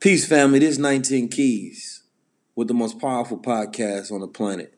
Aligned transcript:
Peace, 0.00 0.26
family. 0.26 0.60
This 0.60 0.70
is 0.70 0.78
19 0.78 1.28
Keys 1.28 2.04
with 2.56 2.68
the 2.68 2.74
most 2.74 2.98
powerful 2.98 3.36
podcast 3.36 4.10
on 4.10 4.20
the 4.20 4.28
planet. 4.28 4.72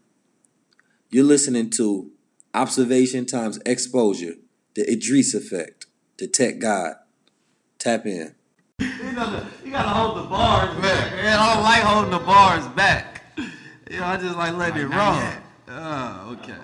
You're 1.10 1.22
listening 1.22 1.70
to 1.70 2.10
Observation 2.52 3.24
times 3.26 3.60
Exposure, 3.64 4.34
the 4.74 4.82
Idris 4.90 5.32
Effect, 5.32 5.86
the 6.18 6.26
Tech 6.26 6.58
God. 6.58 6.94
Tap 7.78 8.04
in. 8.04 8.34
You 8.80 9.12
gotta, 9.14 9.46
you 9.64 9.70
gotta 9.70 9.90
hold 9.90 10.16
the 10.16 10.28
bars 10.28 10.74
back. 10.80 11.12
Man, 11.12 11.38
I 11.38 11.54
don't 11.54 11.62
like 11.62 11.82
holding 11.82 12.10
the 12.10 12.18
bars 12.18 12.66
back. 12.74 13.22
You 13.88 14.00
know, 14.00 14.04
I 14.04 14.16
just 14.16 14.36
like 14.36 14.56
letting 14.56 14.82
it 14.82 14.86
roll. 14.86 15.22
Oh, 15.68 16.36
okay. 16.40 16.58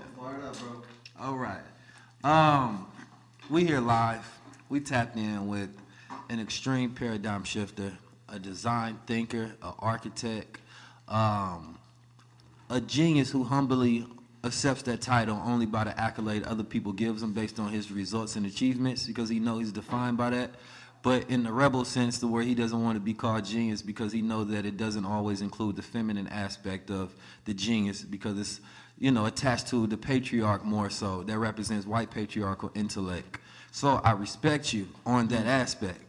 All 1.21 1.37
right. 1.37 1.63
Um, 2.25 2.89
we 3.51 3.65
here 3.65 3.79
live. 3.79 4.27
We 4.69 4.81
tapped 4.81 5.17
in 5.17 5.47
with 5.47 5.71
an 6.29 6.41
extreme 6.41 6.91
paradigm 6.91 7.45
shifter, 7.45 7.93
a 8.29 8.39
design 8.39 8.99
thinker, 9.07 9.55
an 9.63 9.73
architect, 9.79 10.61
um, 11.09 11.79
a 12.71 12.81
genius 12.81 13.31
who 13.31 13.45
humbly 13.45 14.07
accepts 14.45 14.83
that 14.83 15.01
title 15.01 15.41
only 15.45 15.67
by 15.67 15.85
the 15.85 16.01
accolade 16.01 16.45
other 16.45 16.63
people 16.63 16.93
gives 16.93 17.23
him 17.23 17.33
based 17.33 17.59
on 17.59 17.73
his 17.73 17.91
results 17.91 18.37
and 18.37 18.47
achievements 18.47 19.07
because 19.07 19.29
he 19.29 19.41
knows 19.41 19.61
he's 19.61 19.73
defined 19.73 20.17
by 20.17 20.31
that. 20.31 20.51
But 21.03 21.31
in 21.31 21.45
the 21.45 21.53
rebel 21.53 21.85
sense, 21.85 22.19
the 22.19 22.27
where 22.27 22.43
he 22.43 22.55
doesn't 22.55 22.83
want 22.83 22.97
to 22.97 23.01
be 23.01 23.15
called 23.15 23.45
genius 23.45 23.83
because 23.83 24.13
he 24.13 24.21
knows 24.21 24.49
that 24.49 24.67
it 24.67 24.77
doesn't 24.77 25.05
always 25.05 25.41
include 25.43 25.77
the 25.77 25.83
feminine 25.83 26.27
aspect 26.29 26.91
of 26.91 27.15
the 27.45 27.55
genius 27.55 28.03
because 28.03 28.39
it's 28.39 28.61
you 28.99 29.13
know 29.13 29.27
attached 29.27 29.69
to 29.69 29.87
the 29.87 29.97
patriarch 29.97 30.65
more 30.65 30.91
so 30.91 31.23
that 31.23 31.39
represents 31.39 31.87
white 31.87 32.11
patriarchal 32.11 32.71
intellect. 32.75 33.39
So 33.71 34.01
I 34.03 34.13
respect 34.13 34.73
you 34.73 34.89
on 35.07 35.29
that 35.29 35.47
aspect, 35.47 36.01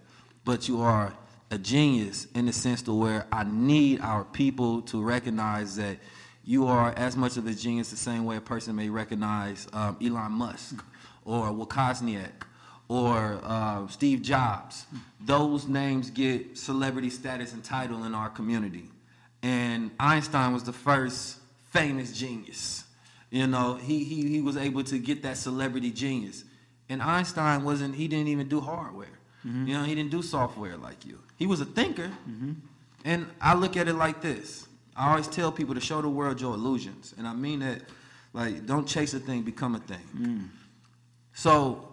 but 0.44 0.68
you 0.68 0.82
are 0.82 1.14
a 1.52 1.58
genius 1.58 2.28
in 2.36 2.46
the 2.46 2.54
sense 2.54 2.82
to 2.84 2.94
where 2.94 3.26
I 3.32 3.44
need 3.44 4.02
our 4.02 4.24
people 4.24 4.82
to 4.84 5.02
recognize 5.02 5.76
that 5.78 5.98
you 6.44 6.68
are 6.68 6.94
as 6.98 7.16
much 7.16 7.38
of 7.38 7.48
a 7.48 7.54
genius 7.54 7.92
the 7.92 7.98
same 7.98 8.26
way 8.26 8.38
a 8.38 8.42
person 8.42 8.76
may 8.76 8.90
recognize 8.90 9.68
um, 9.74 9.98
Elon 10.02 10.32
Musk 10.32 10.84
or 11.26 11.48
Wozniak 11.48 12.32
or 12.88 13.40
uh, 13.44 13.88
Steve 13.88 14.22
Jobs. 14.22 14.86
Those 15.22 15.68
names 15.68 16.10
get 16.10 16.58
celebrity 16.58 17.10
status 17.10 17.54
and 17.54 17.64
title 17.64 18.04
in 18.04 18.16
our 18.16 18.30
community. 18.30 18.90
And 19.44 19.92
Einstein 20.00 20.54
was 20.54 20.64
the 20.64 20.74
first 20.74 21.38
famous 21.70 22.18
genius. 22.18 22.84
You 23.30 23.46
know, 23.46 23.76
he, 23.76 24.04
he, 24.04 24.28
he 24.28 24.42
was 24.42 24.58
able 24.58 24.84
to 24.86 24.98
get 24.98 25.22
that 25.22 25.38
celebrity 25.38 25.92
genius. 25.92 26.44
And 26.90 27.02
Einstein 27.02 27.64
wasn't, 27.64 27.96
he 27.96 28.08
didn't 28.08 28.28
even 28.30 28.48
do 28.48 28.60
hardware. 28.60 29.19
Mm-hmm. 29.46 29.68
You 29.68 29.78
know, 29.78 29.84
he 29.84 29.96
didn't 29.96 30.12
do 30.12 30.22
software 30.22 30.78
like 30.78 31.06
you. 31.06 31.20
He 31.38 31.48
was 31.48 31.62
a 31.62 31.66
thinker. 31.66 32.12
Mm-hmm. 32.30 32.52
And 33.06 33.28
I 33.40 33.54
look 33.54 33.78
at 33.78 33.88
it 33.88 33.94
like 33.94 34.22
this. 34.22 34.68
I 34.96 35.12
always 35.12 35.28
tell 35.28 35.52
people 35.52 35.76
to 35.76 35.82
show 35.82 36.02
the 36.02 36.10
world 36.10 36.42
your 36.42 36.54
illusions. 36.54 37.14
And 37.18 37.26
I 37.26 37.34
mean 37.34 37.60
that, 37.60 37.84
like, 38.34 38.66
don't 38.66 38.86
chase 38.86 39.14
a 39.14 39.20
thing, 39.20 39.44
become 39.44 39.76
a 39.76 39.80
thing. 39.80 39.98
Mm. 40.18 40.48
So, 41.34 41.88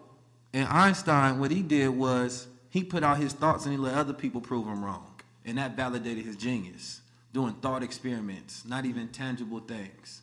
in 0.52 0.64
Einstein, 0.64 1.38
what 1.38 1.52
he 1.52 1.62
did 1.62 1.88
was 1.88 2.48
he 2.70 2.82
put 2.82 3.04
out 3.04 3.18
his 3.18 3.32
thoughts 3.32 3.64
and 3.64 3.72
he 3.72 3.78
let 3.78 3.94
other 3.94 4.12
people 4.12 4.40
prove 4.40 4.66
him 4.66 4.84
wrong. 4.84 5.06
And 5.44 5.58
that 5.58 5.76
validated 5.76 6.24
his 6.24 6.34
genius, 6.34 7.00
doing 7.32 7.52
thought 7.54 7.84
experiments, 7.84 8.64
not 8.66 8.84
even 8.84 9.08
tangible 9.08 9.60
things. 9.60 10.22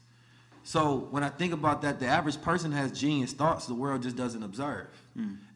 So 0.64 1.08
when 1.12 1.24
I 1.24 1.30
think 1.30 1.54
about 1.54 1.82
that, 1.84 2.00
the 2.00 2.08
average 2.08 2.42
person 2.42 2.72
has 2.74 2.92
genius 2.92 3.32
thoughts 3.32 3.66
the 3.66 3.74
world 3.74 4.04
just 4.04 4.16
doesn't 4.16 4.44
observe. 4.44 4.88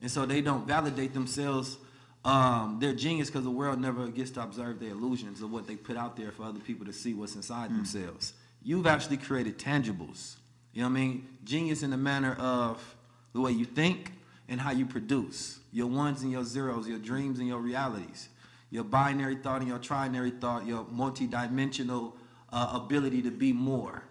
And 0.01 0.12
so 0.12 0.25
they 0.25 0.41
don't 0.41 0.68
validate 0.68 1.13
themselves, 1.13 1.78
um, 2.23 2.78
their 2.79 2.94
genius, 2.94 3.29
because 3.29 3.44
the 3.44 3.51
world 3.51 3.79
never 3.79 4.07
gets 4.07 4.31
to 4.31 4.41
observe 4.41 4.79
their 4.79 4.91
illusions 4.91 5.41
of 5.41 5.51
what 5.51 5.68
they 5.68 5.75
put 5.75 5.97
out 5.97 6.16
there 6.16 6.31
for 6.31 6.44
other 6.44 6.59
people 6.59 6.85
to 6.85 6.94
see 6.94 7.13
what's 7.13 7.35
inside 7.35 7.69
themselves. 7.72 8.34
You've 8.63 8.88
actually 8.88 9.18
created 9.18 9.57
tangibles. 9.57 10.35
You 10.73 10.84
know 10.84 10.90
what 10.90 10.97
I 10.97 11.00
mean? 11.00 11.28
Genius 11.44 11.84
in 11.84 11.90
the 11.90 11.97
manner 11.97 12.35
of 12.40 12.95
the 13.34 13.41
way 13.41 13.51
you 13.51 13.66
think 13.66 14.12
and 14.50 14.62
how 14.62 14.72
you 14.72 14.85
produce. 14.85 15.59
Your 15.72 15.88
ones 15.88 16.22
and 16.22 16.31
your 16.31 16.44
zeros, 16.44 16.88
your 16.88 17.00
dreams 17.00 17.39
and 17.39 17.47
your 17.47 17.59
realities. 17.59 18.29
Your 18.69 18.84
binary 18.84 19.35
thought 19.38 19.62
and 19.62 19.69
your 19.69 19.79
trinary 19.79 20.39
thought, 20.39 20.66
your 20.66 20.84
multidimensional 20.85 22.13
uh, 22.51 22.79
ability 22.84 23.22
to 23.24 23.31
be 23.31 23.53
more. 23.53 24.03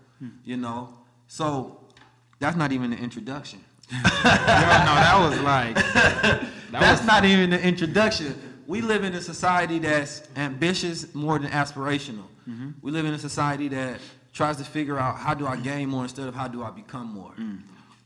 You 0.45 0.57
know? 0.57 0.95
So 1.29 1.81
that's 2.39 2.57
not 2.57 2.73
even 2.73 2.91
the 2.91 2.97
introduction. 2.97 3.63
No, 3.93 4.95
that 4.95 5.17
was 5.19 5.41
like 5.41 5.77
that 5.77 6.51
That's 6.73 7.01
was 7.01 7.07
not 7.07 7.25
even 7.25 7.51
the 7.51 7.63
introduction. 7.63 8.35
We 8.67 8.81
live 8.81 9.05
in 9.05 9.15
a 9.15 9.21
society 9.21 9.79
that's 9.79 10.23
ambitious 10.35 11.15
more 11.15 11.39
than 11.39 11.51
aspirational. 11.51 12.25
Mm-hmm. 12.49 12.71
We 12.83 12.91
live 12.91 13.07
in 13.07 13.15
a 13.15 13.19
society 13.19 13.69
that 13.69 14.01
tries 14.33 14.57
to 14.57 14.65
figure 14.65 14.99
out 14.99 15.17
how 15.17 15.35
do 15.35 15.47
I 15.47 15.57
gain 15.57 15.89
more 15.89 16.03
instead 16.03 16.27
of 16.29 16.35
how 16.35 16.49
do 16.49 16.63
I 16.63 16.71
become 16.71 17.13
more. 17.13 17.33
Mm. 17.39 17.61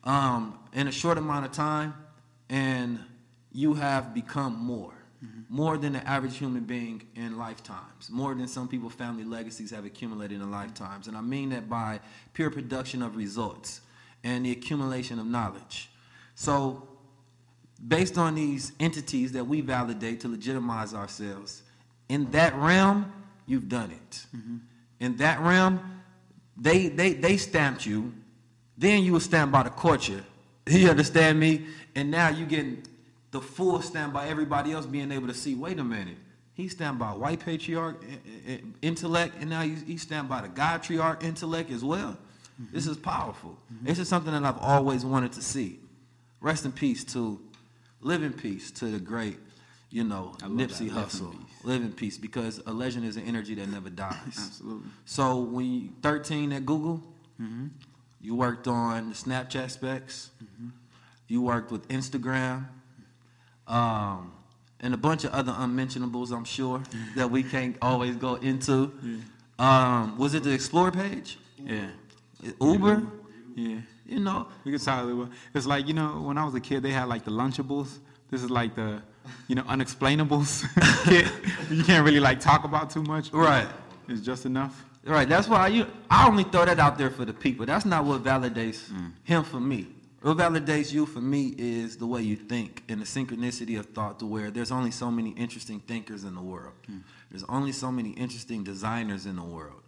Um, 0.04 0.58
in 0.72 0.86
a 0.86 0.92
short 0.92 1.18
amount 1.18 1.46
of 1.46 1.52
time, 1.52 1.94
and 2.48 3.00
you 3.52 3.74
have 3.74 4.14
become 4.14 4.56
more. 4.56 4.92
Mm-hmm. 5.24 5.54
More 5.54 5.76
than 5.76 5.94
the 5.94 6.06
average 6.06 6.38
human 6.38 6.64
being 6.64 7.02
in 7.14 7.36
lifetimes. 7.36 8.08
More 8.10 8.34
than 8.34 8.48
some 8.48 8.68
people's 8.68 8.94
family 8.94 9.24
legacies 9.24 9.70
have 9.70 9.84
accumulated 9.84 10.40
in 10.40 10.50
lifetimes. 10.50 11.08
And 11.08 11.16
I 11.16 11.20
mean 11.20 11.50
that 11.50 11.68
by 11.68 12.00
pure 12.32 12.50
production 12.50 13.02
of 13.02 13.16
results 13.16 13.82
and 14.24 14.44
the 14.44 14.52
accumulation 14.52 15.18
of 15.18 15.26
knowledge. 15.26 15.90
So 16.34 16.86
based 17.86 18.18
on 18.18 18.34
these 18.34 18.72
entities 18.80 19.32
that 19.32 19.44
we 19.46 19.60
validate 19.60 20.20
to 20.20 20.28
legitimize 20.28 20.94
ourselves, 20.94 21.62
in 22.08 22.30
that 22.32 22.54
realm, 22.56 23.10
you've 23.46 23.68
done 23.68 23.90
it. 23.90 24.26
Mm-hmm. 24.36 24.56
In 25.00 25.16
that 25.16 25.40
realm, 25.40 25.80
they, 26.56 26.88
they, 26.88 27.14
they 27.14 27.36
stamped 27.36 27.86
you, 27.86 28.12
then 28.76 29.02
you 29.02 29.12
were 29.14 29.20
stamped 29.20 29.52
by 29.52 29.62
the 29.62 29.70
culture. 29.70 30.24
You 30.66 30.88
understand 30.88 31.40
me? 31.40 31.66
And 31.96 32.10
now 32.12 32.28
you're 32.28 32.46
getting 32.46 32.84
the 33.32 33.40
full 33.40 33.80
stamp 33.82 34.12
by 34.12 34.28
everybody 34.28 34.72
else 34.72 34.86
being 34.86 35.10
able 35.10 35.26
to 35.26 35.34
see, 35.34 35.54
wait 35.54 35.78
a 35.78 35.84
minute, 35.84 36.16
he's 36.54 36.72
stamped 36.72 36.98
by 37.00 37.10
white 37.10 37.40
patriarch 37.40 38.04
i- 38.04 38.52
i- 38.52 38.62
intellect, 38.82 39.34
and 39.40 39.50
now 39.50 39.62
he's, 39.62 40.02
stamped 40.02 40.28
by 40.30 40.42
the 40.42 40.48
godtriarch 40.48 41.22
intellect 41.24 41.70
as 41.70 41.82
well. 41.82 42.16
This 42.72 42.86
is 42.86 42.96
powerful. 42.96 43.56
This 43.82 43.98
is 43.98 44.08
something 44.08 44.32
that 44.32 44.44
I've 44.44 44.58
always 44.58 45.04
wanted 45.04 45.32
to 45.32 45.42
see. 45.42 45.78
Rest 46.40 46.64
in 46.64 46.72
peace 46.72 47.04
to, 47.04 47.40
live 48.00 48.22
in 48.22 48.32
peace 48.32 48.70
to 48.72 48.86
the 48.86 48.98
great, 48.98 49.38
you 49.90 50.04
know, 50.04 50.34
I 50.42 50.46
love 50.46 50.58
that. 50.58 50.68
Nipsey 50.68 50.80
Live 50.80 50.96
in 50.96 51.02
Hussle. 51.04 51.30
peace. 51.32 51.64
Live 51.64 51.82
in 51.82 51.92
peace 51.92 52.18
because 52.18 52.60
a 52.66 52.72
legend 52.72 53.04
is 53.06 53.16
an 53.16 53.24
energy 53.24 53.54
that 53.54 53.68
never 53.68 53.88
dies. 53.90 54.14
Absolutely. 54.26 54.88
So 55.04 55.38
when 55.40 55.66
you 55.72 55.88
13 56.02 56.52
at 56.52 56.66
Google, 56.66 57.02
Mm-hmm. 57.40 57.68
you 58.20 58.34
worked 58.34 58.68
on 58.68 59.08
the 59.08 59.14
Snapchat 59.14 59.70
specs, 59.70 60.30
you 61.28 61.40
worked 61.40 61.70
with 61.72 61.88
Instagram, 61.88 62.66
um, 63.66 64.32
and 64.80 64.92
a 64.92 64.96
bunch 64.98 65.24
of 65.24 65.32
other 65.32 65.54
unmentionables, 65.56 66.30
I'm 66.32 66.44
sure, 66.44 66.82
that 67.16 67.30
we 67.30 67.42
can't 67.42 67.76
always 67.80 68.16
go 68.16 68.34
into. 68.34 68.92
Um, 69.58 70.18
was 70.18 70.34
it 70.34 70.42
the 70.42 70.52
Explore 70.52 70.90
page? 70.92 71.38
yeah, 71.58 71.88
Uber? 72.60 73.02
yeah. 73.54 73.78
You 74.06 74.18
know, 74.18 74.48
We 74.64 74.72
could 74.72 74.82
tell 74.82 75.08
it 75.08 75.12
was. 75.12 75.28
It's 75.54 75.66
like 75.66 75.86
you 75.86 75.94
know 75.94 76.20
when 76.22 76.36
I 76.36 76.44
was 76.44 76.54
a 76.54 76.60
kid, 76.60 76.82
they 76.82 76.90
had 76.90 77.04
like 77.08 77.24
the 77.24 77.30
Lunchables. 77.30 77.98
This 78.30 78.42
is 78.42 78.50
like 78.50 78.74
the, 78.74 79.02
you 79.48 79.54
know, 79.54 79.62
unexplainables. 79.64 80.64
You 81.70 81.84
can't 81.84 82.04
really 82.04 82.20
like 82.20 82.40
talk 82.40 82.64
about 82.64 82.90
too 82.90 83.02
much. 83.02 83.32
Right. 83.32 83.68
It's 84.08 84.20
just 84.20 84.46
enough. 84.46 84.84
Right. 85.04 85.28
That's 85.28 85.48
why 85.48 85.68
you. 85.68 85.86
I 86.10 86.26
only 86.26 86.44
throw 86.44 86.64
that 86.64 86.78
out 86.80 86.98
there 86.98 87.10
for 87.10 87.24
the 87.24 87.32
people. 87.32 87.66
That's 87.66 87.84
not 87.84 88.04
what 88.04 88.22
validates 88.24 88.90
Mm. 88.90 89.12
him 89.24 89.44
for 89.44 89.60
me. 89.60 89.86
What 90.22 90.36
validates 90.36 90.92
you 90.92 91.06
for 91.06 91.20
me 91.20 91.54
is 91.56 91.96
the 91.96 92.06
way 92.06 92.20
you 92.22 92.36
think 92.36 92.82
and 92.88 93.00
the 93.00 93.06
synchronicity 93.06 93.78
of 93.78 93.86
thought. 93.86 94.18
To 94.18 94.26
where 94.26 94.50
there's 94.50 94.70
only 94.72 94.90
so 94.90 95.10
many 95.10 95.30
interesting 95.30 95.80
thinkers 95.80 96.24
in 96.24 96.34
the 96.34 96.42
world. 96.42 96.74
Mm. 96.90 97.02
There's 97.30 97.44
only 97.44 97.72
so 97.72 97.90
many 97.92 98.10
interesting 98.10 98.64
designers 98.64 99.24
in 99.26 99.36
the 99.36 99.44
world, 99.44 99.82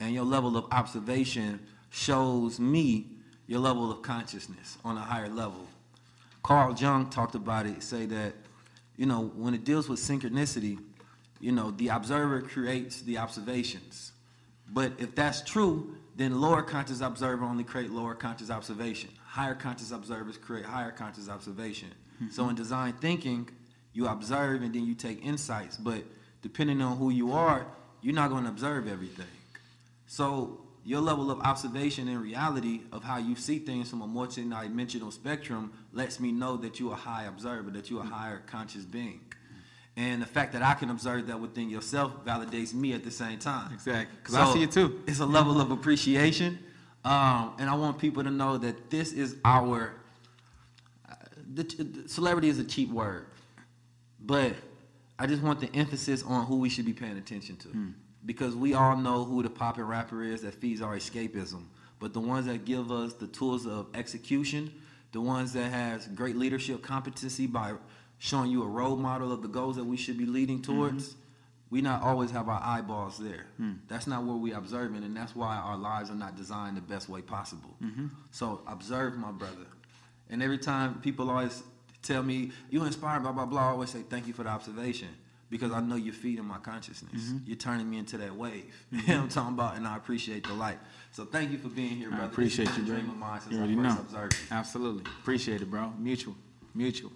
and 0.00 0.12
your 0.12 0.24
level 0.24 0.56
of 0.56 0.64
observation 0.72 1.60
shows 1.90 2.60
me 2.60 3.06
your 3.46 3.60
level 3.60 3.90
of 3.90 4.02
consciousness 4.02 4.78
on 4.84 4.96
a 4.96 5.00
higher 5.00 5.28
level. 5.28 5.66
Carl 6.42 6.74
Jung 6.74 7.10
talked 7.10 7.34
about 7.34 7.66
it. 7.66 7.82
Say 7.82 8.06
that 8.06 8.34
you 8.98 9.06
know, 9.06 9.30
when 9.36 9.54
it 9.54 9.64
deals 9.64 9.88
with 9.88 10.00
synchronicity, 10.00 10.78
you 11.40 11.52
know, 11.52 11.70
the 11.70 11.88
observer 11.88 12.42
creates 12.42 13.00
the 13.02 13.16
observations. 13.16 14.12
But 14.70 14.92
if 14.98 15.14
that's 15.14 15.40
true, 15.40 15.94
then 16.16 16.40
lower 16.40 16.62
conscious 16.62 17.00
observer 17.00 17.44
only 17.44 17.62
create 17.62 17.90
lower 17.90 18.14
conscious 18.14 18.50
observation. 18.50 19.10
Higher 19.24 19.54
conscious 19.54 19.92
observers 19.92 20.36
create 20.36 20.66
higher 20.66 20.90
conscious 20.90 21.28
observation. 21.28 21.90
Mm-hmm. 22.16 22.32
So 22.32 22.48
in 22.48 22.56
design 22.56 22.94
thinking, 22.94 23.48
you 23.92 24.08
observe 24.08 24.62
and 24.62 24.74
then 24.74 24.84
you 24.84 24.94
take 24.94 25.24
insights. 25.24 25.76
But 25.76 26.02
depending 26.42 26.82
on 26.82 26.96
who 26.96 27.10
you 27.10 27.32
are, 27.32 27.66
you're 28.02 28.14
not 28.14 28.30
going 28.30 28.44
to 28.44 28.50
observe 28.50 28.88
everything. 28.88 29.26
So 30.06 30.58
your 30.88 31.02
level 31.02 31.30
of 31.30 31.38
observation 31.40 32.08
and 32.08 32.18
reality 32.18 32.80
of 32.92 33.04
how 33.04 33.18
you 33.18 33.36
see 33.36 33.58
things 33.58 33.90
from 33.90 34.00
a 34.00 34.06
multi-dimensional 34.06 35.10
spectrum 35.10 35.70
lets 35.92 36.18
me 36.18 36.32
know 36.32 36.56
that 36.56 36.80
you're 36.80 36.94
a 36.94 36.96
high 36.96 37.24
observer, 37.24 37.70
that 37.70 37.90
you're 37.90 38.00
a 38.00 38.06
higher 38.06 38.42
conscious 38.46 38.86
being. 38.86 39.20
And 39.98 40.22
the 40.22 40.26
fact 40.26 40.54
that 40.54 40.62
I 40.62 40.72
can 40.72 40.88
observe 40.88 41.26
that 41.26 41.38
within 41.38 41.68
yourself 41.68 42.24
validates 42.24 42.72
me 42.72 42.94
at 42.94 43.04
the 43.04 43.10
same 43.10 43.38
time. 43.38 43.70
Exactly. 43.74 44.16
Because 44.16 44.34
so 44.36 44.40
I 44.40 44.52
see 44.54 44.62
it 44.62 44.72
too. 44.72 45.02
It's 45.06 45.20
a 45.20 45.26
level 45.26 45.60
of 45.60 45.70
appreciation. 45.70 46.58
Um, 47.04 47.52
and 47.58 47.68
I 47.68 47.74
want 47.74 47.98
people 47.98 48.24
to 48.24 48.30
know 48.30 48.56
that 48.56 48.88
this 48.88 49.12
is 49.12 49.36
our. 49.44 49.92
Uh, 51.06 51.14
the, 51.52 51.64
the 51.64 52.08
celebrity 52.08 52.48
is 52.48 52.58
a 52.58 52.64
cheap 52.64 52.90
word. 52.90 53.26
But 54.18 54.54
I 55.18 55.26
just 55.26 55.42
want 55.42 55.60
the 55.60 55.70
emphasis 55.74 56.22
on 56.22 56.46
who 56.46 56.56
we 56.56 56.70
should 56.70 56.86
be 56.86 56.94
paying 56.94 57.18
attention 57.18 57.56
to. 57.56 57.68
Mm 57.68 57.94
because 58.24 58.54
we 58.54 58.74
all 58.74 58.96
know 58.96 59.24
who 59.24 59.42
the 59.42 59.50
poppin' 59.50 59.84
rapper 59.84 60.22
is 60.22 60.42
that 60.42 60.54
feeds 60.54 60.82
our 60.82 60.96
escapism. 60.96 61.64
But 61.98 62.12
the 62.12 62.20
ones 62.20 62.46
that 62.46 62.64
give 62.64 62.92
us 62.92 63.14
the 63.14 63.26
tools 63.26 63.66
of 63.66 63.88
execution, 63.94 64.72
the 65.12 65.20
ones 65.20 65.52
that 65.54 65.70
has 65.70 66.06
great 66.08 66.36
leadership 66.36 66.82
competency 66.82 67.46
by 67.46 67.74
showing 68.18 68.50
you 68.50 68.62
a 68.62 68.66
role 68.66 68.96
model 68.96 69.32
of 69.32 69.42
the 69.42 69.48
goals 69.48 69.76
that 69.76 69.84
we 69.84 69.96
should 69.96 70.18
be 70.18 70.26
leading 70.26 70.60
towards, 70.62 71.10
mm-hmm. 71.10 71.20
we 71.70 71.80
not 71.80 72.02
always 72.02 72.30
have 72.30 72.48
our 72.48 72.60
eyeballs 72.62 73.18
there. 73.18 73.46
Mm. 73.60 73.78
That's 73.88 74.06
not 74.06 74.24
where 74.24 74.36
we 74.36 74.52
observing, 74.52 75.04
and 75.04 75.16
that's 75.16 75.34
why 75.34 75.56
our 75.56 75.76
lives 75.76 76.10
are 76.10 76.16
not 76.16 76.36
designed 76.36 76.76
the 76.76 76.80
best 76.80 77.08
way 77.08 77.20
possible. 77.20 77.76
Mm-hmm. 77.82 78.06
So 78.30 78.60
observe, 78.66 79.16
my 79.16 79.30
brother. 79.30 79.66
And 80.30 80.42
every 80.42 80.58
time 80.58 81.00
people 81.00 81.30
always 81.30 81.62
tell 82.02 82.22
me, 82.22 82.52
you 82.70 82.84
inspire, 82.84 83.20
blah, 83.20 83.32
blah, 83.32 83.46
blah, 83.46 83.68
I 83.68 83.70
always 83.70 83.90
say, 83.90 84.02
thank 84.02 84.26
you 84.26 84.32
for 84.32 84.42
the 84.42 84.50
observation 84.50 85.08
because 85.50 85.72
I 85.72 85.80
know 85.80 85.96
you're 85.96 86.14
feeding 86.14 86.44
my 86.44 86.58
consciousness. 86.58 87.22
Mm-hmm. 87.22 87.38
You're 87.46 87.56
turning 87.56 87.88
me 87.88 87.98
into 87.98 88.18
that 88.18 88.34
wave. 88.34 88.64
Mm-hmm. 88.92 88.96
you 88.96 89.06
know 89.08 89.20
what 89.20 89.22
I'm 89.24 89.28
talking 89.28 89.54
about? 89.54 89.76
And 89.76 89.86
I 89.86 89.96
appreciate 89.96 90.46
the 90.46 90.54
light. 90.54 90.78
So 91.12 91.24
thank 91.24 91.50
you 91.50 91.58
for 91.58 91.68
being 91.68 91.96
here, 91.96 92.08
brother. 92.08 92.24
I 92.24 92.26
appreciate 92.26 92.70
you, 92.76 92.84
Dream 92.84 93.10
of 93.10 93.16
mine 93.16 93.40
since 93.40 93.52
you 93.52 93.58
already 93.58 93.76
know. 93.76 93.96
Absolutely. 94.50 95.02
Appreciate 95.20 95.60
it, 95.60 95.70
bro. 95.70 95.92
Mutual. 95.98 96.34
Mutual. 96.74 97.12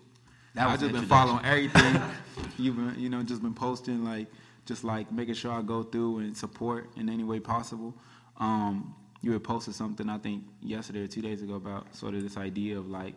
That 0.55 0.69
I've 0.69 0.81
just 0.81 0.93
been 0.93 1.06
following 1.06 1.44
everything. 1.44 2.00
You've 2.58 2.76
been, 2.76 2.94
you 2.99 3.08
know, 3.08 3.23
just 3.23 3.43
been 3.43 3.55
posting 3.55 4.05
like, 4.05 4.26
just 4.67 4.84
like 4.84 5.11
making 5.11 5.34
sure 5.34 5.52
I 5.52 5.62
go 5.62 5.82
through 5.82 6.19
and 6.19 6.37
support 6.37 6.90
in 6.96 7.08
any 7.08 7.25
way 7.25 7.40
possible. 7.40 7.94
Um, 8.38 8.94
you 9.23 9.32
had 9.32 9.44
posted 9.44 9.75
something 9.75 10.08
I 10.08 10.19
think 10.19 10.44
yesterday 10.61 11.00
or 11.00 11.06
two 11.06 11.23
days 11.23 11.43
ago 11.43 11.55
about 11.55 11.94
sort 11.94 12.14
of 12.14 12.23
this 12.23 12.37
idea 12.37 12.79
of 12.79 12.88
like 12.88 13.14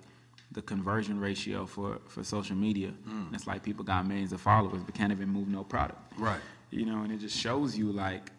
the 0.56 0.62
conversion 0.62 1.20
ratio 1.20 1.66
for, 1.66 2.00
for 2.08 2.24
social 2.24 2.56
media. 2.56 2.94
Mm. 3.08 3.34
it's 3.34 3.46
like 3.46 3.62
people 3.62 3.84
got 3.84 4.08
millions 4.08 4.32
of 4.32 4.40
followers 4.40 4.82
but 4.84 4.96
can't 4.96 5.12
even 5.12 5.30
move 5.30 5.50
no 5.50 5.64
product. 5.64 6.00
Right. 6.18 6.40
You 6.72 6.86
know, 6.86 7.04
and 7.04 7.12
it 7.12 7.18
just 7.18 7.38
shows 7.38 7.78
you 7.78 7.92
like 7.92 8.32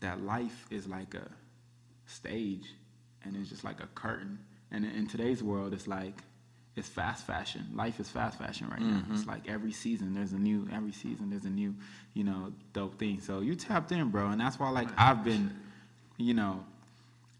that 0.00 0.22
life 0.22 0.66
is 0.70 0.88
like 0.88 1.14
a 1.14 1.28
stage 2.06 2.72
and 3.22 3.36
it's 3.36 3.50
just 3.50 3.62
like 3.62 3.80
a 3.80 3.86
curtain. 3.88 4.38
And 4.70 4.84
in 4.86 5.06
today's 5.06 5.42
world, 5.42 5.74
it's 5.74 5.86
like 5.86 6.14
it's 6.76 6.88
fast 6.88 7.26
fashion. 7.26 7.66
Life 7.74 8.00
is 8.00 8.08
fast 8.08 8.38
fashion 8.38 8.68
right 8.68 8.80
mm-hmm. 8.80 9.10
now. 9.10 9.14
It's 9.14 9.26
like 9.26 9.48
every 9.48 9.72
season 9.72 10.14
there's 10.14 10.32
a 10.32 10.38
new, 10.38 10.66
every 10.72 10.92
season 10.92 11.28
there's 11.28 11.44
a 11.44 11.50
new, 11.50 11.74
you 12.14 12.24
know, 12.24 12.52
dope 12.72 12.98
thing. 12.98 13.20
So 13.20 13.40
you 13.40 13.54
tapped 13.54 13.92
in, 13.92 14.08
bro, 14.08 14.28
and 14.28 14.40
that's 14.40 14.58
why 14.58 14.70
like 14.70 14.88
I've 14.96 15.22
been, 15.22 15.54
you 16.16 16.32
know, 16.32 16.64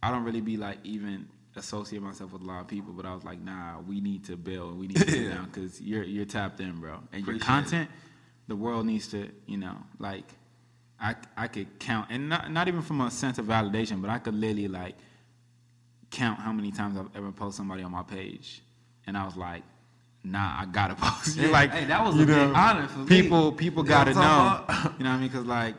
I 0.02 0.10
don't 0.10 0.24
really 0.24 0.42
be 0.42 0.58
like 0.58 0.78
even 0.84 1.28
associate 1.56 2.02
myself 2.02 2.32
with 2.32 2.42
a 2.42 2.44
lot 2.44 2.60
of 2.60 2.68
people, 2.68 2.92
but 2.92 3.06
I 3.06 3.14
was 3.14 3.24
like, 3.24 3.40
nah, 3.40 3.80
we 3.80 4.00
need 4.00 4.24
to 4.26 4.36
build, 4.36 4.78
we 4.78 4.86
need 4.88 4.96
to 4.96 5.10
sit 5.10 5.28
down 5.34 5.46
because 5.46 5.80
you're 5.80 6.04
you're 6.04 6.24
tapped 6.24 6.60
in, 6.60 6.78
bro, 6.80 6.94
and 7.12 7.22
Appreciate 7.22 7.26
your 7.26 7.38
content, 7.40 7.88
it. 7.90 8.48
the 8.48 8.56
world 8.56 8.86
needs 8.86 9.08
to, 9.08 9.28
you 9.46 9.56
know, 9.56 9.76
like, 9.98 10.24
I 11.00 11.14
I 11.36 11.48
could 11.48 11.78
count, 11.78 12.08
and 12.10 12.28
not 12.28 12.50
not 12.50 12.68
even 12.68 12.82
from 12.82 13.00
a 13.00 13.10
sense 13.10 13.38
of 13.38 13.46
validation, 13.46 14.00
but 14.00 14.10
I 14.10 14.18
could 14.18 14.34
literally 14.34 14.68
like 14.68 14.96
count 16.10 16.38
how 16.40 16.52
many 16.52 16.70
times 16.72 16.96
I've 16.98 17.14
ever 17.16 17.32
posted 17.32 17.56
somebody 17.56 17.82
on 17.82 17.92
my 17.92 18.02
page, 18.02 18.62
and 19.06 19.16
I 19.16 19.24
was 19.24 19.36
like. 19.36 19.62
Nah, 20.28 20.62
I 20.62 20.66
gotta 20.66 20.94
post. 21.00 21.36
you 21.36 21.46
like, 21.52 21.70
hey, 21.70 21.84
that 21.84 22.04
was 22.04 22.16
a 22.16 22.26
know, 22.26 22.26
big 22.26 22.56
honor 22.56 22.88
for 22.88 23.04
people, 23.04 23.52
me. 23.52 23.56
People 23.58 23.84
gotta 23.84 24.12
know. 24.12 24.64
you 24.98 25.04
know 25.04 25.10
what 25.10 25.16
I 25.16 25.18
mean? 25.18 25.28
Because 25.28 25.46
like, 25.46 25.76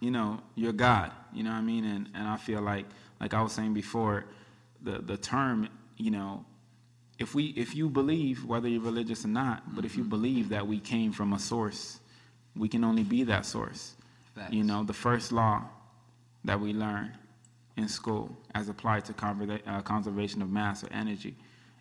you 0.00 0.10
know, 0.10 0.40
you're 0.54 0.72
God. 0.72 1.12
You 1.34 1.42
know 1.42 1.50
what 1.50 1.56
I 1.56 1.60
mean? 1.60 1.84
And 1.84 2.08
and 2.14 2.26
I 2.26 2.38
feel 2.38 2.62
like, 2.62 2.86
like 3.20 3.34
I 3.34 3.42
was 3.42 3.52
saying 3.52 3.74
before, 3.74 4.24
the, 4.86 5.02
the 5.02 5.16
term, 5.16 5.68
you 5.98 6.10
know, 6.10 6.44
if 7.18 7.34
we 7.34 7.46
if 7.56 7.74
you 7.74 7.88
believe, 7.88 8.44
whether 8.44 8.68
you're 8.68 8.80
religious 8.80 9.24
or 9.24 9.28
not, 9.28 9.62
mm-hmm. 9.62 9.76
but 9.76 9.84
if 9.84 9.96
you 9.96 10.02
mm-hmm. 10.02 10.10
believe 10.10 10.48
that 10.50 10.66
we 10.66 10.78
came 10.80 11.12
from 11.12 11.32
a 11.32 11.38
source, 11.38 12.00
we 12.54 12.68
can 12.68 12.84
only 12.84 13.02
be 13.02 13.24
that 13.24 13.44
source. 13.44 13.94
Facts. 14.34 14.52
You 14.52 14.64
know, 14.64 14.84
the 14.84 14.94
first 14.94 15.32
law 15.32 15.64
that 16.44 16.58
we 16.60 16.72
learn 16.72 17.12
in 17.76 17.88
school, 17.88 18.34
as 18.54 18.68
applied 18.68 19.04
to 19.06 19.12
conver- 19.12 19.60
uh, 19.66 19.82
conservation 19.82 20.40
of 20.40 20.50
mass 20.50 20.84
or 20.84 20.88
energy, 20.92 21.34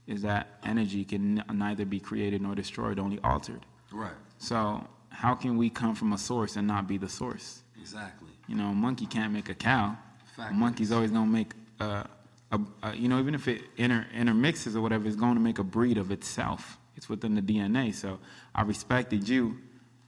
is 0.08 0.22
that 0.24 0.60
energy 0.64 1.06
can 1.06 1.40
n- 1.40 1.58
neither 1.58 1.86
be 1.86 2.00
created 2.00 2.42
nor 2.42 2.56
destroyed, 2.56 3.00
only 3.00 3.20
altered. 3.24 3.66
Right. 3.92 4.12
So 4.38 4.86
how 5.10 5.36
can 5.36 5.58
we 5.58 5.70
come 5.70 5.96
from 5.96 6.14
a 6.14 6.18
source 6.18 6.56
and 6.56 6.68
not 6.68 6.88
be 6.88 6.98
the 6.98 7.10
source? 7.10 7.62
Exactly. 7.80 8.30
You 8.48 8.56
know, 8.56 8.70
a 8.70 8.74
monkey 8.74 9.06
can't 9.06 9.32
make 9.32 9.50
a 9.50 9.54
cow. 9.54 9.98
Fact 10.36 10.52
a 10.52 10.54
monkey's 10.54 10.92
always 10.92 11.12
gonna 11.12 11.32
make 11.32 11.52
a, 11.80 12.08
a, 12.52 12.60
a, 12.84 12.96
you 12.96 13.08
know, 13.08 13.20
even 13.20 13.36
if 13.36 13.48
it 13.48 13.62
inter, 13.78 14.06
intermixes 14.14 14.76
or 14.76 14.82
whatever, 14.82 15.08
it's 15.08 15.16
going 15.16 15.36
to 15.36 15.42
make 15.42 15.60
a 15.60 15.64
breed 15.64 15.98
of 15.98 16.12
itself. 16.12 16.78
It's 16.96 17.10
within 17.10 17.36
the 17.36 17.42
DNA. 17.42 17.94
So 17.94 18.20
I 18.54 18.62
respected 18.62 19.28
you, 19.28 19.58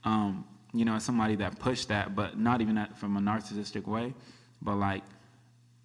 um, 0.04 0.44
you 0.72 0.84
know, 0.84 0.94
as 0.94 1.04
somebody 1.04 1.36
that 1.36 1.58
pushed 1.58 1.88
that, 1.88 2.14
but 2.14 2.38
not 2.38 2.60
even 2.60 2.76
that 2.76 2.96
from 2.96 3.16
a 3.16 3.20
narcissistic 3.20 3.86
way, 3.86 4.14
but 4.62 4.76
like 4.76 5.02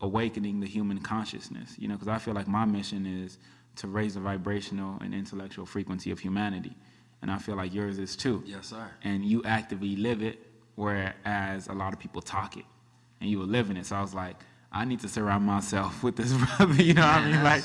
awakening 0.02 0.60
the 0.60 0.68
human 0.68 1.00
consciousness, 1.00 1.76
you 1.78 1.88
know, 1.88 1.96
because 1.96 2.08
I 2.08 2.18
feel 2.20 2.34
like 2.34 2.48
my 2.48 2.66
mission 2.66 3.06
is 3.06 3.38
to 3.78 3.88
raise 3.88 4.14
the 4.14 4.20
vibrational 4.20 4.98
and 5.02 5.14
intellectual 5.14 5.66
frequency 5.66 6.12
of 6.12 6.20
humanity. 6.20 6.76
And 7.22 7.32
I 7.32 7.38
feel 7.38 7.56
like 7.56 7.74
yours 7.74 8.00
is 8.00 8.16
too. 8.16 8.44
Yes, 8.46 8.68
sir. 8.68 8.86
And 9.04 9.24
you 9.24 9.42
actively 9.46 9.96
live 9.96 10.22
it, 10.22 10.40
whereas 10.76 11.68
a 11.68 11.74
lot 11.74 11.94
of 11.94 12.00
people 12.00 12.22
talk 12.22 12.58
it, 12.58 12.66
and 13.22 13.30
you 13.30 13.40
were 13.40 13.46
living 13.46 13.78
it. 13.78 13.86
So 13.86 13.96
I 13.96 14.02
was 14.02 14.14
like, 14.14 14.36
I 14.74 14.86
need 14.86 15.02
to 15.02 15.08
surround 15.08 15.46
myself 15.46 16.04
with 16.04 16.16
this 16.16 16.34
brother. 16.58 16.82
You 16.82 16.96
know 16.96 17.02
what 17.02 17.16
I 17.16 17.32
mean? 17.32 17.44
Like 17.44 17.64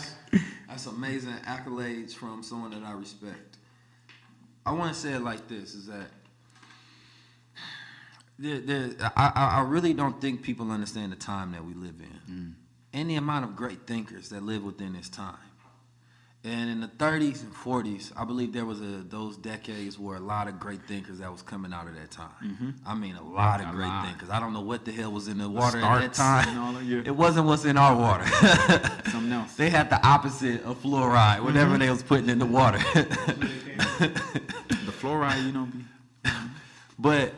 that's 0.69 0.87
amazing 0.87 1.33
accolades 1.47 2.15
from 2.15 2.43
someone 2.43 2.71
that 2.73 2.83
I 2.83 2.93
respect. 2.93 3.57
I 4.67 4.73
want 4.73 4.93
to 4.93 5.00
say 5.00 5.15
it 5.15 5.23
like 5.23 5.49
this: 5.49 5.75
is 5.75 5.87
that 5.87 6.11
there, 8.38 8.61
there, 8.61 9.12
I, 9.17 9.33
I 9.57 9.61
really 9.62 9.95
don't 9.95 10.21
think 10.21 10.43
people 10.43 10.71
understand 10.71 11.11
the 11.11 11.17
time 11.17 11.53
that 11.53 11.65
we 11.65 11.75
live 11.75 11.97
in, 11.99 12.35
mm. 12.35 12.53
and 12.93 13.11
the 13.11 13.17
amount 13.17 13.45
of 13.47 13.57
great 13.57 13.87
thinkers 13.87 14.29
that 14.29 14.43
live 14.43 14.62
within 14.62 14.93
this 14.93 15.09
time. 15.09 15.37
And 16.49 16.71
in 16.71 16.81
the 16.81 16.88
30s 16.88 17.43
and 17.43 17.52
40s, 17.52 18.11
I 18.17 18.25
believe 18.25 18.55
there 18.55 18.64
was 18.64 18.81
a, 18.81 19.05
those 19.07 19.37
decades 19.37 19.99
where 19.99 20.17
a 20.17 20.21
lot 20.21 20.49
of 20.49 20.59
great 20.59 20.81
thinkers 20.88 21.19
that 21.19 21.31
was 21.31 21.43
coming 21.43 21.75
out 21.75 21.87
of 21.87 21.95
that 21.95 22.11
time. 22.11 22.31
Mm-hmm. 22.43 22.71
I 22.87 22.95
mean, 22.95 23.17
a 23.17 23.23
lot 23.23 23.61
of 23.61 23.69
a 23.69 23.73
great 23.73 23.88
lot. 23.88 24.07
thinkers. 24.07 24.31
I 24.31 24.40
don't 24.40 24.55
know 24.55 24.62
what 24.62 24.87
the 24.87 24.93
hell 24.93 25.12
was 25.12 25.28
in 25.28 25.37
the 25.37 25.49
water 25.49 25.78
at 25.78 26.00
that 26.00 26.14
time. 26.14 26.90
It 26.90 27.14
wasn't 27.14 27.49
what's 27.49 27.67
in 27.67 27.76
our 27.76 27.95
water. 27.95 28.25
Something 29.11 29.33
else. 29.33 29.57
They 29.57 29.69
had 29.69 29.90
the 29.90 30.02
opposite 30.07 30.64
of 30.64 30.83
fluoride, 30.83 31.43
whatever 31.43 31.73
mm-hmm. 31.73 31.81
they 31.81 31.90
was 31.90 32.02
putting 32.02 32.31
in 32.31 32.38
the 32.38 32.47
water. 32.47 32.78
the 32.95 34.14
fluoride, 35.00 35.45
you 35.45 35.52
know. 35.52 35.69
but 36.99 37.35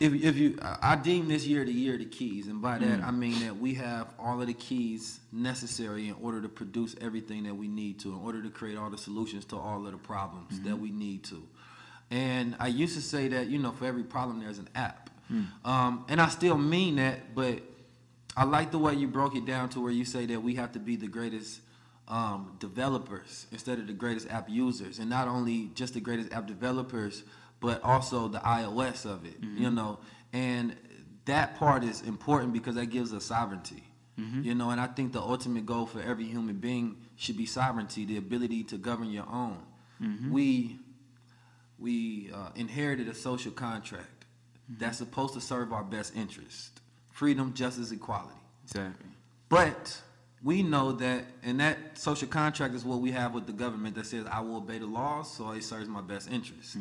if, 0.00 0.12
if 0.12 0.36
you, 0.36 0.58
I 0.60 0.96
deem 0.96 1.28
this 1.28 1.46
year 1.46 1.64
the 1.64 1.72
year 1.72 1.94
of 1.94 2.00
the 2.00 2.06
keys, 2.06 2.48
and 2.48 2.60
by 2.60 2.78
that 2.78 3.00
mm. 3.00 3.06
I 3.06 3.10
mean 3.10 3.38
that 3.40 3.56
we 3.56 3.74
have 3.74 4.08
all 4.18 4.40
of 4.40 4.46
the 4.46 4.54
keys 4.54 5.20
necessary 5.32 6.08
in 6.08 6.16
order 6.20 6.40
to 6.42 6.48
produce 6.48 6.96
everything 7.00 7.44
that 7.44 7.54
we 7.54 7.68
need 7.68 8.00
to, 8.00 8.08
in 8.08 8.18
order 8.18 8.42
to 8.42 8.50
create 8.50 8.76
all 8.76 8.90
the 8.90 8.98
solutions 8.98 9.44
to 9.46 9.56
all 9.56 9.86
of 9.86 9.92
the 9.92 9.98
problems 9.98 10.54
mm-hmm. 10.54 10.68
that 10.68 10.76
we 10.76 10.90
need 10.90 11.22
to. 11.24 11.42
And 12.10 12.56
I 12.58 12.68
used 12.68 12.96
to 12.96 13.02
say 13.02 13.28
that 13.28 13.46
you 13.46 13.58
know 13.58 13.72
for 13.72 13.86
every 13.86 14.02
problem 14.02 14.40
there's 14.40 14.58
an 14.58 14.68
app, 14.74 15.10
mm. 15.32 15.46
um, 15.64 16.04
and 16.08 16.20
I 16.20 16.28
still 16.28 16.58
mean 16.58 16.96
that, 16.96 17.34
but 17.34 17.62
I 18.36 18.44
like 18.44 18.72
the 18.72 18.78
way 18.78 18.94
you 18.94 19.06
broke 19.06 19.36
it 19.36 19.46
down 19.46 19.68
to 19.70 19.80
where 19.80 19.92
you 19.92 20.04
say 20.04 20.26
that 20.26 20.42
we 20.42 20.56
have 20.56 20.72
to 20.72 20.80
be 20.80 20.96
the 20.96 21.06
greatest 21.06 21.60
um, 22.08 22.56
developers 22.58 23.46
instead 23.52 23.78
of 23.78 23.86
the 23.86 23.92
greatest 23.92 24.28
app 24.28 24.50
users, 24.50 24.98
and 24.98 25.08
not 25.08 25.28
only 25.28 25.70
just 25.74 25.94
the 25.94 26.00
greatest 26.00 26.32
app 26.32 26.46
developers 26.46 27.22
but 27.64 27.82
also 27.82 28.28
the 28.28 28.38
iOS 28.40 29.06
of 29.06 29.24
it, 29.24 29.40
mm-hmm. 29.40 29.62
you 29.62 29.70
know. 29.70 29.98
And 30.32 30.76
that 31.24 31.56
part 31.56 31.82
is 31.82 32.02
important 32.02 32.52
because 32.52 32.74
that 32.74 32.86
gives 32.86 33.14
us 33.14 33.24
sovereignty. 33.24 33.84
Mm-hmm. 34.20 34.42
You 34.42 34.54
know, 34.54 34.70
and 34.70 34.80
I 34.80 34.86
think 34.86 35.12
the 35.12 35.20
ultimate 35.20 35.64
goal 35.66 35.86
for 35.86 36.00
every 36.00 36.24
human 36.24 36.56
being 36.56 36.98
should 37.16 37.36
be 37.36 37.46
sovereignty, 37.46 38.04
the 38.04 38.18
ability 38.18 38.62
to 38.64 38.76
govern 38.76 39.10
your 39.10 39.26
own. 39.28 39.58
Mm-hmm. 40.00 40.30
We 40.30 40.78
we 41.78 42.30
uh, 42.32 42.50
inherited 42.54 43.08
a 43.08 43.14
social 43.14 43.50
contract 43.50 44.26
that's 44.68 44.98
supposed 44.98 45.34
to 45.34 45.40
serve 45.40 45.72
our 45.72 45.82
best 45.82 46.14
interest: 46.14 46.80
freedom, 47.12 47.54
justice, 47.54 47.90
equality. 47.90 48.38
Exactly. 48.64 49.10
But 49.48 50.00
we 50.42 50.62
know 50.62 50.92
that, 50.92 51.24
and 51.42 51.58
that 51.60 51.98
social 51.98 52.28
contract 52.28 52.74
is 52.74 52.84
what 52.84 53.00
we 53.00 53.10
have 53.12 53.34
with 53.34 53.46
the 53.46 53.52
government 53.52 53.94
that 53.96 54.06
says, 54.06 54.26
I 54.30 54.40
will 54.40 54.56
obey 54.58 54.78
the 54.78 54.86
laws, 54.86 55.32
so 55.32 55.50
it 55.52 55.64
serves 55.64 55.88
my 55.88 56.02
best 56.02 56.30
interest. 56.30 56.76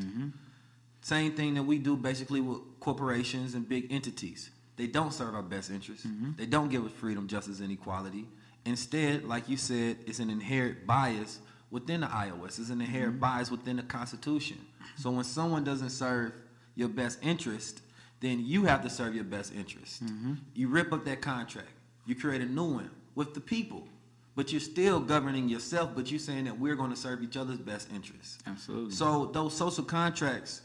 Same 1.03 1.33
thing 1.33 1.53
that 1.55 1.63
we 1.63 1.77
do 1.77 1.95
basically 1.97 2.41
with 2.41 2.59
corporations 2.79 3.53
and 3.53 3.67
big 3.67 3.91
entities. 3.91 4.49
They 4.77 4.87
don't 4.87 5.13
serve 5.13 5.35
our 5.35 5.43
best 5.43 5.69
interest. 5.69 6.07
Mm-hmm. 6.07 6.31
They 6.37 6.45
don't 6.45 6.69
give 6.69 6.85
us 6.85 6.91
freedom, 6.93 7.27
justice, 7.27 7.59
and 7.59 7.71
equality. 7.71 8.25
Instead, 8.65 9.25
like 9.25 9.47
you 9.49 9.57
said, 9.57 9.97
it's 10.07 10.19
an 10.19 10.29
inherent 10.29 10.87
bias 10.87 11.39
within 11.69 12.01
the 12.01 12.07
iOS. 12.07 12.57
It's 12.57 12.69
an 12.69 12.81
inherent 12.81 13.13
mm-hmm. 13.13 13.21
bias 13.21 13.51
within 13.51 13.75
the 13.75 13.83
Constitution. 13.83 14.57
So 14.97 15.11
when 15.11 15.25
someone 15.25 15.63
doesn't 15.63 15.89
serve 15.89 16.31
your 16.75 16.87
best 16.87 17.19
interest, 17.21 17.81
then 18.21 18.43
you 18.45 18.63
have 18.63 18.81
to 18.83 18.89
serve 18.89 19.13
your 19.13 19.25
best 19.25 19.53
interest. 19.53 20.05
Mm-hmm. 20.05 20.35
You 20.55 20.69
rip 20.69 20.93
up 20.93 21.03
that 21.05 21.21
contract. 21.21 21.67
You 22.05 22.15
create 22.15 22.41
a 22.41 22.45
new 22.45 22.75
one 22.75 22.89
with 23.15 23.33
the 23.33 23.41
people. 23.41 23.87
But 24.35 24.51
you're 24.51 24.61
still 24.61 24.99
governing 24.99 25.49
yourself, 25.49 25.91
but 25.95 26.09
you're 26.09 26.19
saying 26.19 26.45
that 26.45 26.57
we're 26.57 26.75
going 26.75 26.89
to 26.89 26.95
serve 26.95 27.21
each 27.21 27.37
other's 27.37 27.59
best 27.59 27.91
interests. 27.93 28.39
Absolutely. 28.47 28.91
So 28.91 29.25
those 29.25 29.55
social 29.55 29.83
contracts, 29.83 30.61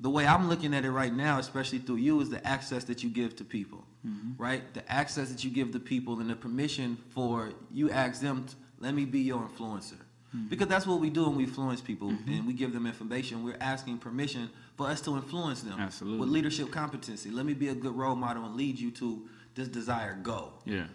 the 0.00 0.08
way 0.08 0.26
I'm 0.26 0.48
looking 0.48 0.74
at 0.74 0.84
it 0.84 0.90
right 0.90 1.12
now, 1.12 1.38
especially 1.38 1.78
through 1.78 1.96
you, 1.96 2.20
is 2.20 2.30
the 2.30 2.44
access 2.46 2.84
that 2.84 3.02
you 3.02 3.10
give 3.10 3.36
to 3.36 3.44
people, 3.44 3.84
mm-hmm. 4.06 4.42
right? 4.42 4.62
The 4.72 4.90
access 4.90 5.30
that 5.30 5.44
you 5.44 5.50
give 5.50 5.72
to 5.72 5.80
people 5.80 6.20
and 6.20 6.30
the 6.30 6.36
permission 6.36 6.96
for 7.10 7.52
you 7.70 7.90
ask 7.90 8.20
them, 8.22 8.46
to, 8.46 8.54
let 8.78 8.94
me 8.94 9.04
be 9.04 9.20
your 9.20 9.40
influencer. 9.42 9.98
Mm-hmm. 10.34 10.48
Because 10.48 10.68
that's 10.68 10.86
what 10.86 11.00
we 11.00 11.10
do 11.10 11.24
when 11.24 11.36
we 11.36 11.44
influence 11.44 11.80
people 11.80 12.10
mm-hmm. 12.10 12.32
and 12.32 12.46
we 12.46 12.54
give 12.54 12.72
them 12.72 12.86
information. 12.86 13.44
We're 13.44 13.58
asking 13.60 13.98
permission 13.98 14.48
for 14.76 14.86
us 14.86 15.00
to 15.02 15.16
influence 15.16 15.60
them 15.62 15.78
Absolutely. 15.78 16.20
with 16.20 16.28
leadership 16.30 16.70
competency. 16.70 17.30
Let 17.30 17.44
me 17.44 17.52
be 17.52 17.68
a 17.68 17.74
good 17.74 17.94
role 17.94 18.16
model 18.16 18.44
and 18.46 18.54
lead 18.54 18.78
you 18.78 18.90
to 18.92 19.28
this 19.54 19.68
desired 19.68 20.22
goal. 20.22 20.54
yeah. 20.64 20.86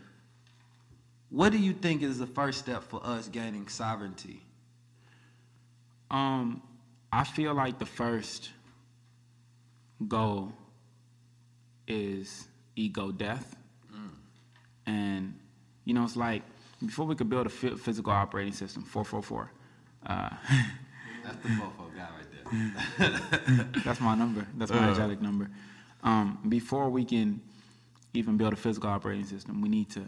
What 1.30 1.52
do 1.52 1.58
you 1.58 1.74
think 1.74 2.02
is 2.02 2.18
the 2.18 2.28
first 2.28 2.60
step 2.60 2.84
for 2.84 3.06
us 3.06 3.28
gaining 3.28 3.68
sovereignty? 3.68 4.42
Um, 6.10 6.62
I 7.12 7.24
feel 7.26 7.54
like 7.54 7.78
the 7.78 7.86
first 7.86 8.52
goal 10.08 10.52
is 11.88 12.48
ego 12.76 13.12
death, 13.12 13.56
and 14.86 15.38
you 15.86 15.94
know 15.94 16.04
it's 16.04 16.16
like 16.16 16.44
before 16.86 17.06
we 17.06 17.16
could 17.16 17.30
build 17.30 17.46
a 17.48 17.50
physical 17.50 18.12
operating 18.12 18.54
system, 18.54 18.84
four 18.84 19.04
four 19.04 19.22
four. 19.22 19.52
Uh, 20.06 20.30
That's 21.24 21.38
the 21.38 21.50
mofo 21.50 21.90
guy 21.96 22.08
right 22.18 23.00
there. 23.00 23.66
that's 23.84 24.00
my 24.00 24.14
number. 24.14 24.46
That's 24.56 24.72
my 24.72 24.90
angelic 24.90 25.22
number. 25.22 25.50
Um, 26.04 26.38
before 26.48 26.90
we 26.92 27.04
can 27.04 27.42
even 28.14 28.38
build 28.38 28.54
a 28.54 28.56
physical 28.56 28.92
operating 28.92 29.26
system, 29.26 29.60
we 29.60 29.68
need 29.70 29.90
to 29.92 30.06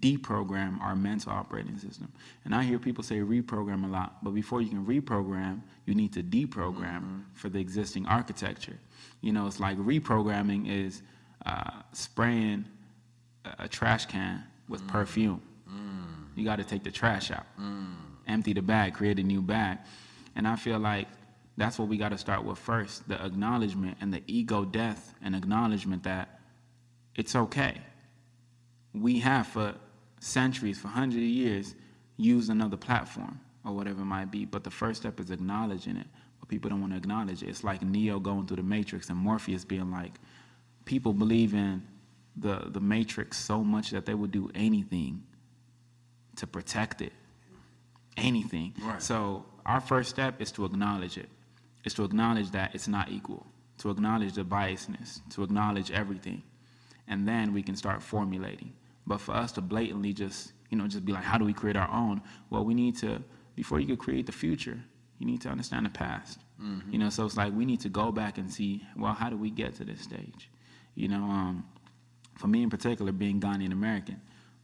deprogram 0.00 0.80
our 0.80 0.94
mental 0.94 1.32
operating 1.32 1.78
system. 1.78 2.10
And 2.44 2.54
I 2.54 2.62
hear 2.62 2.78
people 2.78 3.04
say 3.04 3.18
reprogram 3.18 3.84
a 3.84 3.88
lot, 3.88 4.22
but 4.24 4.34
before 4.34 4.60
you 4.60 4.68
can 4.68 4.84
reprogram, 4.84 5.60
you 5.86 5.94
need 5.94 6.12
to 6.14 6.22
deprogram 6.22 7.02
mm-hmm. 7.02 7.18
for 7.34 7.48
the 7.48 7.58
existing 7.58 8.06
architecture. 8.06 8.78
You 9.20 9.32
know, 9.32 9.46
it's 9.46 9.60
like 9.60 9.76
reprogramming 9.78 10.70
is 10.70 11.02
uh, 11.46 11.82
spraying 11.92 12.64
a, 13.44 13.64
a 13.64 13.68
trash 13.68 14.06
can 14.06 14.44
with 14.68 14.82
mm. 14.82 14.88
perfume. 14.88 15.42
Mm. 15.68 16.36
You 16.36 16.44
got 16.44 16.56
to 16.56 16.64
take 16.64 16.84
the 16.84 16.90
trash 16.90 17.30
out, 17.30 17.46
mm. 17.60 17.94
empty 18.26 18.52
the 18.52 18.62
bag, 18.62 18.94
create 18.94 19.18
a 19.18 19.22
new 19.22 19.42
bag. 19.42 19.78
And 20.34 20.46
I 20.48 20.56
feel 20.56 20.78
like 20.78 21.08
that's 21.56 21.78
what 21.78 21.88
we 21.88 21.98
got 21.98 22.10
to 22.10 22.18
start 22.18 22.44
with 22.44 22.58
first 22.58 23.06
the 23.08 23.22
acknowledgement 23.22 23.98
and 24.00 24.12
the 24.12 24.22
ego 24.26 24.64
death 24.64 25.14
and 25.22 25.36
acknowledgement 25.36 26.02
that 26.04 26.40
it's 27.14 27.36
okay. 27.36 27.78
We 28.94 29.20
have 29.20 29.46
for 29.46 29.74
centuries, 30.20 30.78
for 30.78 30.88
hundreds 30.88 31.22
of 31.22 31.28
years, 31.28 31.74
used 32.16 32.50
another 32.50 32.76
platform 32.76 33.40
or 33.64 33.72
whatever 33.72 34.02
it 34.02 34.06
might 34.06 34.30
be. 34.30 34.44
But 34.44 34.64
the 34.64 34.70
first 34.70 35.00
step 35.00 35.18
is 35.20 35.30
acknowledging 35.30 35.96
it. 35.96 36.06
But 36.40 36.48
people 36.48 36.70
don't 36.70 36.80
want 36.80 36.92
to 36.92 36.98
acknowledge 36.98 37.42
it. 37.42 37.48
It's 37.48 37.64
like 37.64 37.82
Neo 37.82 38.18
going 38.18 38.46
through 38.46 38.58
the 38.58 38.62
Matrix 38.62 39.08
and 39.08 39.18
Morpheus 39.18 39.64
being 39.64 39.90
like, 39.90 40.12
people 40.84 41.12
believe 41.12 41.54
in 41.54 41.82
the, 42.36 42.66
the 42.66 42.80
Matrix 42.80 43.38
so 43.38 43.62
much 43.62 43.90
that 43.90 44.06
they 44.06 44.14
would 44.14 44.30
do 44.30 44.50
anything 44.54 45.22
to 46.36 46.46
protect 46.46 47.02
it. 47.02 47.12
Anything. 48.16 48.74
Right. 48.82 49.02
So 49.02 49.44
our 49.64 49.80
first 49.80 50.10
step 50.10 50.40
is 50.40 50.52
to 50.52 50.64
acknowledge 50.64 51.16
it. 51.16 51.28
Is 51.84 51.94
to 51.94 52.04
acknowledge 52.04 52.50
that 52.52 52.74
it's 52.74 52.88
not 52.88 53.10
equal. 53.10 53.46
To 53.78 53.90
acknowledge 53.90 54.34
the 54.34 54.44
biasness. 54.44 55.20
To 55.30 55.42
acknowledge 55.42 55.90
everything. 55.90 56.42
And 57.08 57.26
then 57.26 57.52
we 57.52 57.62
can 57.62 57.74
start 57.74 58.02
formulating. 58.02 58.72
But 59.06 59.20
for 59.20 59.32
us 59.34 59.52
to 59.52 59.60
blatantly 59.60 60.12
just, 60.12 60.52
you 60.70 60.78
know, 60.78 60.86
just 60.86 61.04
be 61.04 61.12
like, 61.12 61.24
how 61.24 61.38
do 61.38 61.44
we 61.44 61.52
create 61.52 61.76
our 61.76 61.90
own? 61.90 62.22
Well, 62.50 62.64
we 62.64 62.74
need 62.74 62.96
to, 62.98 63.22
before 63.56 63.80
you 63.80 63.86
could 63.88 63.98
create 63.98 64.26
the 64.26 64.32
future, 64.32 64.80
you 65.18 65.26
need 65.26 65.40
to 65.42 65.48
understand 65.48 65.86
the 65.86 65.90
past. 65.90 66.40
You 66.92 66.98
know, 66.98 67.10
so 67.10 67.26
it's 67.26 67.36
like 67.36 67.52
we 67.52 67.64
need 67.64 67.80
to 67.80 67.88
go 67.88 68.12
back 68.12 68.38
and 68.38 68.52
see, 68.52 68.82
well, 68.96 69.12
how 69.14 69.28
do 69.30 69.36
we 69.36 69.50
get 69.50 69.74
to 69.76 69.84
this 69.84 70.00
stage? 70.00 70.48
You 70.94 71.08
know, 71.08 71.22
um, 71.24 71.64
for 72.38 72.46
me 72.46 72.62
in 72.62 72.70
particular, 72.70 73.10
being 73.12 73.40
Ghanaian 73.40 73.72
American, 73.72 74.20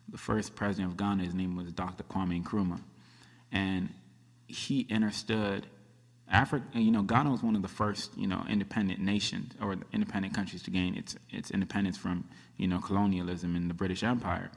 the 0.09 0.19
first 0.19 0.55
president 0.55 0.93
of 0.93 0.97
Ghana, 0.97 1.25
his 1.25 1.35
name 1.35 1.57
was 1.57 1.73
Dr. 1.73 2.05
Kwame 2.05 2.43
Nkrumah, 2.43 2.81
and 3.53 3.91
he 4.47 4.87
understood 4.91 5.67
Africa. 6.31 6.65
Uh, 6.75 6.79
you 6.79 6.91
know, 6.91 7.03
Ghana 7.03 7.31
was 7.31 7.43
one 7.43 7.57
of 7.57 7.63
the 7.63 7.69
first, 7.69 8.17
you 8.17 8.27
know, 8.27 8.45
independent 8.49 9.01
nations 9.01 9.53
or 9.61 9.77
independent 9.93 10.35
countries 10.35 10.63
to 10.65 10.71
gain 10.71 10.95
its 10.95 11.17
its 11.31 11.51
independence 11.51 11.97
from, 11.97 12.25
you 12.57 12.69
know, 12.69 12.81
colonialism 12.81 13.57
in 13.57 13.69
the 13.69 13.75
British 13.75 14.03
Empire. 14.03 14.51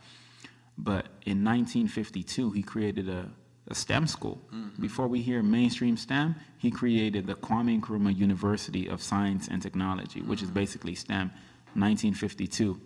But 0.77 1.05
in 1.25 1.43
1952, 1.43 2.51
he 2.51 2.63
created 2.63 3.09
a, 3.09 3.29
a 3.67 3.75
STEM 3.75 4.07
school. 4.07 4.41
Mm-hmm. 4.53 4.81
Before 4.81 5.07
we 5.07 5.21
hear 5.21 5.43
mainstream 5.43 5.97
STEM, 5.97 6.35
he 6.57 6.71
created 6.71 7.27
the 7.27 7.35
Kwame 7.35 7.79
Nkrumah 7.79 8.17
University 8.17 8.87
of 8.87 9.01
Science 9.01 9.47
and 9.47 9.61
Technology, 9.61 10.21
which 10.21 10.41
is 10.41 10.47
mm-hmm. 10.47 10.59
basically 10.59 10.95
STEM. 10.95 11.31
1952. 11.73 12.79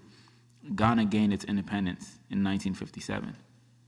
Ghana 0.76 1.06
gained 1.06 1.34
its 1.34 1.46
independence 1.46 2.04
in 2.30 2.44
1957. 2.44 3.36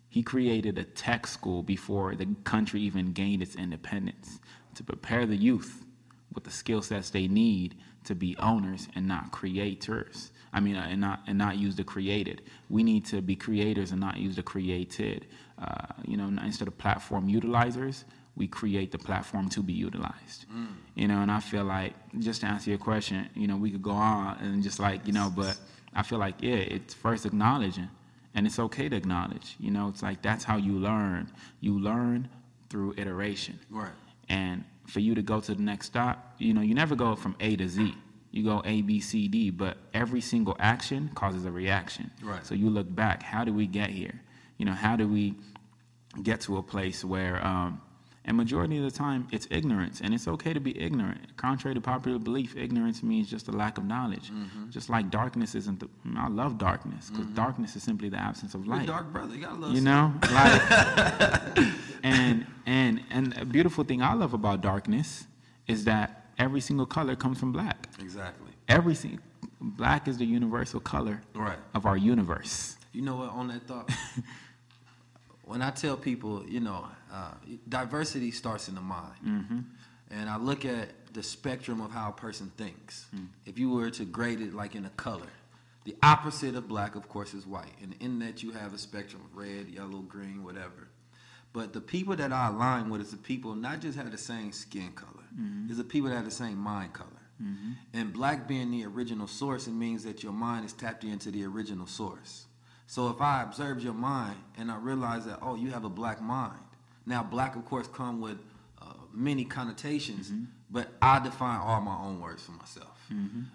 He 0.09 0.23
created 0.23 0.77
a 0.77 0.83
tech 0.83 1.27
school 1.27 1.63
before 1.63 2.15
the 2.15 2.27
country 2.43 2.81
even 2.81 3.13
gained 3.13 3.41
its 3.41 3.55
independence 3.55 4.39
to 4.77 4.83
prepare 4.83 5.25
the 5.25 5.35
youth 5.35 5.85
with 6.33 6.43
the 6.43 6.51
skill 6.51 6.81
sets 6.81 7.09
they 7.09 7.27
need 7.27 7.75
to 8.05 8.15
be 8.15 8.35
owners 8.37 8.87
and 8.95 9.07
not 9.07 9.31
creators. 9.31 10.31
I 10.53 10.59
mean, 10.59 10.75
uh, 10.75 10.87
and 10.89 11.01
not 11.01 11.21
and 11.27 11.37
not 11.37 11.57
use 11.57 11.75
the 11.75 11.83
created. 11.83 12.41
We 12.69 12.83
need 12.83 13.05
to 13.07 13.21
be 13.21 13.35
creators 13.35 13.91
and 13.91 13.99
not 13.99 14.17
use 14.17 14.35
the 14.37 14.43
created. 14.43 15.25
Uh, 15.61 15.87
you 16.05 16.15
know, 16.15 16.27
instead 16.43 16.67
of 16.67 16.77
platform 16.77 17.27
utilizers, 17.27 18.03
we 18.35 18.47
create 18.47 18.91
the 18.91 18.97
platform 18.97 19.49
to 19.49 19.61
be 19.61 19.73
utilized. 19.73 20.45
You 20.95 21.07
know, 21.07 21.21
and 21.21 21.31
I 21.31 21.39
feel 21.39 21.63
like 21.63 21.93
just 22.19 22.41
to 22.41 22.47
answer 22.47 22.69
your 22.69 22.79
question, 22.79 23.29
you 23.35 23.47
know, 23.47 23.57
we 23.57 23.71
could 23.71 23.81
go 23.81 23.91
on 23.91 24.37
and 24.39 24.63
just 24.63 24.79
like 24.79 25.05
you 25.05 25.13
know, 25.13 25.31
but 25.35 25.57
I 25.93 26.03
feel 26.03 26.19
like 26.19 26.35
yeah, 26.41 26.55
it's 26.55 26.93
first 26.93 27.25
acknowledging, 27.25 27.89
and 28.35 28.45
it's 28.47 28.59
okay 28.59 28.87
to 28.89 28.95
acknowledge. 28.95 29.55
You 29.59 29.71
know, 29.71 29.89
it's 29.89 30.03
like 30.03 30.21
that's 30.21 30.43
how 30.43 30.57
you 30.57 30.73
learn. 30.73 31.31
You 31.59 31.79
learn 31.79 32.29
through 32.69 32.93
iteration. 32.97 33.59
Right. 33.69 33.91
And 34.29 34.63
for 34.87 34.99
you 34.99 35.15
to 35.15 35.21
go 35.21 35.39
to 35.39 35.55
the 35.55 35.61
next 35.61 35.87
stop, 35.87 36.35
you 36.37 36.53
know, 36.53 36.61
you 36.61 36.73
never 36.73 36.95
go 36.95 37.15
from 37.15 37.35
A 37.39 37.55
to 37.55 37.67
Z. 37.67 37.95
You 38.31 38.43
go 38.43 38.61
A, 38.65 38.81
B, 38.81 38.99
C, 38.99 39.27
D, 39.27 39.49
but 39.49 39.77
every 39.93 40.21
single 40.21 40.55
action 40.59 41.09
causes 41.15 41.45
a 41.45 41.51
reaction. 41.51 42.11
Right. 42.21 42.45
So 42.45 42.55
you 42.55 42.69
look 42.69 42.93
back, 42.93 43.23
how 43.23 43.43
do 43.43 43.53
we 43.53 43.67
get 43.67 43.89
here? 43.89 44.21
You 44.57 44.65
know, 44.65 44.73
how 44.73 44.95
do 44.95 45.07
we 45.07 45.35
get 46.21 46.41
to 46.41 46.57
a 46.57 46.63
place 46.63 47.03
where, 47.03 47.45
um, 47.45 47.81
and 48.27 48.37
majority 48.37 48.77
of 48.77 48.83
the 48.83 48.91
time, 48.91 49.27
it's 49.31 49.47
ignorance, 49.49 50.01
and 50.01 50.13
it's 50.13 50.27
okay 50.27 50.53
to 50.53 50.59
be 50.59 50.77
ignorant. 50.79 51.35
Contrary 51.37 51.73
to 51.73 51.81
popular 51.81 52.19
belief, 52.19 52.55
ignorance 52.57 53.01
means 53.01 53.29
just 53.29 53.47
a 53.47 53.51
lack 53.51 53.77
of 53.79 53.85
knowledge. 53.85 54.29
Mm-hmm. 54.31 54.69
Just 54.69 54.89
like 54.89 55.09
darkness 55.09 55.55
isn't. 55.55 55.79
The, 55.79 55.87
I 56.17 56.27
love 56.27 56.57
darkness 56.57 57.09
because 57.09 57.25
darkness 57.27 57.75
is 57.77 57.83
simply 57.83 58.09
the 58.09 58.17
absence 58.19 58.53
of 58.53 58.67
light 58.67 58.85
dark 58.85 59.11
brother. 59.13 59.33
You 59.33 59.41
got 59.41 59.53
a 59.53 59.55
little. 59.55 59.75
you 59.75 59.81
know 59.81 60.13
like 60.31 60.61
and 62.03 62.45
and 62.65 63.01
and 63.09 63.37
a 63.37 63.45
beautiful 63.45 63.83
thing 63.83 64.01
i 64.01 64.13
love 64.13 64.33
about 64.33 64.61
darkness 64.61 65.25
is 65.67 65.85
that 65.85 66.25
every 66.37 66.61
single 66.61 66.85
color 66.85 67.15
comes 67.15 67.39
from 67.39 67.51
black 67.51 67.87
Exactly. 67.99 68.51
every 68.67 68.93
single 68.95 69.19
black 69.59 70.07
is 70.07 70.17
the 70.17 70.25
universal 70.25 70.79
color 70.79 71.21
Right. 71.33 71.57
of 71.73 71.85
our 71.85 71.97
universe 71.97 72.77
You 72.93 73.01
know 73.03 73.15
what? 73.15 73.29
On 73.31 73.47
that 73.49 73.63
thought, 73.67 73.89
when 75.47 75.61
I 75.61 75.71
tell 75.71 75.97
people, 75.97 76.45
you 76.47 76.59
know, 76.59 76.87
uh, 77.11 77.31
diversity 77.69 78.31
starts 78.31 78.67
in 78.67 78.75
the 78.75 78.81
mind, 78.81 79.15
and 80.11 80.29
I 80.29 80.37
look 80.37 80.65
at 80.65 80.89
the 81.13 81.23
spectrum 81.23 81.81
of 81.81 81.91
how 81.91 82.09
a 82.09 82.13
person 82.13 82.51
thinks. 82.57 83.07
If 83.45 83.57
you 83.57 83.69
were 83.71 83.89
to 83.91 84.05
grade 84.05 84.41
it 84.41 84.53
like 84.53 84.75
in 84.75 84.85
a 84.85 84.89
color, 84.91 85.31
the 85.85 85.95
opposite 86.03 86.55
of 86.55 86.67
black, 86.67 86.95
of 86.95 87.07
course, 87.07 87.33
is 87.33 87.47
white, 87.47 87.73
and 87.81 87.95
in 87.99 88.19
that 88.19 88.43
you 88.43 88.51
have 88.51 88.73
a 88.73 88.77
spectrum 88.77 89.21
of 89.25 89.37
red, 89.37 89.67
yellow, 89.69 89.99
green, 89.99 90.43
whatever. 90.43 90.89
But 91.53 91.71
the 91.73 91.81
people 91.81 92.15
that 92.17 92.31
I 92.33 92.47
align 92.49 92.89
with 92.89 93.01
is 93.01 93.11
the 93.11 93.17
people 93.17 93.55
not 93.55 93.79
just 93.79 93.97
have 93.97 94.11
the 94.11 94.17
same 94.17 94.51
skin 94.51 94.91
color, 94.93 95.11
Mm-hmm. 95.37 95.67
it's 95.69 95.77
the 95.77 95.83
people 95.83 96.09
that 96.09 96.15
have 96.15 96.25
the 96.25 96.31
same 96.31 96.57
mind 96.57 96.93
color. 96.93 97.09
And 97.93 98.11
black 98.11 98.47
being 98.47 98.71
the 98.71 98.85
original 98.85 99.27
source, 99.27 99.67
it 99.67 99.71
means 99.73 100.03
that 100.03 100.23
your 100.23 100.31
mind 100.33 100.65
is 100.65 100.73
tapped 100.73 101.03
into 101.03 101.29
the 101.29 101.45
original 101.45 101.85
source. 101.85 102.46
So 102.87 103.09
if 103.09 103.21
I 103.21 103.43
observe 103.43 103.83
your 103.83 103.93
mind 103.93 104.37
and 104.57 104.71
I 104.71 104.77
realize 104.77 105.25
that, 105.25 105.39
oh, 105.41 105.55
you 105.55 105.69
have 105.71 105.83
a 105.83 105.89
black 105.89 106.21
mind. 106.21 106.57
Now, 107.05 107.21
black, 107.21 107.55
of 107.55 107.65
course, 107.65 107.87
come 107.87 108.19
with 108.21 108.37
uh, 108.81 108.93
many 109.13 109.43
connotations, 109.45 110.31
but 110.69 110.89
I 111.01 111.19
define 111.19 111.59
all 111.59 111.81
my 111.81 111.95
own 111.97 112.19
words 112.21 112.43
for 112.43 112.51
myself, 112.53 112.97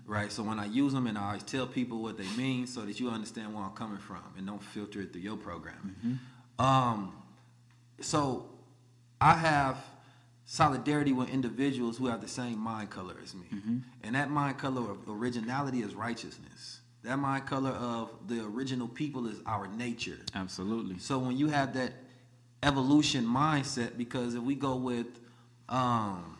right? 0.07 0.31
So 0.33 0.43
when 0.43 0.59
I 0.59 0.67
use 0.67 0.93
them, 0.93 1.07
and 1.07 1.17
I 1.19 1.27
always 1.29 1.43
tell 1.43 1.67
people 1.67 2.03
what 2.03 2.17
they 2.19 2.29
mean, 2.37 2.67
so 2.67 2.83
that 2.83 2.99
you 3.01 3.09
understand 3.11 3.55
where 3.55 3.65
I'm 3.65 3.73
coming 3.73 3.99
from, 3.99 4.23
and 4.37 4.47
don't 4.47 4.63
filter 4.63 5.01
it 5.03 5.13
through 5.13 5.23
your 5.23 5.37
programming. 5.37 6.19
Um, 6.59 7.15
so 8.01 8.49
I 9.21 9.35
have 9.35 9.79
solidarity 10.45 11.13
with 11.13 11.31
individuals 11.31 11.97
who 11.97 12.07
have 12.09 12.21
the 12.21 12.29
same 12.29 12.59
mind 12.59 12.91
color 12.91 13.15
as 13.23 13.35
me. 13.35 13.47
And 14.03 14.15
that 14.15 14.31
mind 14.31 14.59
color 14.59 14.91
of 14.91 14.99
originality 15.09 15.81
is 15.83 15.95
righteousness. 15.95 16.81
That 17.05 17.19
mind 17.19 17.47
color 17.47 17.71
of 17.71 18.11
the 18.29 18.45
original 18.45 18.87
people 18.87 19.27
is 19.27 19.41
our 19.45 19.67
nature. 19.67 20.19
Absolutely. 20.35 20.99
So 20.99 21.19
when 21.19 21.37
you 21.37 21.49
have 21.49 21.75
that 21.75 21.93
evolution 22.63 23.25
mindset, 23.27 23.97
because 23.99 24.35
if 24.35 24.43
we 24.43 24.55
go 24.55 24.77
with 24.77 25.07
um, 25.69 26.39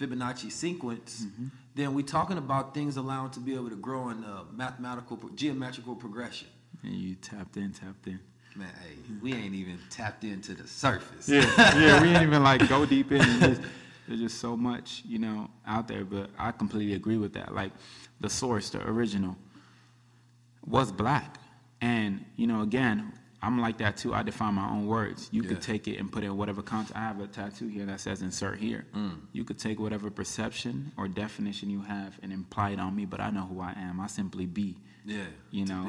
Fibonacci 0.00 0.50
sequence, 0.50 1.26
then 1.74 1.94
we're 1.94 2.02
talking 2.04 2.38
about 2.38 2.74
things 2.74 2.96
allowing 2.96 3.30
to 3.30 3.40
be 3.40 3.54
able 3.54 3.70
to 3.70 3.76
grow 3.76 4.08
in 4.08 4.24
a 4.24 4.44
mathematical, 4.52 5.16
geometrical 5.36 5.94
progression. 5.94 6.48
And 6.82 6.94
you 6.94 7.14
tapped 7.16 7.56
in, 7.56 7.72
tapped 7.72 8.06
in. 8.06 8.18
Man, 8.56 8.68
hey, 8.82 8.96
we 9.22 9.32
ain't 9.32 9.54
even 9.54 9.78
tapped 9.90 10.24
into 10.24 10.54
the 10.54 10.66
surface. 10.66 11.28
Yeah, 11.28 11.44
yeah. 11.78 12.02
We 12.02 12.08
ain't 12.08 12.22
even 12.22 12.42
like 12.42 12.68
go 12.68 12.84
deep 12.84 13.12
in. 13.12 13.20
It's 13.20 13.38
just, 13.38 13.60
there's 14.08 14.20
just 14.20 14.38
so 14.38 14.56
much, 14.56 15.02
you 15.06 15.20
know, 15.20 15.48
out 15.66 15.86
there. 15.86 16.04
But 16.04 16.30
I 16.36 16.50
completely 16.50 16.94
agree 16.94 17.18
with 17.18 17.32
that. 17.34 17.54
Like 17.54 17.70
the 18.20 18.28
source, 18.28 18.70
the 18.70 18.84
original, 18.88 19.36
was 20.68 20.92
black, 20.92 21.38
and 21.80 22.24
you 22.36 22.46
know, 22.46 22.62
again, 22.62 23.12
I'm 23.40 23.60
like 23.60 23.78
that 23.78 23.96
too. 23.96 24.12
I 24.14 24.22
define 24.22 24.54
my 24.54 24.68
own 24.68 24.86
words. 24.86 25.28
You 25.32 25.42
Yeah. 25.42 25.48
could 25.50 25.62
take 25.62 25.86
it 25.88 25.98
and 25.98 26.10
put 26.10 26.24
it 26.24 26.26
in 26.26 26.36
whatever 26.36 26.60
context. 26.62 26.96
I 26.96 27.00
have 27.00 27.20
a 27.20 27.26
tattoo 27.26 27.68
here 27.68 27.86
that 27.86 28.00
says 28.00 28.20
"insert 28.22 28.58
here." 28.58 28.84
You 29.32 29.44
could 29.44 29.58
take 29.58 29.78
whatever 29.78 30.10
perception 30.10 30.92
or 30.96 31.08
definition 31.08 31.70
you 31.70 31.82
have 31.82 32.18
and 32.22 32.32
imply 32.32 32.70
it 32.70 32.80
on 32.80 32.94
me, 32.96 33.04
but 33.06 33.20
I 33.20 33.30
know 33.30 33.42
who 33.46 33.60
I 33.60 33.72
am. 33.76 34.00
I 34.00 34.06
simply 34.08 34.46
be. 34.46 34.76
Yeah, 35.04 35.24
You 35.50 35.64
know, 35.64 35.88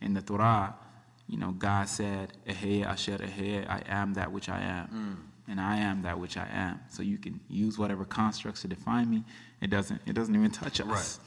in 0.00 0.14
the 0.14 0.22
Torah, 0.22 0.74
you 1.28 1.36
know, 1.38 1.52
God 1.52 1.88
said, 1.88 2.32
"Ehe 2.46 2.82
asher 2.84 3.18
ehe," 3.18 3.64
I 3.68 3.82
am 3.86 4.14
that 4.14 4.32
which 4.32 4.48
I 4.48 4.60
am, 4.60 4.88
Mm. 4.88 5.50
and 5.50 5.60
I 5.60 5.76
am 5.76 6.02
that 6.02 6.18
which 6.18 6.36
I 6.36 6.46
am. 6.50 6.80
So 6.88 7.02
you 7.02 7.18
can 7.18 7.40
use 7.48 7.78
whatever 7.78 8.04
constructs 8.04 8.62
to 8.62 8.68
define 8.68 9.08
me. 9.10 9.24
It 9.60 9.68
doesn't. 9.70 10.00
It 10.06 10.14
doesn't 10.14 10.34
even 10.34 10.50
touch 10.50 10.80
us. 10.80 10.86
Right. 10.86 11.18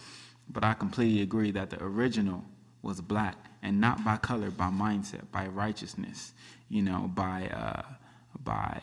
But 0.51 0.63
I 0.65 0.73
completely 0.73 1.21
agree 1.21 1.51
that 1.51 1.69
the 1.69 1.81
original 1.83 2.43
was 2.81 3.01
black, 3.01 3.35
and 3.61 3.79
not 3.79 4.03
by 4.03 4.17
color, 4.17 4.51
by 4.51 4.69
mindset, 4.69 5.31
by 5.31 5.47
righteousness. 5.47 6.33
You 6.69 6.83
know, 6.83 7.11
by 7.13 7.47
uh, 7.47 7.83
by 8.43 8.81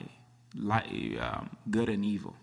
light, 0.54 1.18
um, 1.20 1.56
good 1.70 1.88
and 1.88 2.04
evil 2.04 2.36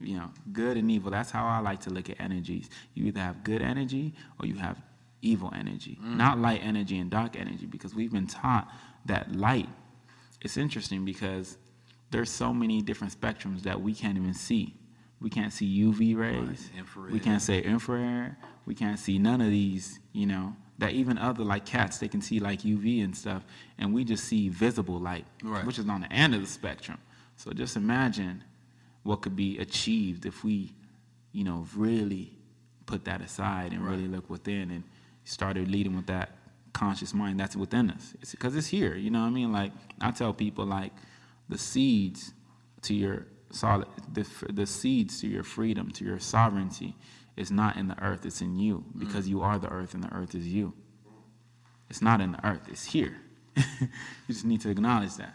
you 0.00 0.16
know, 0.16 0.30
good 0.52 0.76
and 0.76 0.90
evil. 0.90 1.10
That's 1.10 1.30
how 1.30 1.46
I 1.46 1.60
like 1.60 1.80
to 1.82 1.90
look 1.90 2.10
at 2.10 2.20
energies. 2.20 2.68
You 2.94 3.06
either 3.06 3.20
have 3.20 3.44
good 3.44 3.62
energy 3.62 4.14
or 4.40 4.46
you 4.46 4.56
have 4.56 4.80
evil 5.22 5.52
energy, 5.56 5.98
not 6.02 6.38
light 6.38 6.60
energy 6.62 6.98
and 6.98 7.10
dark 7.10 7.36
energy, 7.36 7.66
because 7.66 7.94
we've 7.94 8.12
been 8.12 8.26
taught 8.26 8.68
that 9.06 9.34
light. 9.34 9.68
It's 10.42 10.56
interesting 10.56 11.04
because 11.04 11.56
there's 12.10 12.30
so 12.30 12.52
many 12.52 12.82
different 12.82 13.18
spectrums 13.18 13.62
that 13.62 13.80
we 13.80 13.94
can't 13.94 14.16
even 14.16 14.34
see. 14.34 14.74
We 15.20 15.30
can't 15.30 15.52
see 15.52 15.82
UV 15.82 16.16
rays. 16.16 16.70
We 16.72 16.78
infrared. 16.78 17.22
can't 17.22 17.42
say 17.42 17.60
infrared. 17.60 18.36
We 18.66 18.74
can't 18.74 18.98
see 18.98 19.18
none 19.18 19.40
of 19.40 19.48
these. 19.50 20.00
You 20.12 20.26
know 20.26 20.54
that 20.78 20.92
even 20.92 21.16
other 21.16 21.42
like 21.44 21.64
cats, 21.64 21.98
they 21.98 22.08
can 22.08 22.20
see 22.20 22.38
like 22.38 22.60
UV 22.62 23.02
and 23.02 23.16
stuff, 23.16 23.42
and 23.78 23.94
we 23.94 24.04
just 24.04 24.24
see 24.24 24.48
visible 24.50 24.98
light, 25.00 25.24
Right. 25.42 25.64
which 25.64 25.78
is 25.78 25.88
on 25.88 26.02
the 26.02 26.12
end 26.12 26.34
of 26.34 26.40
the 26.42 26.46
spectrum. 26.46 26.98
So 27.36 27.52
just 27.52 27.76
imagine 27.76 28.44
what 29.02 29.22
could 29.22 29.36
be 29.36 29.58
achieved 29.58 30.26
if 30.26 30.44
we, 30.44 30.72
you 31.32 31.44
know, 31.44 31.66
really 31.74 32.32
put 32.84 33.04
that 33.06 33.20
aside 33.22 33.72
and 33.72 33.86
really 33.86 34.06
look 34.06 34.28
within 34.28 34.70
and 34.70 34.84
started 35.24 35.68
leading 35.70 35.96
with 35.96 36.06
that 36.06 36.30
conscious 36.72 37.14
mind 37.14 37.40
that's 37.40 37.56
within 37.56 37.90
us. 37.90 38.14
It's 38.20 38.32
because 38.32 38.54
it's 38.54 38.66
here. 38.66 38.94
You 38.96 39.10
know 39.10 39.20
what 39.20 39.28
I 39.28 39.30
mean? 39.30 39.52
Like 39.52 39.72
I 40.00 40.10
tell 40.10 40.32
people, 40.34 40.66
like 40.66 40.92
the 41.48 41.56
seeds 41.58 42.32
to 42.82 42.94
your 42.94 43.26
solid, 43.50 43.88
the 44.12 44.26
the 44.52 44.66
seeds 44.66 45.20
to 45.20 45.26
your 45.26 45.42
freedom, 45.42 45.90
to 45.92 46.04
your 46.04 46.18
sovereignty, 46.18 46.94
is 47.36 47.50
not 47.50 47.76
in 47.76 47.88
the 47.88 48.02
earth. 48.02 48.24
It's 48.24 48.40
in 48.40 48.58
you 48.58 48.84
because 48.96 49.28
you 49.28 49.42
are 49.42 49.58
the 49.58 49.68
earth 49.68 49.94
and 49.94 50.02
the 50.02 50.12
earth 50.14 50.34
is 50.34 50.46
you. 50.46 50.72
It's 51.88 52.02
not 52.02 52.20
in 52.20 52.32
the 52.32 52.46
earth. 52.46 52.62
It's 52.68 52.84
here. 52.84 53.16
you 53.56 53.88
just 54.28 54.44
need 54.44 54.60
to 54.62 54.70
acknowledge 54.70 55.16
that. 55.16 55.34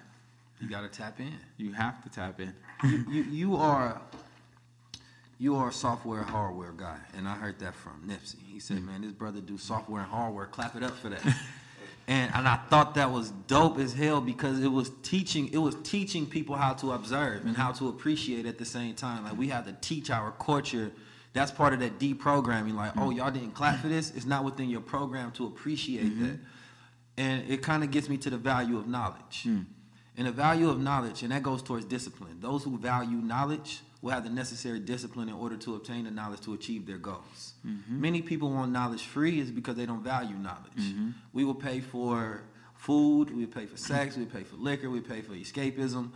You 0.59 0.69
gotta 0.69 0.89
tap 0.89 1.19
in. 1.19 1.33
You 1.57 1.73
have 1.73 2.03
to 2.03 2.09
tap 2.09 2.39
in. 2.39 2.53
you, 2.83 3.05
you, 3.09 3.23
you 3.23 3.55
are 3.55 4.01
you 5.39 5.55
are 5.55 5.69
a 5.69 5.73
software 5.73 6.21
hardware 6.21 6.71
guy, 6.71 6.99
and 7.17 7.27
I 7.27 7.33
heard 7.33 7.57
that 7.59 7.73
from 7.73 8.03
Nipsey. 8.05 8.35
He 8.47 8.59
said, 8.59 8.83
"Man, 8.83 9.01
this 9.01 9.11
brother 9.11 9.41
do 9.41 9.57
software 9.57 10.01
and 10.01 10.11
hardware. 10.11 10.45
Clap 10.45 10.75
it 10.75 10.83
up 10.83 10.95
for 10.95 11.09
that." 11.09 11.25
and 12.07 12.31
and 12.35 12.47
I 12.47 12.57
thought 12.69 12.93
that 12.93 13.11
was 13.11 13.31
dope 13.47 13.79
as 13.79 13.93
hell 13.93 14.21
because 14.21 14.59
it 14.59 14.71
was 14.71 14.91
teaching 15.01 15.47
it 15.51 15.57
was 15.57 15.75
teaching 15.81 16.27
people 16.27 16.55
how 16.55 16.73
to 16.73 16.91
observe 16.91 17.45
and 17.45 17.57
how 17.57 17.71
to 17.71 17.87
appreciate 17.87 18.45
at 18.45 18.59
the 18.59 18.65
same 18.65 18.93
time. 18.93 19.23
Like 19.23 19.35
we 19.35 19.47
have 19.47 19.65
to 19.65 19.75
teach 19.81 20.11
our 20.11 20.31
culture. 20.33 20.91
That's 21.33 21.51
part 21.51 21.73
of 21.73 21.79
that 21.79 21.99
deprogramming. 21.99 22.75
Like, 22.75 22.97
oh, 22.97 23.01
mm-hmm. 23.01 23.11
y'all 23.13 23.31
didn't 23.31 23.51
clap 23.51 23.79
for 23.79 23.87
this. 23.87 24.11
It's 24.15 24.25
not 24.25 24.43
within 24.43 24.69
your 24.69 24.81
program 24.81 25.31
to 25.33 25.45
appreciate 25.45 26.19
that. 26.19 26.33
Mm-hmm. 26.33 26.43
And 27.17 27.49
it 27.49 27.61
kind 27.61 27.83
of 27.83 27.91
gets 27.91 28.09
me 28.09 28.17
to 28.17 28.29
the 28.29 28.37
value 28.37 28.77
of 28.77 28.87
knowledge. 28.87 29.43
Hmm. 29.43 29.61
And 30.17 30.27
the 30.27 30.31
value 30.31 30.69
of 30.69 30.79
knowledge, 30.79 31.23
and 31.23 31.31
that 31.31 31.41
goes 31.41 31.61
towards 31.63 31.85
discipline. 31.85 32.37
Those 32.39 32.63
who 32.63 32.77
value 32.77 33.17
knowledge 33.17 33.81
will 34.01 34.11
have 34.11 34.23
the 34.23 34.29
necessary 34.29 34.79
discipline 34.79 35.29
in 35.29 35.35
order 35.35 35.55
to 35.57 35.75
obtain 35.75 36.05
the 36.05 36.11
knowledge 36.11 36.41
to 36.41 36.53
achieve 36.53 36.85
their 36.85 36.97
goals. 36.97 37.53
Mm-hmm. 37.65 38.01
Many 38.01 38.21
people 38.21 38.49
want 38.49 38.71
knowledge 38.71 39.03
free 39.03 39.39
is 39.39 39.51
because 39.51 39.75
they 39.75 39.85
don't 39.85 40.03
value 40.03 40.35
knowledge. 40.35 40.93
We 41.33 41.45
will 41.45 41.55
pay 41.55 41.79
for 41.79 42.43
food, 42.75 43.35
we 43.35 43.45
pay 43.45 43.67
for 43.67 43.77
sex, 43.77 44.17
we 44.17 44.25
pay 44.25 44.43
for 44.43 44.55
liquor, 44.55 44.89
we 44.89 45.01
pay 45.01 45.21
for 45.21 45.33
escapism. 45.33 46.11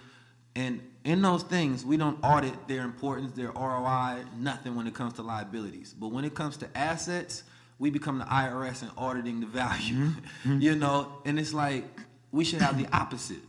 And 0.56 0.82
in 1.05 1.21
those 1.21 1.43
things, 1.43 1.85
we 1.85 1.97
don't 1.97 2.17
audit 2.23 2.67
their 2.67 2.81
importance, 2.81 3.31
their 3.33 3.51
ROI, 3.51 4.23
nothing 4.39 4.75
when 4.75 4.87
it 4.87 4.95
comes 4.95 5.13
to 5.13 5.21
liabilities. 5.21 5.93
But 5.97 6.07
when 6.07 6.25
it 6.25 6.33
comes 6.33 6.57
to 6.57 6.77
assets, 6.77 7.43
we 7.77 7.91
become 7.91 8.17
the 8.17 8.25
IRS 8.25 8.81
and 8.81 8.91
auditing 8.97 9.39
the 9.39 9.45
value. 9.45 9.95
Mm-hmm. 9.95 10.19
Mm-hmm. 10.45 10.61
you 10.61 10.75
know, 10.75 11.11
and 11.25 11.39
it's 11.39 11.53
like 11.53 11.85
we 12.31 12.43
should 12.43 12.61
have 12.61 12.77
the 12.77 12.87
opposite. 12.95 13.41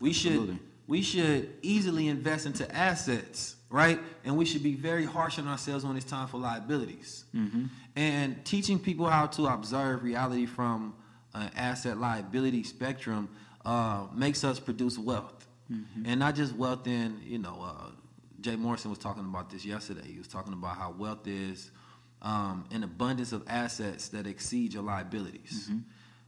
We 0.00 0.12
should 0.12 0.32
Absolutely. 0.32 0.58
we 0.88 1.02
should 1.02 1.52
easily 1.62 2.08
invest 2.08 2.44
into 2.46 2.72
assets, 2.74 3.54
right? 3.70 4.00
And 4.24 4.36
we 4.36 4.44
should 4.44 4.64
be 4.64 4.74
very 4.74 5.04
harsh 5.04 5.38
on 5.38 5.46
ourselves 5.46 5.84
when 5.84 5.96
it's 5.96 6.04
time 6.06 6.26
for 6.26 6.38
liabilities. 6.38 7.24
Mm-hmm. 7.34 7.66
And 7.94 8.44
teaching 8.44 8.80
people 8.80 9.06
how 9.06 9.26
to 9.26 9.46
observe 9.46 10.02
reality 10.02 10.46
from 10.46 10.94
an 11.34 11.50
asset 11.54 11.98
liability 11.98 12.64
spectrum 12.64 13.28
uh, 13.64 14.06
makes 14.14 14.44
us 14.44 14.58
produce 14.60 14.98
wealth, 14.98 15.33
and 15.68 16.20
not 16.20 16.34
just 16.34 16.54
wealth 16.54 16.86
in 16.86 17.20
you 17.24 17.38
know. 17.38 17.58
Uh, 17.62 17.90
Jay 18.40 18.56
Morrison 18.56 18.90
was 18.90 18.98
talking 18.98 19.24
about 19.24 19.48
this 19.48 19.64
yesterday. 19.64 20.06
He 20.06 20.18
was 20.18 20.28
talking 20.28 20.52
about 20.52 20.76
how 20.76 20.94
wealth 20.98 21.26
is 21.26 21.70
um, 22.20 22.66
an 22.72 22.82
abundance 22.82 23.32
of 23.32 23.42
assets 23.46 24.08
that 24.08 24.26
exceed 24.26 24.74
your 24.74 24.82
liabilities. 24.82 25.70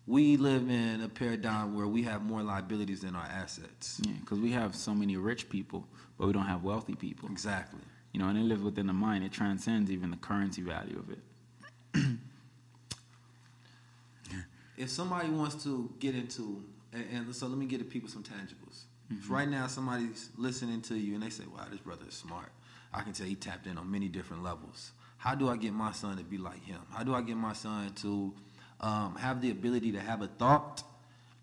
We 0.06 0.36
live 0.36 0.70
in 0.70 1.02
a 1.02 1.08
paradigm 1.08 1.74
where 1.74 1.86
we 1.86 2.04
have 2.04 2.22
more 2.22 2.42
liabilities 2.42 3.00
than 3.00 3.16
our 3.16 3.26
assets. 3.26 4.00
Yeah, 4.02 4.12
because 4.20 4.38
we 4.38 4.52
have 4.52 4.74
so 4.74 4.94
many 4.94 5.16
rich 5.16 5.50
people, 5.50 5.86
but 6.16 6.28
we 6.28 6.32
don't 6.32 6.46
have 6.46 6.62
wealthy 6.62 6.94
people. 6.94 7.28
Exactly. 7.28 7.80
You 8.12 8.20
know, 8.20 8.28
and 8.28 8.38
it 8.38 8.44
lives 8.44 8.62
within 8.62 8.86
the 8.86 8.92
mind. 8.92 9.24
It 9.24 9.32
transcends 9.32 9.90
even 9.90 10.10
the 10.10 10.16
currency 10.16 10.62
value 10.62 10.98
of 10.98 11.10
it. 11.10 11.18
If 14.76 14.90
somebody 14.90 15.30
wants 15.30 15.62
to 15.64 15.90
get 15.98 16.14
into, 16.14 16.62
and, 16.92 17.06
and 17.12 17.34
so 17.34 17.46
let 17.46 17.56
me 17.56 17.66
get 17.66 17.78
the 17.78 17.84
people 17.84 18.08
some 18.08 18.22
tangibles. 18.22 18.84
If 19.10 19.30
right 19.30 19.48
now 19.48 19.66
somebody's 19.66 20.30
listening 20.36 20.82
to 20.82 20.96
you 20.96 21.14
and 21.14 21.22
they 21.22 21.30
say, 21.30 21.44
"Wow, 21.46 21.66
this 21.70 21.80
brother 21.80 22.04
is 22.08 22.14
smart," 22.14 22.50
I 22.92 23.02
can 23.02 23.12
tell 23.12 23.26
he 23.26 23.34
tapped 23.34 23.66
in 23.66 23.78
on 23.78 23.90
many 23.90 24.08
different 24.08 24.42
levels. 24.42 24.92
How 25.18 25.34
do 25.34 25.48
I 25.48 25.56
get 25.56 25.72
my 25.72 25.92
son 25.92 26.16
to 26.18 26.24
be 26.24 26.38
like 26.38 26.62
him? 26.64 26.80
How 26.90 27.02
do 27.02 27.14
I 27.14 27.22
get 27.22 27.36
my 27.36 27.52
son 27.52 27.92
to 28.02 28.34
um, 28.80 29.16
have 29.16 29.40
the 29.40 29.50
ability 29.50 29.92
to 29.92 30.00
have 30.00 30.22
a 30.22 30.26
thought, 30.26 30.82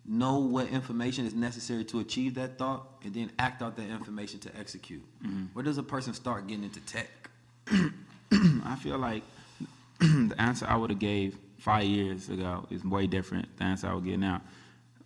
know 0.06 0.40
what 0.40 0.68
information 0.68 1.26
is 1.26 1.34
necessary 1.34 1.84
to 1.86 2.00
achieve 2.00 2.36
that 2.36 2.58
thought, 2.58 2.86
and 3.04 3.14
then 3.14 3.32
act 3.40 3.62
out 3.62 3.76
that 3.78 3.90
information 3.90 4.40
to 4.42 4.58
execute? 4.58 5.04
Where 5.54 5.64
does 5.64 5.78
a 5.78 5.84
person 5.84 6.14
start 6.14 6.48
getting 6.48 6.64
into 6.66 6.80
tech? 6.82 7.10
I 8.32 8.76
feel 8.82 8.98
like 8.98 9.24
the 10.00 10.36
answer 10.38 10.66
I 10.68 10.76
would 10.76 10.90
have 10.90 11.00
gave 11.00 11.38
five 11.58 11.86
years 11.86 12.30
ago 12.30 12.66
is 12.70 12.84
way 12.84 13.08
different. 13.08 13.46
Than 13.58 13.68
the 13.68 13.72
answer 13.72 13.88
I 13.88 13.94
would 13.94 14.06
get 14.06 14.20
now. 14.20 14.42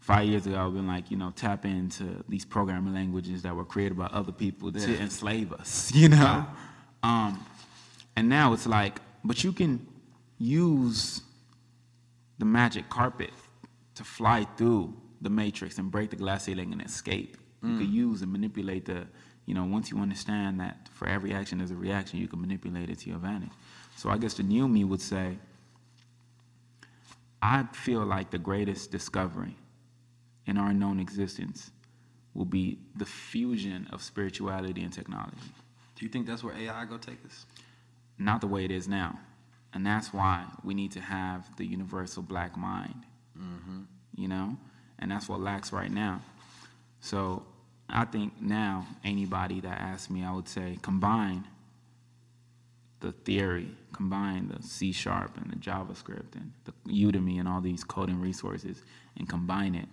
Five 0.07 0.25
years 0.25 0.47
ago, 0.47 0.65
I've 0.65 0.73
been 0.73 0.87
like, 0.87 1.11
you 1.11 1.17
know, 1.17 1.33
tap 1.35 1.65
into 1.65 2.23
these 2.29 2.45
programming 2.45 2.93
languages 2.93 3.41
that 3.41 3.53
were 3.53 3.65
created 3.65 3.97
by 3.97 4.05
other 4.05 4.31
people 4.31 4.71
to 4.71 5.01
enslave 5.01 5.51
us, 5.51 5.91
you 6.01 6.07
know? 6.07 6.45
Um, 7.03 7.45
and 8.15 8.29
now 8.29 8.53
it's 8.53 8.65
like, 8.65 9.01
but 9.25 9.43
you 9.43 9.51
can 9.51 9.85
use 10.39 11.21
the 12.39 12.45
magic 12.45 12.89
carpet 12.89 13.31
to 13.95 14.05
fly 14.05 14.47
through 14.55 14.95
the 15.19 15.29
matrix 15.29 15.77
and 15.77 15.91
break 15.91 16.09
the 16.11 16.15
glass 16.15 16.45
ceiling 16.45 16.71
and 16.71 16.81
escape. 16.81 17.35
You 17.61 17.77
could 17.79 17.89
use 17.89 18.21
and 18.21 18.31
manipulate 18.31 18.85
the, 18.85 19.07
you 19.45 19.53
know, 19.53 19.65
once 19.65 19.91
you 19.91 19.97
understand 19.97 20.61
that 20.61 20.87
for 20.93 21.05
every 21.05 21.33
action 21.33 21.57
there's 21.57 21.71
a 21.71 21.75
reaction, 21.75 22.17
you 22.17 22.29
can 22.29 22.39
manipulate 22.39 22.89
it 22.89 22.99
to 22.99 23.07
your 23.07 23.17
advantage. 23.17 23.51
So 23.97 24.09
I 24.09 24.17
guess 24.17 24.35
the 24.35 24.43
new 24.43 24.69
me 24.69 24.85
would 24.85 25.01
say, 25.01 25.37
I 27.41 27.65
feel 27.73 28.05
like 28.05 28.29
the 28.29 28.37
greatest 28.37 28.89
discovery 28.89 29.57
in 30.47 30.57
our 30.57 30.73
known 30.73 30.99
existence 30.99 31.69
will 32.33 32.45
be 32.45 32.79
the 32.95 33.05
fusion 33.05 33.87
of 33.91 34.01
spirituality 34.01 34.81
and 34.81 34.93
technology. 34.93 35.37
Do 35.95 36.05
you 36.05 36.09
think 36.09 36.25
that's 36.25 36.43
where 36.43 36.55
AI 36.55 36.85
go 36.85 36.97
take 36.97 37.23
us? 37.25 37.45
Not 38.17 38.41
the 38.41 38.47
way 38.47 38.63
it 38.63 38.71
is 38.71 38.87
now. 38.87 39.19
And 39.73 39.85
that's 39.85 40.13
why 40.13 40.45
we 40.63 40.73
need 40.73 40.91
to 40.93 41.01
have 41.01 41.55
the 41.57 41.65
universal 41.65 42.23
black 42.23 42.57
mind. 42.57 43.03
Mm-hmm. 43.37 43.81
You 44.15 44.27
know? 44.27 44.57
And 44.99 45.11
that's 45.11 45.27
what 45.27 45.41
lacks 45.41 45.73
right 45.73 45.91
now. 45.91 46.21
So 47.01 47.43
I 47.89 48.05
think 48.05 48.33
now, 48.41 48.87
anybody 49.03 49.59
that 49.61 49.79
asks 49.79 50.09
me, 50.09 50.23
I 50.23 50.31
would 50.31 50.47
say 50.47 50.77
combine 50.81 51.47
the 52.99 53.11
theory, 53.11 53.69
combine 53.93 54.47
the 54.47 54.61
C 54.63 54.91
sharp 54.91 55.37
and 55.37 55.51
the 55.51 55.55
JavaScript 55.55 56.35
and 56.35 56.51
the 56.65 56.73
Udemy 56.87 57.39
and 57.39 57.47
all 57.47 57.61
these 57.61 57.83
coding 57.83 58.19
resources, 58.19 58.81
and 59.17 59.29
combine 59.29 59.75
it 59.75 59.87